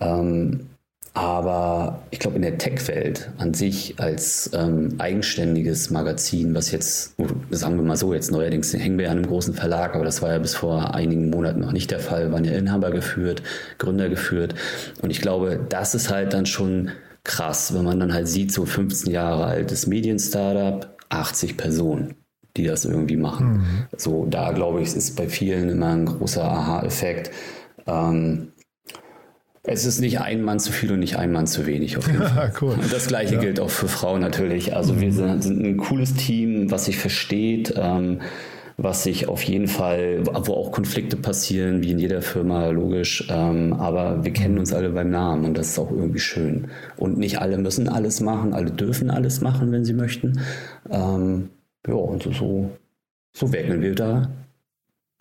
Ähm, 0.00 0.68
aber 1.14 2.02
ich 2.10 2.18
glaube, 2.20 2.36
in 2.36 2.42
der 2.42 2.56
Tech-Welt 2.56 3.30
an 3.36 3.52
sich 3.52 3.96
als 3.98 4.50
ähm, 4.54 4.94
eigenständiges 4.98 5.90
Magazin, 5.90 6.54
was 6.54 6.70
jetzt, 6.70 7.14
sagen 7.50 7.76
wir 7.76 7.82
mal 7.82 7.96
so, 7.96 8.14
jetzt 8.14 8.30
neuerdings 8.30 8.72
hängen 8.72 8.96
wir 8.96 9.06
ja 9.06 9.10
an 9.10 9.18
einem 9.18 9.26
großen 9.26 9.52
Verlag, 9.52 9.94
aber 9.94 10.06
das 10.06 10.22
war 10.22 10.32
ja 10.32 10.38
bis 10.38 10.54
vor 10.54 10.94
einigen 10.94 11.28
Monaten 11.28 11.60
noch 11.60 11.72
nicht 11.72 11.90
der 11.90 12.00
Fall, 12.00 12.32
waren 12.32 12.44
ja 12.44 12.52
Inhaber 12.52 12.90
geführt, 12.90 13.42
Gründer 13.76 14.08
geführt. 14.08 14.54
Und 15.02 15.10
ich 15.10 15.20
glaube, 15.20 15.60
das 15.68 15.94
ist 15.94 16.10
halt 16.10 16.32
dann 16.32 16.46
schon 16.46 16.92
krass, 17.24 17.74
wenn 17.74 17.84
man 17.84 18.00
dann 18.00 18.14
halt 18.14 18.26
sieht, 18.26 18.50
so 18.50 18.64
15 18.64 19.12
Jahre 19.12 19.44
altes 19.44 19.86
Medien-Startup, 19.86 20.96
80 21.10 21.56
Personen 21.58 22.14
die 22.56 22.64
das 22.64 22.84
irgendwie 22.84 23.16
machen. 23.16 23.64
So, 23.96 24.26
da 24.26 24.52
glaube 24.52 24.82
ich, 24.82 24.94
ist 24.94 25.16
bei 25.16 25.26
vielen 25.26 25.70
immer 25.70 25.94
ein 25.94 26.04
großer 26.04 26.44
Aha-Effekt. 26.44 27.30
Ähm, 27.86 28.51
es 29.64 29.84
ist 29.84 30.00
nicht 30.00 30.20
ein 30.20 30.42
Mann 30.42 30.58
zu 30.58 30.72
viel 30.72 30.92
und 30.92 30.98
nicht 30.98 31.16
ein 31.16 31.30
Mann 31.30 31.46
zu 31.46 31.66
wenig 31.66 31.96
auf 31.96 32.06
jeden 32.08 32.22
Fall. 32.22 32.52
cool. 32.60 32.74
Und 32.74 32.92
das 32.92 33.06
gleiche 33.06 33.38
gilt 33.38 33.60
auch 33.60 33.70
für 33.70 33.88
Frauen 33.88 34.20
natürlich. 34.20 34.74
Also 34.74 35.00
wir 35.00 35.12
sind, 35.12 35.42
sind 35.42 35.64
ein 35.64 35.76
cooles 35.76 36.14
Team, 36.14 36.70
was 36.70 36.86
sich 36.86 36.98
versteht, 36.98 37.72
ähm, 37.76 38.20
was 38.76 39.04
sich 39.04 39.28
auf 39.28 39.42
jeden 39.44 39.68
Fall, 39.68 40.26
wo 40.26 40.54
auch 40.54 40.72
Konflikte 40.72 41.16
passieren, 41.16 41.82
wie 41.84 41.92
in 41.92 42.00
jeder 42.00 42.22
Firma, 42.22 42.70
logisch. 42.70 43.28
Ähm, 43.30 43.74
aber 43.74 44.24
wir 44.24 44.32
kennen 44.32 44.58
uns 44.58 44.72
alle 44.72 44.88
beim 44.88 45.10
Namen 45.10 45.44
und 45.44 45.56
das 45.56 45.68
ist 45.68 45.78
auch 45.78 45.92
irgendwie 45.92 46.18
schön. 46.18 46.68
Und 46.96 47.18
nicht 47.18 47.40
alle 47.40 47.56
müssen 47.56 47.88
alles 47.88 48.20
machen, 48.20 48.54
alle 48.54 48.72
dürfen 48.72 49.10
alles 49.10 49.40
machen, 49.40 49.70
wenn 49.70 49.84
sie 49.84 49.94
möchten. 49.94 50.40
Ähm, 50.90 51.50
ja, 51.86 51.94
und 51.94 52.24
so, 52.24 52.70
so 53.32 53.52
wägeln 53.52 53.80
wir 53.80 53.94
da 53.94 54.28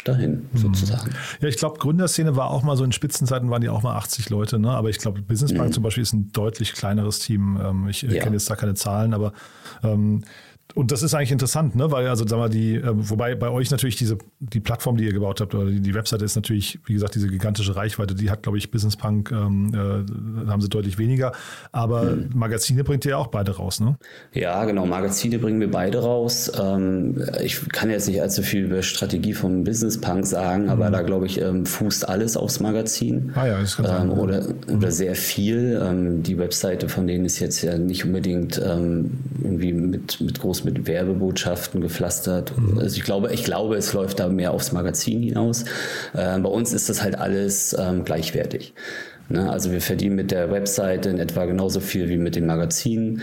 dahin, 0.03 0.47
sozusagen. 0.53 1.11
Ja, 1.41 1.47
ich 1.47 1.57
glaube, 1.57 1.79
Gründerszene 1.79 2.35
war 2.35 2.49
auch 2.49 2.63
mal 2.63 2.75
so 2.77 2.83
in 2.83 2.91
Spitzenzeiten 2.91 3.49
waren 3.49 3.61
die 3.61 3.69
auch 3.69 3.83
mal 3.83 3.95
80 3.95 4.29
Leute, 4.29 4.59
ne? 4.59 4.71
Aber 4.71 4.89
ich 4.89 4.97
glaube, 4.97 5.21
Business 5.21 5.53
Bank 5.53 5.73
zum 5.73 5.83
Beispiel 5.83 6.03
ist 6.03 6.13
ein 6.13 6.31
deutlich 6.31 6.73
kleineres 6.73 7.19
Team. 7.19 7.59
Ähm, 7.63 7.87
ich 7.87 8.01
Ja. 8.01 8.21
kenne 8.23 8.35
jetzt 8.35 8.49
da 8.49 8.55
keine 8.55 8.73
Zahlen, 8.73 9.13
aber 9.13 9.33
ähm, 9.83 10.23
und 10.75 10.91
das 10.91 11.03
ist 11.03 11.13
eigentlich 11.13 11.31
interessant, 11.31 11.75
ne? 11.75 11.91
weil 11.91 12.07
also 12.07 12.25
sag 12.27 12.37
mal, 12.37 12.49
die, 12.49 12.75
äh, 12.75 12.83
wobei 12.85 13.35
bei 13.35 13.49
euch 13.49 13.71
natürlich 13.71 13.95
diese, 13.95 14.17
die 14.39 14.59
Plattform, 14.59 14.97
die 14.97 15.05
ihr 15.05 15.13
gebaut 15.13 15.41
habt, 15.41 15.53
oder 15.55 15.69
die, 15.69 15.81
die 15.81 15.93
Webseite 15.93 16.25
ist 16.25 16.35
natürlich, 16.35 16.79
wie 16.85 16.93
gesagt, 16.93 17.15
diese 17.15 17.27
gigantische 17.27 17.75
Reichweite, 17.75 18.15
die 18.15 18.29
hat, 18.29 18.43
glaube 18.43 18.57
ich, 18.57 18.71
Business 18.71 18.95
Punk, 18.95 19.31
ähm, 19.31 19.71
äh, 19.73 20.49
haben 20.49 20.61
sie 20.61 20.69
deutlich 20.69 20.97
weniger. 20.97 21.33
Aber 21.71 22.03
mhm. 22.03 22.29
Magazine 22.33 22.83
bringt 22.83 23.05
ihr 23.05 23.11
ja 23.11 23.17
auch 23.17 23.27
beide 23.27 23.55
raus, 23.55 23.79
ne? 23.79 23.95
Ja, 24.33 24.63
genau, 24.65 24.85
Magazine 24.85 25.39
bringen 25.39 25.59
wir 25.59 25.71
beide 25.71 25.99
raus. 25.99 26.51
Ähm, 26.59 27.23
ich 27.43 27.67
kann 27.69 27.89
jetzt 27.89 28.07
nicht 28.07 28.21
allzu 28.21 28.43
viel 28.43 28.65
über 28.65 28.81
Strategie 28.81 29.33
vom 29.33 29.63
Business 29.63 29.99
Punk 29.99 30.25
sagen, 30.25 30.63
mhm. 30.63 30.69
aber 30.69 30.89
da 30.89 31.01
glaube 31.01 31.25
ich, 31.25 31.41
ähm, 31.41 31.65
fußt 31.65 32.07
alles 32.07 32.37
aufs 32.37 32.59
Magazin. 32.59 33.31
Ah 33.35 33.47
ja, 33.47 33.59
das 33.59 33.77
kann 33.77 33.85
sein. 33.85 34.09
Ähm, 34.09 34.17
oder, 34.17 34.41
mhm. 34.41 34.77
oder 34.77 34.91
sehr 34.91 35.15
viel. 35.15 35.79
Ähm, 35.83 36.23
die 36.23 36.37
Webseite 36.37 36.89
von 36.89 37.07
denen 37.07 37.25
ist 37.25 37.39
jetzt 37.39 37.61
ja 37.61 37.77
nicht 37.77 38.05
unbedingt 38.05 38.61
ähm, 38.63 39.19
irgendwie 39.41 39.73
mit, 39.73 40.21
mit 40.21 40.39
groß 40.61 40.63
mit 40.63 40.87
Werbebotschaften 40.87 41.81
gepflastert. 41.81 42.53
Mhm. 42.57 42.79
Also 42.79 42.97
ich 42.97 43.03
glaube, 43.03 43.33
ich 43.33 43.43
glaube, 43.43 43.75
es 43.75 43.93
läuft 43.93 44.19
da 44.19 44.27
mehr 44.27 44.51
aufs 44.51 44.71
Magazin 44.71 45.21
hinaus. 45.21 45.65
Äh, 46.13 46.39
bei 46.39 46.49
uns 46.49 46.73
ist 46.73 46.89
das 46.89 47.01
halt 47.01 47.15
alles 47.17 47.75
ähm, 47.77 48.05
gleichwertig. 48.05 48.73
Ne? 49.31 49.49
Also 49.49 49.71
wir 49.71 49.81
verdienen 49.81 50.15
mit 50.15 50.31
der 50.31 50.51
Webseite 50.51 51.09
in 51.09 51.19
etwa 51.19 51.45
genauso 51.45 51.79
viel 51.79 52.09
wie 52.09 52.17
mit 52.17 52.35
den 52.35 52.45
Magazinen. 52.45 53.21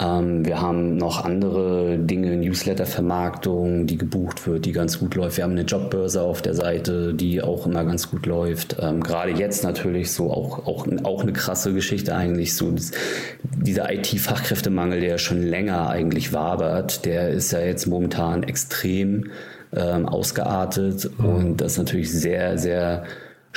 Ähm, 0.00 0.44
wir 0.44 0.60
haben 0.60 0.96
noch 0.96 1.24
andere 1.24 1.98
Dinge, 1.98 2.36
Newsletter-Vermarktung, 2.36 3.86
die 3.86 3.96
gebucht 3.96 4.46
wird, 4.46 4.66
die 4.66 4.72
ganz 4.72 4.98
gut 4.98 5.14
läuft. 5.14 5.36
Wir 5.36 5.44
haben 5.44 5.52
eine 5.52 5.62
Jobbörse 5.62 6.22
auf 6.22 6.42
der 6.42 6.54
Seite, 6.54 7.14
die 7.14 7.40
auch 7.40 7.66
immer 7.66 7.84
ganz 7.84 8.10
gut 8.10 8.26
läuft. 8.26 8.76
Ähm, 8.80 9.02
gerade 9.02 9.32
jetzt 9.32 9.64
natürlich 9.64 10.12
so 10.12 10.30
auch, 10.30 10.66
auch, 10.66 10.86
auch 11.04 11.22
eine 11.22 11.32
krasse 11.32 11.72
Geschichte 11.72 12.14
eigentlich. 12.14 12.54
So 12.54 12.74
dieser 13.56 13.92
IT-Fachkräftemangel, 13.92 15.00
der 15.00 15.18
schon 15.18 15.42
länger 15.42 15.88
eigentlich 15.88 16.32
wabert, 16.32 17.04
der 17.04 17.30
ist 17.30 17.52
ja 17.52 17.60
jetzt 17.60 17.86
momentan 17.86 18.42
extrem 18.42 19.30
ähm, 19.74 20.06
ausgeartet 20.06 21.10
mhm. 21.18 21.24
und 21.24 21.60
das 21.60 21.72
ist 21.72 21.78
natürlich 21.78 22.12
sehr, 22.12 22.58
sehr 22.58 23.04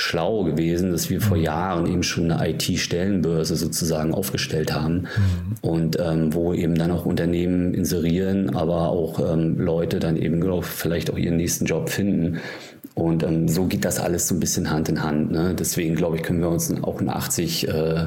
schlau 0.00 0.44
gewesen, 0.44 0.92
dass 0.92 1.10
wir 1.10 1.20
vor 1.20 1.36
mhm. 1.36 1.42
Jahren 1.42 1.86
eben 1.86 2.02
schon 2.02 2.30
eine 2.30 2.50
IT-Stellenbörse 2.50 3.54
sozusagen 3.54 4.14
aufgestellt 4.14 4.72
haben 4.72 5.02
mhm. 5.02 5.06
und 5.60 5.98
ähm, 6.00 6.32
wo 6.32 6.54
eben 6.54 6.74
dann 6.74 6.90
auch 6.90 7.04
Unternehmen 7.04 7.74
inserieren, 7.74 8.56
aber 8.56 8.88
auch 8.88 9.20
ähm, 9.32 9.58
Leute 9.58 9.98
dann 9.98 10.16
eben 10.16 10.42
auch 10.50 10.64
vielleicht 10.64 11.12
auch 11.12 11.18
ihren 11.18 11.36
nächsten 11.36 11.66
Job 11.66 11.90
finden. 11.90 12.38
Und 12.94 13.22
ähm, 13.22 13.46
so 13.46 13.66
geht 13.66 13.84
das 13.84 14.00
alles 14.00 14.26
so 14.26 14.34
ein 14.34 14.40
bisschen 14.40 14.70
Hand 14.70 14.88
in 14.88 15.02
Hand. 15.02 15.32
Ne? 15.32 15.54
Deswegen 15.56 15.94
glaube 15.96 16.16
ich, 16.16 16.22
können 16.22 16.40
wir 16.40 16.48
uns 16.48 16.72
auch 16.82 17.00
eine 17.00 17.14
80 17.14 17.68
äh, 17.68 18.06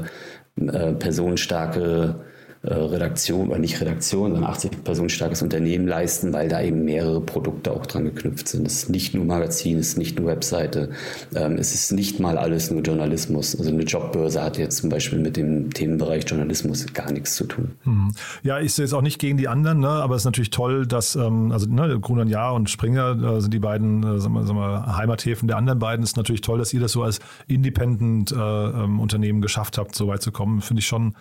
äh, 0.57 0.93
personenstarke 0.93 2.15
äh, 2.19 2.32
Redaktion, 2.71 3.49
oder 3.49 3.59
nicht 3.59 3.81
Redaktion, 3.81 4.31
sondern 4.31 4.49
80 4.49 4.83
Personen 4.85 5.09
starkes 5.09 5.41
Unternehmen 5.41 5.85
leisten, 5.85 6.31
weil 6.31 6.47
da 6.47 6.61
eben 6.61 6.85
mehrere 6.85 7.19
Produkte 7.19 7.71
auch 7.71 7.85
dran 7.85 8.05
geknüpft 8.05 8.47
sind. 8.47 8.65
Es 8.65 8.83
ist 8.83 8.89
nicht 8.89 9.13
nur 9.13 9.25
Magazin, 9.25 9.79
es 9.79 9.89
ist 9.89 9.97
nicht 9.97 10.17
nur 10.17 10.27
Webseite, 10.27 10.91
ähm, 11.35 11.57
es 11.57 11.73
ist 11.73 11.91
nicht 11.91 12.21
mal 12.21 12.37
alles 12.37 12.71
nur 12.71 12.81
Journalismus. 12.81 13.57
Also 13.57 13.69
eine 13.69 13.83
Jobbörse 13.83 14.41
hat 14.41 14.57
jetzt 14.57 14.77
zum 14.77 14.89
Beispiel 14.89 15.19
mit 15.19 15.35
dem 15.35 15.73
Themenbereich 15.73 16.23
Journalismus 16.25 16.85
gar 16.93 17.11
nichts 17.11 17.35
zu 17.35 17.45
tun. 17.45 17.71
Hm. 17.83 18.13
Ja, 18.43 18.59
ich 18.59 18.73
sehe 18.73 18.85
es 18.85 18.93
auch 18.93 19.01
nicht 19.01 19.19
gegen 19.19 19.37
die 19.37 19.49
anderen, 19.49 19.79
ne? 19.79 19.89
aber 19.89 20.15
es 20.15 20.21
ist 20.21 20.25
natürlich 20.25 20.51
toll, 20.51 20.87
dass, 20.87 21.15
ähm, 21.15 21.51
also 21.51 21.67
ne, 21.69 21.99
Gruner 21.99 22.25
Jahr 22.25 22.53
und 22.53 22.69
Springer 22.69 23.37
äh, 23.37 23.41
sind 23.41 23.53
die 23.53 23.59
beiden 23.59 24.03
äh, 24.03 24.19
sagen 24.19 24.35
wir, 24.35 24.45
sagen 24.45 24.59
wir, 24.59 24.95
Heimathäfen 24.95 25.49
der 25.49 25.57
anderen 25.57 25.79
beiden. 25.79 26.01
Es 26.01 26.11
ist 26.11 26.17
natürlich 26.17 26.41
toll, 26.41 26.59
dass 26.59 26.73
ihr 26.73 26.79
das 26.79 26.93
so 26.93 27.03
als 27.03 27.19
Independent 27.47 28.31
äh, 28.31 28.35
ähm, 28.35 29.41
geschafft 29.41 29.77
habt, 29.77 29.95
so 29.95 30.07
weit 30.07 30.21
zu 30.21 30.31
kommen. 30.31 30.61
Finde 30.61 30.79
ich 30.79 30.87
schon 30.87 31.13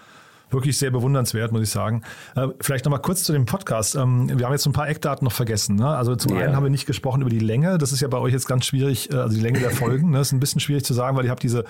wirklich 0.52 0.78
sehr 0.78 0.90
bewundernswert, 0.90 1.52
muss 1.52 1.62
ich 1.62 1.70
sagen. 1.70 2.02
Äh, 2.34 2.48
vielleicht 2.60 2.84
nochmal 2.84 3.00
kurz 3.00 3.24
zu 3.24 3.32
dem 3.32 3.46
Podcast. 3.46 3.94
Ähm, 3.94 4.30
wir 4.38 4.46
haben 4.46 4.52
jetzt 4.52 4.66
ein 4.66 4.72
paar 4.72 4.88
Eckdaten 4.88 5.24
noch 5.24 5.32
vergessen. 5.32 5.76
Ne? 5.76 5.88
Also 5.88 6.16
zum 6.16 6.32
yeah. 6.32 6.44
einen 6.44 6.56
haben 6.56 6.62
wir 6.62 6.70
nicht 6.70 6.86
gesprochen 6.86 7.20
über 7.20 7.30
die 7.30 7.38
Länge. 7.38 7.78
Das 7.78 7.92
ist 7.92 8.00
ja 8.00 8.08
bei 8.08 8.18
euch 8.18 8.32
jetzt 8.32 8.46
ganz 8.46 8.66
schwierig, 8.66 9.12
äh, 9.12 9.16
also 9.16 9.36
die 9.36 9.42
Länge 9.42 9.60
der 9.60 9.70
Folgen. 9.70 10.10
Ne? 10.10 10.18
Das 10.18 10.28
ist 10.28 10.32
ein 10.32 10.40
bisschen 10.40 10.60
schwierig 10.60 10.84
zu 10.84 10.94
sagen, 10.94 11.16
weil 11.16 11.24
ihr 11.24 11.30
habt 11.30 11.42
diese 11.42 11.64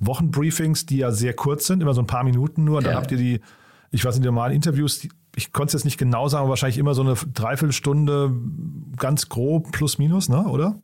Wochenbriefings, 0.00 0.86
die 0.86 0.98
ja 0.98 1.10
sehr 1.10 1.34
kurz 1.34 1.66
sind, 1.66 1.82
immer 1.82 1.94
so 1.94 2.00
ein 2.00 2.06
paar 2.06 2.24
Minuten 2.24 2.64
nur. 2.64 2.80
Dann 2.80 2.92
yeah. 2.92 3.00
habt 3.00 3.12
ihr 3.12 3.18
die, 3.18 3.40
ich 3.90 4.04
weiß 4.04 4.14
nicht, 4.14 4.24
die 4.24 4.28
normalen 4.28 4.54
Interviews, 4.54 5.00
die, 5.00 5.10
ich 5.36 5.52
konnte 5.52 5.68
es 5.68 5.72
jetzt 5.74 5.84
nicht 5.84 5.98
genau 5.98 6.28
sagen, 6.28 6.42
aber 6.42 6.50
wahrscheinlich 6.50 6.78
immer 6.78 6.94
so 6.94 7.02
eine 7.02 7.14
Dreiviertelstunde 7.14 8.32
ganz 8.96 9.28
grob 9.28 9.72
plus 9.72 9.98
minus, 9.98 10.28
ne? 10.28 10.44
oder? 10.44 10.80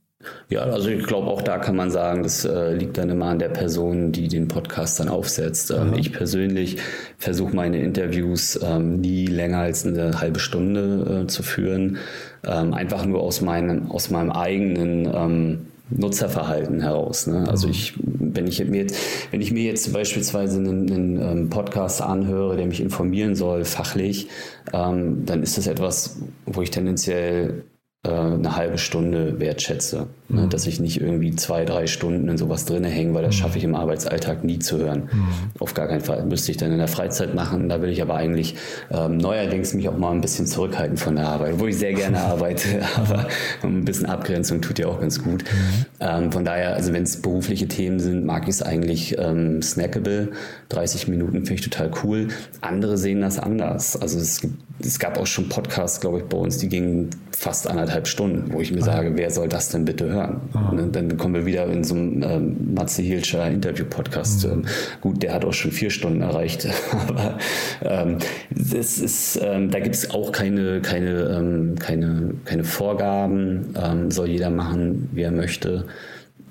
Ja, 0.49 0.63
also 0.63 0.89
ich 0.89 1.05
glaube, 1.05 1.29
auch 1.29 1.43
da 1.43 1.59
kann 1.59 1.77
man 1.77 1.91
sagen, 1.91 2.23
das 2.23 2.45
äh, 2.45 2.75
liegt 2.75 2.99
dann 2.99 3.11
immer 3.11 3.27
an 3.27 3.39
der 3.39 3.49
Person, 3.49 4.13
die 4.13 4.29
den 4.29 4.49
Podcast 4.49 5.01
dann 5.01 5.09
aufsetzt. 5.09 5.71
Ähm, 5.71 5.95
ich 5.97 6.13
persönlich 6.13 6.79
versuche 7.19 7.55
meine 7.55 7.79
Interviews 7.81 8.59
ähm, 8.63 9.01
nie 9.01 9.27
länger 9.27 9.59
als 9.59 9.87
eine 9.87 10.21
halbe 10.21 10.41
Stunde 10.41 11.23
äh, 11.25 11.27
zu 11.27 11.43
führen. 11.43 11.99
Ähm, 12.47 12.75
einfach 12.75 13.05
nur 13.07 13.21
aus 13.21 13.41
meinem, 13.41 13.91
aus 13.91 14.11
meinem 14.11 14.31
eigenen 14.31 15.07
ähm, 15.13 15.67
Nutzerverhalten 15.91 16.81
heraus. 16.81 17.27
Ne? 17.27 17.47
Also 17.49 17.69
ich, 17.69 17.95
wenn 17.99 18.47
ich 18.47 18.65
mir 18.65 18.83
jetzt, 18.83 18.97
wenn 19.31 19.41
ich 19.41 19.53
mir 19.53 19.65
jetzt 19.65 19.93
beispielsweise 19.93 20.59
einen, 20.59 20.91
einen 20.91 21.23
ähm, 21.23 21.51
Podcast 21.51 22.03
anhöre, 22.03 22.57
der 22.57 22.67
mich 22.67 22.81
informieren 22.81 23.35
soll, 23.35 23.65
fachlich, 23.65 24.29
ähm, 24.73 25.25
dann 25.27 25.43
ist 25.43 25.59
das 25.59 25.67
etwas, 25.67 26.17
wo 26.47 26.63
ich 26.63 26.71
tendenziell 26.71 27.65
eine 28.05 28.57
halbe 28.57 28.79
Stunde 28.79 29.41
wertschätze. 29.41 30.09
Ne? 30.29 30.43
Mhm. 30.43 30.49
Dass 30.49 30.67
ich 30.67 30.81
nicht 30.81 31.01
irgendwie 31.01 31.37
zwei, 31.37 31.67
drei 31.67 31.87
Stunden 31.87 32.29
in 32.29 32.39
sowas 32.39 32.65
drinne 32.65 32.89
hänge, 32.89 33.13
weil 33.13 33.23
das 33.23 33.35
mhm. 33.35 33.41
schaffe 33.41 33.59
ich 33.59 33.65
im 33.65 33.75
Arbeitsalltag 33.75 34.43
nie 34.43 34.59
zu 34.59 34.79
hören. 34.79 35.11
Mhm. 35.13 35.29
Auf 35.59 35.75
gar 35.75 35.87
keinen 35.87 36.01
Fall. 36.01 36.25
Müsste 36.25 36.51
ich 36.51 36.57
dann 36.57 36.73
in 36.73 36.79
der 36.79 36.89
Freizeit 36.89 37.35
machen. 37.35 37.69
Da 37.69 37.83
will 37.83 37.91
ich 37.91 38.01
aber 38.01 38.15
eigentlich 38.15 38.55
ähm, 38.91 39.19
neuerdings 39.19 39.75
mich 39.75 39.87
auch 39.87 39.99
mal 39.99 40.13
ein 40.13 40.23
bisschen 40.23 40.47
zurückhalten 40.47 40.97
von 40.97 41.17
der 41.17 41.29
Arbeit, 41.29 41.61
wo 41.61 41.67
ich 41.67 41.77
sehr 41.77 41.93
gerne 41.93 42.21
arbeite, 42.23 42.81
aber 42.97 43.27
ein 43.63 43.85
bisschen 43.85 44.07
Abgrenzung 44.07 44.63
tut 44.63 44.79
ja 44.79 44.87
auch 44.87 45.01
ganz 45.01 45.23
gut. 45.23 45.45
Mhm. 45.45 45.85
Ähm, 46.01 46.33
von 46.33 46.45
daher, 46.45 46.75
also 46.75 46.95
wenn 46.95 47.03
es 47.03 47.21
berufliche 47.21 47.69
Themen 47.69 48.01
sind, 48.01 48.25
mag 48.25 48.45
ich 48.45 48.51
es 48.51 48.63
eigentlich 48.63 49.19
ähm, 49.19 49.61
snackable. 49.61 50.33
30 50.71 51.07
Minuten 51.09 51.45
finde 51.45 51.55
ich 51.55 51.61
total 51.61 51.91
cool. 52.03 52.29
Andere 52.63 52.97
sehen 52.97 53.21
das 53.21 53.39
anders. 53.39 54.01
Also 54.01 54.19
es, 54.19 54.41
gibt, 54.41 54.55
es 54.81 54.99
gab 54.99 55.19
auch 55.19 55.27
schon 55.27 55.51
Podcasts, 55.51 56.01
glaube 56.01 56.19
ich, 56.19 56.25
bei 56.25 56.39
uns, 56.39 56.57
die 56.59 56.69
gingen 56.69 57.11
fast 57.31 57.69
anderthalb 57.69 58.09
Stunden, 58.09 58.53
wo 58.53 58.61
ich 58.61 58.73
mir 58.73 58.81
ah. 58.83 58.87
sage, 58.87 59.13
wer 59.17 59.31
soll 59.31 59.49
das 59.49 59.69
denn 59.69 59.85
bitte 59.85 60.07
hören? 60.07 60.14
Ah. 60.15 60.71
Und 60.71 60.95
dann 60.95 61.17
kommen 61.17 61.35
wir 61.35 61.47
wieder 61.47 61.67
in 61.67 61.85
so 61.85 61.95
einem 61.95 62.23
ähm, 62.23 62.75
Matze 62.75 63.03
Hilscher 63.03 63.51
Interview-Podcast. 63.51 64.47
Mhm. 64.47 64.53
Ähm, 64.53 64.65
gut, 65.01 65.23
der 65.23 65.35
hat 65.35 65.45
auch 65.45 65.53
schon 65.53 65.71
vier 65.71 65.91
Stunden 65.91 66.23
erreicht, 66.23 66.67
aber 67.09 67.39
ähm, 67.83 68.19
das 68.51 68.99
ist, 68.99 69.41
ähm, 69.43 69.71
da 69.71 69.81
gibt 69.81 69.95
es 69.95 70.11
auch 70.11 70.33
keine, 70.33 70.81
keine, 70.81 71.37
ähm, 71.39 71.75
keine, 71.79 72.35
keine 72.45 72.65
Vorgaben, 72.65 73.75
ähm, 73.83 74.11
soll 74.11 74.29
jeder 74.29 74.51
machen, 74.51 75.09
wie 75.13 75.23
er 75.23 75.33
möchte. 75.33 75.87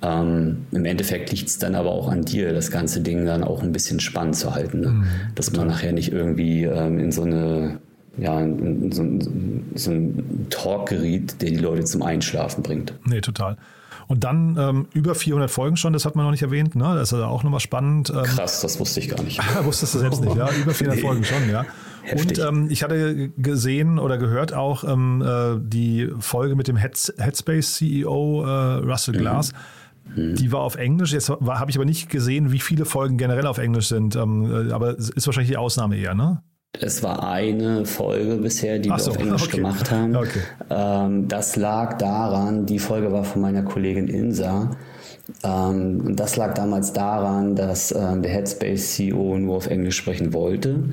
Ähm, 0.02 0.66
Im 0.72 0.86
Endeffekt 0.86 1.32
liegt 1.32 1.48
es 1.48 1.60
dann 1.60 1.76
aber 1.76 1.92
auch 1.92 2.10
an 2.10 2.26
dir, 2.26 2.52
das 2.54 2.72
ganze 2.72 3.00
Ding 3.00 3.26
dann 3.26 3.44
auch 3.44 3.64
ein 3.64 3.72
bisschen 3.72 4.02
spannend 4.02 4.36
zu 4.36 4.54
halten. 4.54 4.82
Ne? 4.82 4.90
Mhm, 4.90 5.06
Dass 5.36 5.54
man 5.54 5.68
nachher 5.68 5.94
nicht 5.94 6.12
irgendwie 6.12 6.64
ähm, 6.64 7.00
in 7.00 7.12
so 7.12 7.24
eine 7.24 7.80
ja, 8.18 8.48
so, 8.92 9.04
so 9.76 9.92
ein 9.92 10.48
Talk 10.50 10.90
geriet, 10.90 11.42
der 11.42 11.50
die 11.50 11.58
Leute 11.58 11.84
zum 11.86 12.04
Einschlafen 12.04 12.64
bringt. 12.64 12.94
Nee, 13.06 13.22
total. 13.22 13.58
Und 14.08 14.24
dann 14.24 14.58
ähm, 14.60 14.88
über 14.94 15.16
400 15.16 15.50
Folgen 15.50 15.78
schon, 15.78 15.94
das 15.94 16.06
hat 16.06 16.16
man 16.16 16.26
noch 16.26 16.32
nicht 16.32 16.42
erwähnt, 16.42 16.76
ne? 16.76 16.96
Das 16.96 17.12
ist 17.12 17.18
ja 17.18 17.26
auch 17.26 17.44
nochmal 17.44 17.60
spannend. 17.60 18.10
Ähm, 18.10 18.24
Krass, 18.24 18.62
das 18.62 18.80
wusste 18.80 19.00
ich 19.00 19.10
gar 19.10 19.24
nicht. 19.24 19.40
Wusstest 19.64 19.96
du 19.96 20.00
selbst 20.00 20.22
nicht, 20.22 20.36
ja? 20.36 20.50
Über 20.52 20.74
400 20.74 20.96
nee. 20.96 21.02
Folgen 21.02 21.24
schon, 21.24 21.50
ja. 21.50 21.66
Heftig. 22.04 22.40
Und 22.40 22.48
ähm, 22.48 22.68
ich 22.70 22.84
hatte 22.84 23.30
gesehen 23.38 23.98
oder 23.98 24.18
gehört 24.18 24.54
auch 24.54 24.84
ähm, 24.84 25.22
äh, 25.26 25.58
die 25.60 26.10
Folge 26.20 26.56
mit 26.56 26.68
dem 26.68 26.76
Heads 26.76 27.14
Headspace 27.18 27.76
CEO 27.76 28.44
äh, 28.44 28.50
Russell 28.86 29.16
mhm. 29.16 29.20
Glass. 29.20 29.54
Mhm. 30.14 30.36
Die 30.36 30.52
war 30.52 30.62
auf 30.62 30.76
Englisch. 30.76 31.14
Jetzt 31.14 31.30
habe 31.30 31.70
ich 31.70 31.78
aber 31.78 31.86
nicht 31.86 32.10
gesehen, 32.10 32.52
wie 32.52 32.60
viele 32.60 32.84
Folgen 32.84 33.18
generell 33.18 33.48
auf 33.48 33.58
Englisch 33.58 33.88
sind. 33.88 34.18
Ähm, 34.18 34.70
äh, 34.70 34.74
aber 34.74 34.98
ist 34.98 35.26
wahrscheinlich 35.26 35.52
die 35.52 35.58
Ausnahme 35.58 35.96
eher, 35.96 36.14
ne? 36.14 36.44
Es 36.80 37.04
war 37.04 37.28
eine 37.28 37.86
Folge 37.86 38.38
bisher, 38.38 38.80
die 38.80 38.90
so, 38.90 38.96
wir 38.96 39.12
auf 39.12 39.18
Englisch 39.18 39.44
okay. 39.44 39.58
gemacht 39.58 39.92
haben. 39.92 40.16
Okay. 40.16 40.42
Ähm, 40.72 41.28
das 41.28 41.56
lag 41.56 42.00
daran, 42.00 42.66
die 42.66 42.80
Folge 42.80 43.12
war 43.12 43.24
von 43.24 43.42
meiner 43.44 43.62
Kollegin 43.62 44.08
Insa. 44.08 44.72
Ähm, 45.44 46.02
und 46.04 46.20
das 46.20 46.36
lag 46.36 46.56
damals 46.56 46.92
daran, 46.92 47.56
dass 47.56 47.92
äh, 47.92 48.20
der 48.20 48.32
Headspace 48.32 48.96
CEO 48.96 49.38
nur 49.38 49.56
auf 49.56 49.68
Englisch 49.68 49.98
sprechen 49.98 50.34
wollte. 50.34 50.84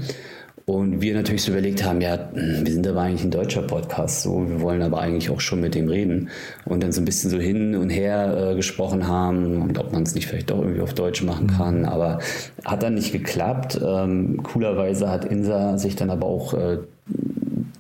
Und 0.70 1.00
wir 1.00 1.14
natürlich 1.14 1.42
so 1.42 1.50
überlegt 1.50 1.84
haben, 1.84 2.00
ja, 2.00 2.30
hm, 2.32 2.64
wir 2.64 2.72
sind 2.72 2.86
aber 2.86 3.02
eigentlich 3.02 3.24
ein 3.24 3.32
deutscher 3.32 3.62
Podcast, 3.62 4.22
so, 4.22 4.48
wir 4.48 4.60
wollen 4.60 4.82
aber 4.82 5.00
eigentlich 5.00 5.28
auch 5.30 5.40
schon 5.40 5.60
mit 5.60 5.74
dem 5.74 5.88
reden. 5.88 6.28
Und 6.64 6.82
dann 6.82 6.92
so 6.92 7.00
ein 7.00 7.04
bisschen 7.04 7.28
so 7.28 7.38
hin 7.38 7.74
und 7.74 7.90
her 7.90 8.52
äh, 8.52 8.54
gesprochen 8.54 9.08
haben 9.08 9.62
und 9.62 9.78
ob 9.78 9.92
man 9.92 10.04
es 10.04 10.14
nicht 10.14 10.28
vielleicht 10.28 10.50
doch 10.50 10.60
irgendwie 10.60 10.80
auf 10.80 10.94
Deutsch 10.94 11.22
machen 11.22 11.46
mhm. 11.46 11.56
kann. 11.56 11.84
Aber 11.84 12.20
hat 12.64 12.82
dann 12.84 12.94
nicht 12.94 13.10
geklappt. 13.10 13.80
Ähm, 13.84 14.42
coolerweise 14.42 15.10
hat 15.10 15.24
Insa 15.24 15.76
sich 15.76 15.96
dann 15.96 16.10
aber 16.10 16.26
auch 16.26 16.54
äh, 16.54 16.78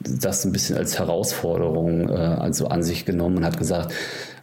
das 0.00 0.44
ein 0.44 0.52
bisschen 0.52 0.76
als 0.76 0.98
Herausforderung 0.98 2.08
äh, 2.08 2.12
also 2.12 2.68
an 2.68 2.82
sich 2.82 3.04
genommen 3.04 3.38
und 3.38 3.44
hat 3.44 3.58
gesagt, 3.58 3.92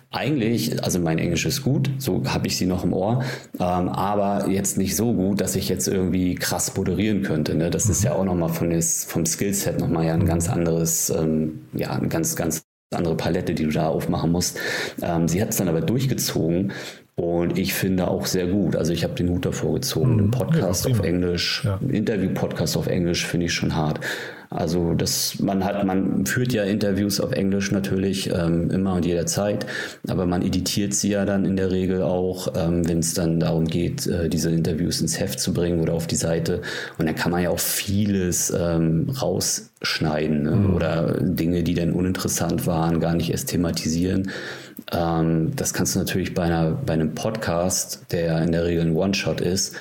eigentlich, 0.10 0.84
also 0.84 0.99
mein 0.99 1.20
Englisch 1.20 1.45
ist 1.45 1.64
gut, 1.64 1.89
so 1.97 2.24
habe 2.26 2.47
ich 2.47 2.58
sie 2.58 2.66
noch 2.66 2.84
im 2.84 2.93
Ohr, 2.93 3.24
ähm, 3.60 3.89
aber 3.89 4.49
jetzt 4.49 4.78
nicht 4.78 4.95
so 4.95 5.14
gut, 5.14 5.41
dass 5.41 5.55
ich 5.55 5.68
jetzt 5.68 5.88
irgendwie 5.88 6.36
krass 6.36 6.76
moderieren 6.76 7.24
könnte. 7.24 7.55
Ne? 7.55 7.70
Das 7.70 7.89
ist 7.89 8.03
ja 8.03 8.14
auch 8.14 8.24
nochmal 8.24 8.49
von 8.49 8.70
des, 8.70 9.03
vom 9.03 9.26
Skillset 9.26 9.80
nochmal 9.80 10.05
ja 10.05 10.14
ein 10.14 10.26
ganz 10.26 10.49
anderes, 10.49 11.10
ähm, 11.10 11.66
ja, 11.74 11.91
eine 11.91 12.08
ganz, 12.08 12.36
ganz 12.36 12.64
andere 12.93 13.18
Palette, 13.18 13.53
die 13.53 13.66
du 13.66 13.72
da 13.72 13.89
aufmachen 13.89 14.32
musst. 14.32 14.60
Ähm, 15.01 15.28
sie 15.28 15.41
hat 15.41 15.49
es 15.49 15.58
dann 15.58 15.68
aber 15.68 15.82
durchgezogen 15.82 16.72
und 17.20 17.57
ich 17.57 17.74
finde 17.74 18.07
auch 18.07 18.28
sehr 18.28 18.45
gut. 18.45 18.76
Also 18.76 18.93
ich 18.93 19.03
habe 19.03 19.15
den 19.15 19.30
Hut 19.30 19.43
davor 19.43 19.74
gezogen. 19.74 20.13
Mhm. 20.13 20.20
Ein 20.26 20.32
Podcast 20.32 20.86
ja, 20.86 20.91
auf 20.91 20.99
Englisch, 21.03 21.63
ja. 21.65 21.80
Interview-Podcast 21.89 22.78
auf 22.78 22.86
Englisch 22.86 23.26
finde 23.26 23.47
ich 23.47 23.53
schon 23.53 23.76
hart. 23.76 23.99
Also 24.51 24.93
das, 24.93 25.39
man 25.39 25.65
hat, 25.65 25.84
man 25.84 26.26
führt 26.28 26.53
ja 26.53 26.63
Interviews 26.63 27.20
auf 27.20 27.32
Englisch 27.32 27.72
natürlich 27.72 28.30
ähm, 28.30 28.70
immer 28.70 28.93
und 28.93 29.05
jederzeit, 29.05 29.65
aber 30.07 30.26
man 30.26 30.41
editiert 30.41 30.93
sie 30.93 31.09
ja 31.09 31.26
dann 31.26 31.43
in 31.43 31.57
der 31.57 31.72
Regel 31.72 32.01
auch, 32.01 32.53
ähm, 32.55 32.88
wenn 32.88 32.99
es 32.99 33.13
dann 33.13 33.39
darum 33.41 33.65
geht, 33.65 34.07
äh, 34.07 34.30
diese 34.30 34.51
Interviews 34.51 35.01
ins 35.01 35.20
Heft 35.20 35.39
zu 35.39 35.53
bringen 35.53 35.82
oder 35.82 35.93
auf 35.93 36.07
die 36.07 36.15
Seite. 36.15 36.61
Und 36.97 37.07
dann 37.07 37.15
kann 37.15 37.32
man 37.32 37.41
ja 37.41 37.49
auch 37.49 37.59
vieles 37.59 38.53
ähm, 38.57 39.07
rausschneiden 39.82 40.44
ne? 40.44 40.52
mhm. 40.52 40.74
oder 40.74 41.18
Dinge, 41.22 41.64
die 41.64 41.74
dann 41.74 41.92
uninteressant 41.92 42.66
waren, 42.68 43.00
gar 43.00 43.14
nicht 43.14 43.32
erst 43.32 43.50
thematisieren. 43.50 44.32
Ähm, 44.92 45.56
das 45.56 45.74
kannst 45.74 45.96
du 45.96 46.00
natürlich 46.00 46.34
bei, 46.34 46.44
einer, 46.44 46.72
bei 46.72 46.94
einem 46.94 47.16
Podcast, 47.16 48.06
der 48.12 48.42
in 48.42 48.52
der 48.52 48.66
Regel 48.66 48.84
ein 48.84 48.96
One-Shot 48.96 49.42
ist 49.42 49.76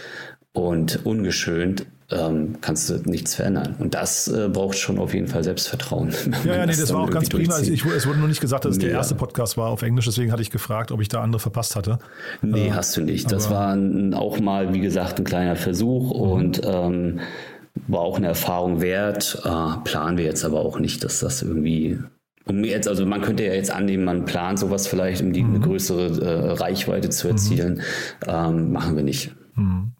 und 0.53 1.05
ungeschönt, 1.05 1.87
ähm, 2.09 2.59
kannst 2.61 2.89
du 2.89 2.99
nichts 3.05 3.35
verändern. 3.35 3.75
Und 3.81 3.95
das 3.95 4.29
äh, 4.29 4.49
braucht 4.49 4.79
schon 4.79 4.99
auf 4.99 5.13
jeden 5.13 5.27
Fall 5.27 5.43
Selbstvertrauen. 5.43 6.15
Ja, 6.45 6.55
ja, 6.55 6.61
nee, 6.61 6.73
das, 6.73 6.81
das 6.81 6.93
war 6.93 7.01
auch 7.01 7.11
ganz 7.11 7.29
prima. 7.29 7.55
Also 7.55 7.73
ich, 7.73 7.85
es 7.85 8.07
wurde 8.07 8.21
nur 8.21 8.29
nicht 8.29 8.41
gesagt, 8.41 8.65
dass 8.65 8.73
es 8.73 8.79
der 8.79 8.91
erste 8.91 9.17
Podcast 9.17 9.57
war 9.57 9.69
auf 9.69 9.83
Englisch, 9.83 10.05
deswegen 10.05 10.31
hatte 10.31 10.43
ich 10.43 10.53
gefragt, 10.53 10.93
ob 10.93 11.01
ich 11.01 11.09
da 11.09 11.21
andere 11.21 11.41
verpasst 11.41 11.75
hatte. 11.75 11.99
Nee, 12.43 12.69
äh, 12.69 12.73
hast 12.73 12.97
du 12.97 13.01
nicht. 13.01 13.33
Das 13.33 13.51
war 13.51 13.73
ein, 13.73 14.15
auch 14.15 14.39
mal, 14.39 14.73
wie 14.73 14.81
gesagt, 14.81 15.19
ein 15.19 15.25
kleiner 15.25 15.57
Versuch 15.57 16.15
mhm. 16.15 16.21
und 16.21 16.61
ähm, 16.65 17.21
war 17.89 18.01
auch 18.01 18.17
eine 18.17 18.29
Erfahrung 18.29 18.81
wert. 18.81 19.41
Äh, 19.45 19.79
planen 19.85 20.19
wir 20.19 20.25
jetzt 20.25 20.45
aber 20.45 20.61
auch 20.61 20.79
nicht, 20.79 21.05
dass 21.05 21.21
das 21.21 21.43
irgendwie 21.43 21.99
um 22.49 22.63
jetzt, 22.63 22.87
also 22.87 23.05
man 23.05 23.23
könnte 23.23 23.45
ja 23.45 23.55
jetzt 23.55 23.73
annehmen, 23.73 24.05
man 24.05 24.25
plant 24.25 24.61
sowas 24.61 24.87
vielleicht, 24.87 25.21
um 25.21 25.33
die 25.33 25.43
mhm. 25.43 25.57
eine 25.57 25.65
größere 25.65 26.21
äh, 26.21 26.53
Reichweite 26.53 27.11
zu 27.11 27.29
erzielen. 27.29 27.75
Mhm. 27.75 28.29
Ähm, 28.29 28.73
machen 28.73 28.97
wir 28.97 29.03
nicht. 29.03 29.35
Mhm. 29.57 29.93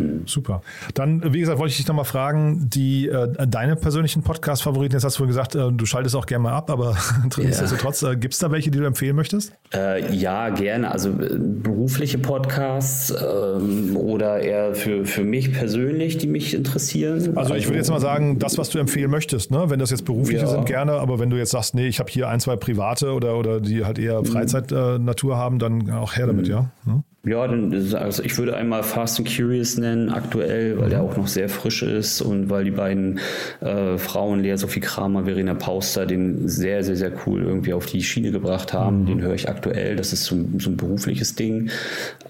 Mhm. 0.00 0.22
Super. 0.26 0.62
Dann, 0.94 1.32
wie 1.32 1.40
gesagt, 1.40 1.58
wollte 1.58 1.72
ich 1.72 1.76
dich 1.76 1.86
nochmal 1.86 2.04
fragen, 2.04 2.68
die 2.70 3.08
äh, 3.08 3.46
deine 3.46 3.76
persönlichen 3.76 4.22
Podcast-Favoriten, 4.22 4.94
jetzt 4.94 5.04
hast 5.04 5.18
du 5.18 5.26
gesagt, 5.26 5.54
äh, 5.54 5.70
du 5.72 5.86
schaltest 5.86 6.16
auch 6.16 6.26
gerne 6.26 6.44
mal 6.44 6.52
ab, 6.52 6.70
aber 6.70 6.96
nichtsdestotrotz, 7.36 8.00
ja. 8.02 8.12
äh, 8.12 8.16
gibt 8.16 8.34
es 8.34 8.40
da 8.40 8.50
welche, 8.50 8.70
die 8.70 8.78
du 8.78 8.84
empfehlen 8.84 9.16
möchtest? 9.16 9.52
Äh, 9.74 10.14
ja, 10.14 10.48
gerne. 10.50 10.90
Also 10.90 11.10
äh, 11.10 11.36
berufliche 11.38 12.18
Podcasts 12.18 13.10
ähm, 13.10 13.96
oder 13.96 14.40
eher 14.40 14.74
für, 14.74 15.04
für 15.04 15.24
mich 15.24 15.52
persönlich, 15.52 16.18
die 16.18 16.26
mich 16.26 16.54
interessieren. 16.54 17.36
Also, 17.36 17.54
ich 17.54 17.66
würde 17.66 17.78
jetzt 17.78 17.90
mal 17.90 18.00
sagen, 18.00 18.38
das, 18.38 18.58
was 18.58 18.70
du 18.70 18.78
empfehlen 18.78 19.10
möchtest, 19.10 19.50
ne? 19.50 19.64
wenn 19.68 19.78
das 19.78 19.90
jetzt 19.90 20.04
berufliche 20.04 20.42
ja. 20.42 20.48
sind, 20.48 20.66
gerne, 20.66 20.92
aber 20.92 21.18
wenn 21.18 21.30
du 21.30 21.36
jetzt 21.36 21.50
sagst, 21.50 21.74
nee, 21.74 21.86
ich 21.86 22.00
habe 22.00 22.10
hier 22.10 22.28
ein, 22.28 22.40
zwei 22.40 22.56
private 22.56 23.12
oder, 23.12 23.36
oder 23.36 23.60
die 23.60 23.84
halt 23.84 23.98
eher 23.98 24.20
mhm. 24.20 24.26
Freizeitnatur 24.26 25.36
haben, 25.36 25.58
dann 25.58 25.90
auch 25.90 26.16
her 26.16 26.26
damit, 26.26 26.46
mhm. 26.46 26.52
ja? 26.52 26.70
Hm? 26.84 27.04
Ja, 27.22 27.42
also 27.42 28.22
ich 28.22 28.38
würde 28.38 28.56
einmal 28.56 28.82
Fast 28.82 29.18
and 29.18 29.28
Curious 29.28 29.76
nennen, 29.76 30.08
aktuell, 30.08 30.78
weil 30.78 30.88
der 30.88 31.02
auch 31.02 31.18
noch 31.18 31.26
sehr 31.26 31.50
frisch 31.50 31.82
ist 31.82 32.22
und 32.22 32.48
weil 32.48 32.64
die 32.64 32.70
beiden 32.70 33.20
äh, 33.60 33.98
Frauen, 33.98 34.40
Lea 34.40 34.56
Sophie 34.56 34.80
Kramer, 34.80 35.24
Verena 35.24 35.52
Pauster, 35.52 36.06
den 36.06 36.48
sehr, 36.48 36.82
sehr, 36.82 36.96
sehr 36.96 37.12
cool 37.26 37.42
irgendwie 37.42 37.74
auf 37.74 37.84
die 37.84 38.02
Schiene 38.02 38.30
gebracht 38.30 38.72
haben. 38.72 39.02
Mhm. 39.02 39.06
Den 39.06 39.20
höre 39.20 39.34
ich 39.34 39.50
aktuell, 39.50 39.96
das 39.96 40.14
ist 40.14 40.24
so, 40.24 40.36
so 40.56 40.70
ein 40.70 40.78
berufliches 40.78 41.34
Ding. 41.34 41.68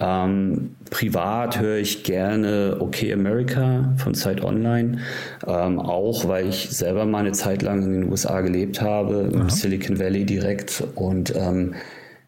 Ähm, 0.00 0.74
privat 0.90 1.60
höre 1.60 1.76
ich 1.76 2.02
gerne 2.02 2.78
Okay 2.80 3.12
America 3.12 3.94
von 3.96 4.14
Zeit 4.14 4.42
Online, 4.42 4.98
ähm, 5.46 5.78
auch 5.78 6.26
weil 6.26 6.48
ich 6.48 6.68
selber 6.68 7.06
mal 7.06 7.18
eine 7.18 7.32
Zeit 7.32 7.62
lang 7.62 7.84
in 7.84 7.92
den 7.92 8.10
USA 8.10 8.40
gelebt 8.40 8.80
habe, 8.80 9.30
im 9.32 9.50
Silicon 9.50 10.00
Valley 10.00 10.24
direkt 10.24 10.82
und 10.96 11.32
ähm, 11.36 11.74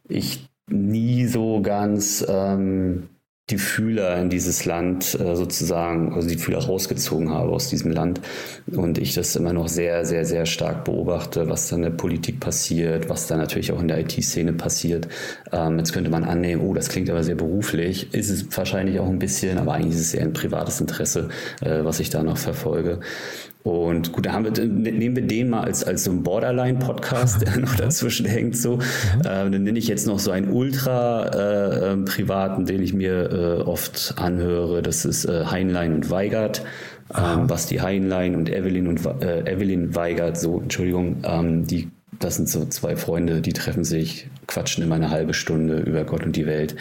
ich 0.08 0.51
nie 0.72 1.26
so 1.26 1.60
ganz 1.62 2.24
ähm, 2.28 3.08
die 3.50 3.58
Fühler 3.58 4.18
in 4.18 4.30
dieses 4.30 4.64
Land 4.64 5.18
äh, 5.18 5.34
sozusagen, 5.34 6.14
also 6.14 6.28
die 6.28 6.38
Fühler 6.38 6.64
rausgezogen 6.64 7.30
habe 7.30 7.50
aus 7.50 7.68
diesem 7.68 7.90
Land 7.90 8.20
und 8.72 8.98
ich 8.98 9.14
das 9.14 9.34
immer 9.34 9.52
noch 9.52 9.68
sehr, 9.68 10.04
sehr, 10.04 10.24
sehr 10.24 10.46
stark 10.46 10.84
beobachte, 10.84 11.48
was 11.48 11.68
da 11.68 11.76
in 11.76 11.82
der 11.82 11.90
Politik 11.90 12.38
passiert, 12.38 13.08
was 13.08 13.26
da 13.26 13.36
natürlich 13.36 13.72
auch 13.72 13.80
in 13.80 13.88
der 13.88 13.98
IT-Szene 13.98 14.52
passiert. 14.52 15.08
Ähm, 15.52 15.78
jetzt 15.78 15.92
könnte 15.92 16.10
man 16.10 16.24
annehmen, 16.24 16.62
oh, 16.62 16.72
das 16.72 16.88
klingt 16.88 17.10
aber 17.10 17.24
sehr 17.24 17.34
beruflich, 17.34 18.14
ist 18.14 18.30
es 18.30 18.46
wahrscheinlich 18.56 19.00
auch 19.00 19.08
ein 19.08 19.18
bisschen, 19.18 19.58
aber 19.58 19.74
eigentlich 19.74 19.94
ist 19.94 20.06
es 20.06 20.14
eher 20.14 20.22
ein 20.22 20.32
privates 20.32 20.80
Interesse, 20.80 21.28
äh, 21.60 21.84
was 21.84 21.98
ich 21.98 22.10
da 22.10 22.22
noch 22.22 22.38
verfolge. 22.38 23.00
Und 23.62 24.12
gut, 24.12 24.26
da 24.26 24.32
haben 24.32 24.44
wir, 24.44 24.50
nehmen 24.64 25.14
wir 25.14 25.26
den 25.26 25.50
mal 25.50 25.62
als, 25.62 25.84
als 25.84 26.02
so 26.04 26.10
ein 26.10 26.24
Borderline-Podcast, 26.24 27.42
der 27.42 27.56
noch 27.60 27.76
dazwischen 27.76 28.26
hängt. 28.26 28.56
So. 28.56 28.76
Mhm. 28.76 28.80
Äh, 29.20 29.50
dann 29.50 29.62
nenne 29.62 29.78
ich 29.78 29.86
jetzt 29.86 30.06
noch 30.06 30.18
so 30.18 30.32
einen 30.32 30.50
ultra-privaten, 30.50 32.64
äh, 32.64 32.66
den 32.66 32.82
ich 32.82 32.92
mir 32.92 33.30
äh, 33.30 33.62
oft 33.62 34.14
anhöre. 34.16 34.82
Das 34.82 35.04
ist 35.04 35.26
äh, 35.26 35.44
Heinlein 35.46 35.94
und 35.94 36.10
Weigert. 36.10 36.64
Ähm, 37.14 37.46
Basti 37.46 37.76
Heinlein 37.76 38.34
und 38.34 38.50
Evelyn 38.50 38.88
und 38.88 39.06
äh, 39.20 39.42
Evelyn 39.42 39.94
Weigert, 39.94 40.38
so, 40.38 40.60
Entschuldigung, 40.60 41.18
ähm, 41.24 41.66
die 41.66 41.90
das 42.18 42.36
sind 42.36 42.48
so 42.48 42.64
zwei 42.66 42.96
Freunde, 42.96 43.40
die 43.40 43.52
treffen 43.52 43.84
sich, 43.84 44.28
quatschen 44.46 44.84
immer 44.84 44.94
eine 44.94 45.10
halbe 45.10 45.34
Stunde 45.34 45.80
über 45.80 46.04
Gott 46.04 46.24
und 46.24 46.36
die 46.36 46.46
Welt. 46.46 46.76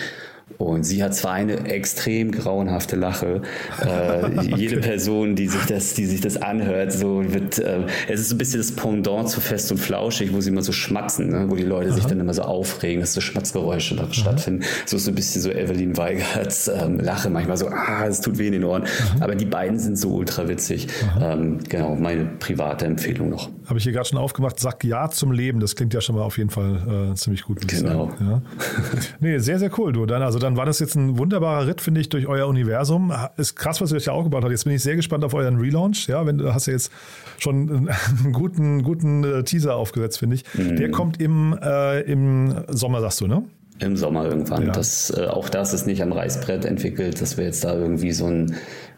Und 0.63 0.83
sie 0.83 1.03
hat 1.03 1.15
zwar 1.15 1.33
eine 1.33 1.65
extrem 1.65 2.31
grauenhafte 2.31 2.95
Lache. 2.95 3.41
Äh, 3.81 4.23
okay. 4.37 4.53
Jede 4.55 4.77
Person, 4.77 5.35
die 5.35 5.47
sich 5.47 5.65
das, 5.65 5.93
die 5.93 6.05
sich 6.05 6.21
das 6.21 6.37
anhört, 6.37 6.91
so 6.91 7.23
wird, 7.33 7.59
äh, 7.59 7.85
es 8.07 8.21
ist 8.21 8.29
so 8.29 8.35
ein 8.35 8.37
bisschen 8.37 8.59
das 8.59 8.71
Pendant 8.71 9.29
zu 9.29 9.41
fest 9.41 9.71
und 9.71 9.77
flauschig, 9.77 10.33
wo 10.33 10.41
sie 10.41 10.49
immer 10.49 10.61
so 10.61 10.71
schmatzen, 10.71 11.29
ne? 11.29 11.45
wo 11.49 11.55
die 11.55 11.63
Leute 11.63 11.89
Aha. 11.89 11.95
sich 11.95 12.05
dann 12.05 12.19
immer 12.19 12.33
so 12.33 12.43
aufregen, 12.43 13.01
dass 13.01 13.13
so 13.13 13.21
Schmatzgeräusche 13.21 13.95
da 13.95 14.11
stattfinden. 14.11 14.63
So 14.85 14.97
ist 14.97 15.05
so 15.05 15.11
ein 15.11 15.15
bisschen 15.15 15.41
so 15.41 15.51
Evelyn 15.51 15.97
Weigerts 15.97 16.67
ähm, 16.67 16.99
Lache 16.99 17.29
manchmal 17.29 17.57
so, 17.57 17.67
ah, 17.67 18.05
es 18.07 18.21
tut 18.21 18.37
weh 18.37 18.47
in 18.47 18.53
den 18.53 18.63
Ohren. 18.63 18.83
Aha. 18.83 19.17
Aber 19.21 19.35
die 19.35 19.45
beiden 19.45 19.79
sind 19.79 19.97
so 19.97 20.09
ultra 20.09 20.47
witzig. 20.47 20.87
Ähm, 21.21 21.59
genau, 21.67 21.95
meine 21.95 22.25
private 22.39 22.85
Empfehlung 22.85 23.29
noch. 23.29 23.49
Habe 23.65 23.77
ich 23.77 23.83
hier 23.83 23.93
gerade 23.93 24.07
schon 24.07 24.17
aufgemacht, 24.17 24.59
sag 24.59 24.83
Ja 24.83 25.09
zum 25.09 25.31
Leben. 25.31 25.59
Das 25.59 25.75
klingt 25.75 25.93
ja 25.93 26.01
schon 26.01 26.15
mal 26.15 26.23
auf 26.23 26.37
jeden 26.37 26.49
Fall 26.49 27.11
äh, 27.11 27.15
ziemlich 27.15 27.43
gut. 27.43 27.67
Genau. 27.67 28.11
Ja. 28.19 28.41
nee, 29.19 29.37
sehr, 29.37 29.59
sehr 29.59 29.71
cool, 29.77 29.93
du. 29.93 30.05
Dann, 30.05 30.21
also 30.21 30.39
dann 30.39 30.57
war 30.57 30.65
das 30.65 30.79
jetzt 30.79 30.95
ein 30.95 31.17
wunderbarer 31.17 31.67
Ritt, 31.67 31.81
finde 31.81 32.01
ich, 32.01 32.09
durch 32.09 32.27
euer 32.27 32.47
Universum. 32.47 33.13
Ist 33.37 33.55
krass, 33.55 33.81
was 33.81 33.91
ihr 33.91 33.97
euch 33.97 34.05
da 34.05 34.11
aufgebaut 34.11 34.43
habt. 34.43 34.51
Jetzt 34.51 34.63
bin 34.63 34.73
ich 34.73 34.81
sehr 34.81 34.95
gespannt 34.95 35.23
auf 35.23 35.33
euren 35.33 35.57
Relaunch. 35.57 36.07
Ja, 36.07 36.25
wenn 36.25 36.37
du 36.37 36.53
hast 36.53 36.67
ja 36.67 36.73
jetzt 36.73 36.91
schon 37.37 37.89
einen 38.23 38.33
guten, 38.33 38.83
guten 38.83 39.23
äh, 39.23 39.43
Teaser 39.43 39.75
aufgesetzt, 39.75 40.19
finde 40.19 40.35
ich. 40.35 40.45
Mhm. 40.53 40.75
Der 40.75 40.91
kommt 40.91 41.21
im, 41.21 41.57
äh, 41.61 42.01
im 42.01 42.63
Sommer, 42.69 43.01
sagst 43.01 43.21
du, 43.21 43.27
ne? 43.27 43.43
Im 43.81 43.97
Sommer 43.97 44.25
irgendwann. 44.25 44.67
Ja. 44.67 44.71
Das, 44.73 45.09
äh, 45.09 45.25
auch 45.25 45.49
das 45.49 45.73
ist 45.73 45.87
nicht 45.87 46.03
am 46.03 46.11
Reißbrett 46.11 46.65
entwickelt, 46.65 47.19
dass 47.19 47.37
wir 47.37 47.45
jetzt 47.45 47.63
da 47.63 47.73
irgendwie 47.73 48.11
so 48.11 48.27
einen, 48.27 48.55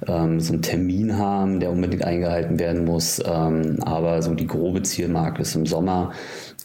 ähm, 0.08 0.39
so 0.39 0.54
einen 0.54 0.62
Termin 0.62 1.18
haben, 1.18 1.60
der 1.60 1.72
unbedingt 1.72 2.04
eingehalten 2.04 2.60
werden 2.60 2.86
muss. 2.86 3.22
Ähm, 3.26 3.78
aber 3.82 4.22
so 4.22 4.34
die 4.34 4.47
grobe 4.47 4.84
Zielmarke 4.84 5.41
ist 5.41 5.56
im 5.56 5.66
Sommer. 5.66 6.12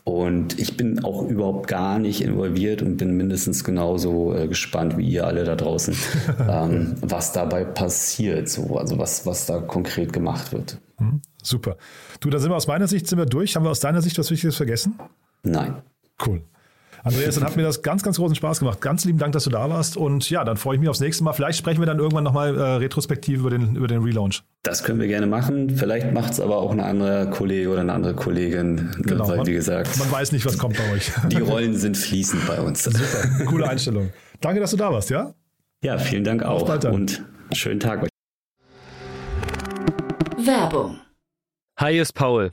Und 0.05 0.59
ich 0.59 0.77
bin 0.77 1.05
auch 1.05 1.23
überhaupt 1.29 1.69
gar 1.69 1.99
nicht 1.99 2.23
involviert 2.23 2.81
und 2.81 2.97
bin 2.97 3.17
mindestens 3.17 3.63
genauso 3.63 4.35
äh, 4.35 4.49
gespannt 4.49 4.97
wie 4.97 5.07
ihr 5.07 5.27
alle 5.27 5.45
da 5.45 5.55
draußen, 5.55 5.95
ähm, 6.49 6.95
was 7.03 7.33
dabei 7.33 7.65
passiert, 7.65 8.49
so, 8.49 8.79
also 8.79 8.99
was, 8.99 9.27
was 9.27 9.45
da 9.45 9.61
konkret 9.61 10.15
gemacht 10.15 10.53
wird. 10.53 10.79
Mhm, 10.99 11.21
super. 11.43 11.77
Du, 12.21 12.31
da 12.31 12.39
sind 12.39 12.51
wir 12.51 12.57
aus 12.57 12.67
meiner 12.67 12.89
Sicht 12.89 13.07
sind 13.07 13.19
wir 13.19 13.27
durch. 13.27 13.55
Haben 13.55 13.65
wir 13.65 13.71
aus 13.71 13.81
deiner 13.81 14.01
Sicht 14.01 14.19
was 14.19 14.31
Wichtiges 14.31 14.57
vergessen? 14.57 14.99
Nein. 15.43 15.83
Cool. 16.25 16.43
Andreas, 17.05 17.35
dann 17.37 17.45
hat 17.45 17.57
mir 17.57 17.63
das 17.63 17.83
ganz, 17.83 18.03
ganz 18.03 18.17
großen 18.17 18.35
Spaß 18.35 18.61
gemacht. 18.61 18.81
Ganz 18.81 19.05
lieben 19.05 19.19
Dank, 19.19 19.33
dass 19.33 19.45
du 19.45 19.51
da 19.51 19.69
warst. 19.71 19.97
Und 19.97 20.29
ja, 20.31 20.45
dann 20.45 20.57
freue 20.57 20.75
ich 20.75 20.81
mich 20.81 20.89
aufs 20.89 21.01
nächste 21.01 21.25
Mal. 21.25 21.33
Vielleicht 21.33 21.59
sprechen 21.59 21.81
wir 21.81 21.87
dann 21.87 21.99
irgendwann 21.99 22.25
nochmal 22.25 22.57
äh, 22.57 22.63
retrospektiv 22.77 23.41
über 23.41 23.51
den, 23.51 23.77
über 23.77 23.87
den 23.87 24.03
Relaunch. 24.03 24.43
Das 24.63 24.83
können 24.83 25.01
wir 25.01 25.07
gerne 25.07 25.27
machen. 25.27 25.71
Vielleicht 25.71 26.13
macht 26.13 26.33
es 26.33 26.41
aber 26.41 26.59
auch 26.59 26.73
ein 26.73 26.81
anderer 26.81 27.27
Kollege 27.27 27.71
oder 27.71 27.81
eine 27.81 27.93
andere 27.93 28.15
Kollegin. 28.15 28.75
Ne, 28.75 28.91
genau, 29.03 29.29
weil, 29.29 29.39
man, 29.39 29.47
wie 29.47 29.53
gesagt, 29.53 29.97
man 29.99 30.11
weiß 30.11 30.33
nicht, 30.33 30.45
was 30.45 30.59
kommt 30.59 30.77
bei 30.77 30.93
euch. 30.93 31.11
Die 31.29 31.41
Rollen 31.41 31.77
sind 31.77 31.97
fließend 31.97 32.47
bei 32.47 32.61
uns. 32.61 32.85
Super, 32.85 33.45
coole 33.47 33.69
Einstellung. 33.69 34.11
Danke, 34.41 34.61
dass 34.61 34.71
du 34.73 34.77
da 34.77 34.93
warst, 34.93 35.11
ja? 35.11 35.35
Ja, 35.83 35.99
vielen 35.99 36.25
Dank 36.25 36.43
auch. 36.43 36.69
Und 36.87 37.25
schönen 37.53 37.81
Tag 37.81 38.03
euch. 38.03 38.09
Werbung. 40.45 40.99
Hi, 41.79 41.99
ist 41.99 42.15
Paul. 42.15 42.53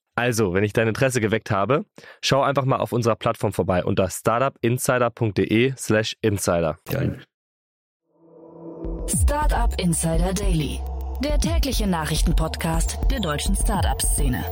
Also, 0.15 0.53
wenn 0.53 0.63
ich 0.63 0.73
dein 0.73 0.87
Interesse 0.87 1.21
geweckt 1.21 1.51
habe, 1.51 1.85
schau 2.21 2.41
einfach 2.41 2.65
mal 2.65 2.77
auf 2.77 2.91
unserer 2.91 3.15
Plattform 3.15 3.53
vorbei 3.53 3.85
unter 3.85 4.09
startupinsider.de/slash 4.09 6.15
insider. 6.21 6.77
Startup 9.07 9.73
Insider 9.79 10.33
Daily, 10.33 10.79
der 11.23 11.39
tägliche 11.39 11.87
Nachrichtenpodcast 11.87 12.99
der 13.09 13.19
deutschen 13.19 13.55
Startup-Szene. 13.55 14.43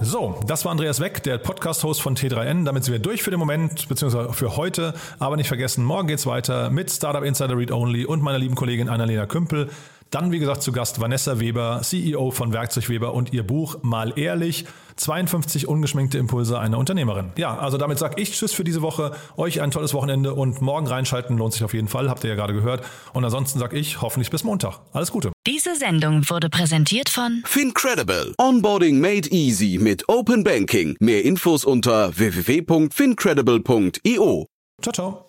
So, 0.00 0.38
das 0.46 0.64
war 0.64 0.70
Andreas 0.70 1.00
Weck, 1.00 1.24
der 1.24 1.38
Podcast-Host 1.38 2.00
von 2.00 2.16
T3N. 2.16 2.64
Damit 2.64 2.84
sind 2.84 2.92
wir 2.92 3.00
durch 3.00 3.24
für 3.24 3.32
den 3.32 3.40
Moment, 3.40 3.88
beziehungsweise 3.88 4.32
für 4.32 4.56
heute. 4.56 4.94
Aber 5.18 5.36
nicht 5.36 5.48
vergessen, 5.48 5.84
morgen 5.84 6.06
geht's 6.06 6.24
weiter 6.24 6.70
mit 6.70 6.88
Startup 6.88 7.24
Insider 7.24 7.56
Read 7.56 7.72
Only 7.72 8.04
und 8.04 8.22
meiner 8.22 8.38
lieben 8.38 8.54
Kollegin 8.54 8.88
Annalena 8.88 9.26
Kümpel. 9.26 9.70
Dann, 10.10 10.32
wie 10.32 10.38
gesagt, 10.38 10.62
zu 10.62 10.72
Gast 10.72 11.00
Vanessa 11.00 11.38
Weber, 11.38 11.80
CEO 11.82 12.30
von 12.30 12.52
Werkzeug 12.52 12.88
Weber 12.88 13.12
und 13.12 13.32
ihr 13.32 13.42
Buch 13.42 13.76
Mal 13.82 14.18
ehrlich. 14.18 14.64
52 14.96 15.68
ungeschminkte 15.68 16.18
Impulse 16.18 16.58
einer 16.58 16.78
Unternehmerin. 16.78 17.32
Ja, 17.36 17.58
also 17.58 17.78
damit 17.78 17.98
sage 17.98 18.20
ich 18.20 18.32
Tschüss 18.32 18.52
für 18.52 18.64
diese 18.64 18.82
Woche. 18.82 19.12
Euch 19.36 19.60
ein 19.60 19.70
tolles 19.70 19.94
Wochenende 19.94 20.34
und 20.34 20.60
morgen 20.60 20.86
reinschalten 20.86 21.38
lohnt 21.38 21.52
sich 21.52 21.62
auf 21.62 21.74
jeden 21.74 21.88
Fall, 21.88 22.10
habt 22.10 22.24
ihr 22.24 22.30
ja 22.30 22.36
gerade 22.36 22.54
gehört. 22.54 22.84
Und 23.12 23.24
ansonsten 23.24 23.58
sage 23.58 23.78
ich 23.78 24.00
hoffentlich 24.00 24.30
bis 24.30 24.44
Montag. 24.44 24.80
Alles 24.92 25.12
Gute. 25.12 25.30
Diese 25.46 25.76
Sendung 25.76 26.28
wurde 26.28 26.48
präsentiert 26.48 27.10
von 27.10 27.42
Fincredible. 27.44 28.34
Onboarding 28.38 29.00
made 29.00 29.28
easy 29.30 29.78
mit 29.80 30.08
Open 30.08 30.42
Banking. 30.42 30.96
Mehr 31.00 31.24
Infos 31.24 31.64
unter 31.64 32.16
www.fincredible.io. 32.16 34.46
Ciao, 34.82 34.92
ciao. 34.92 35.27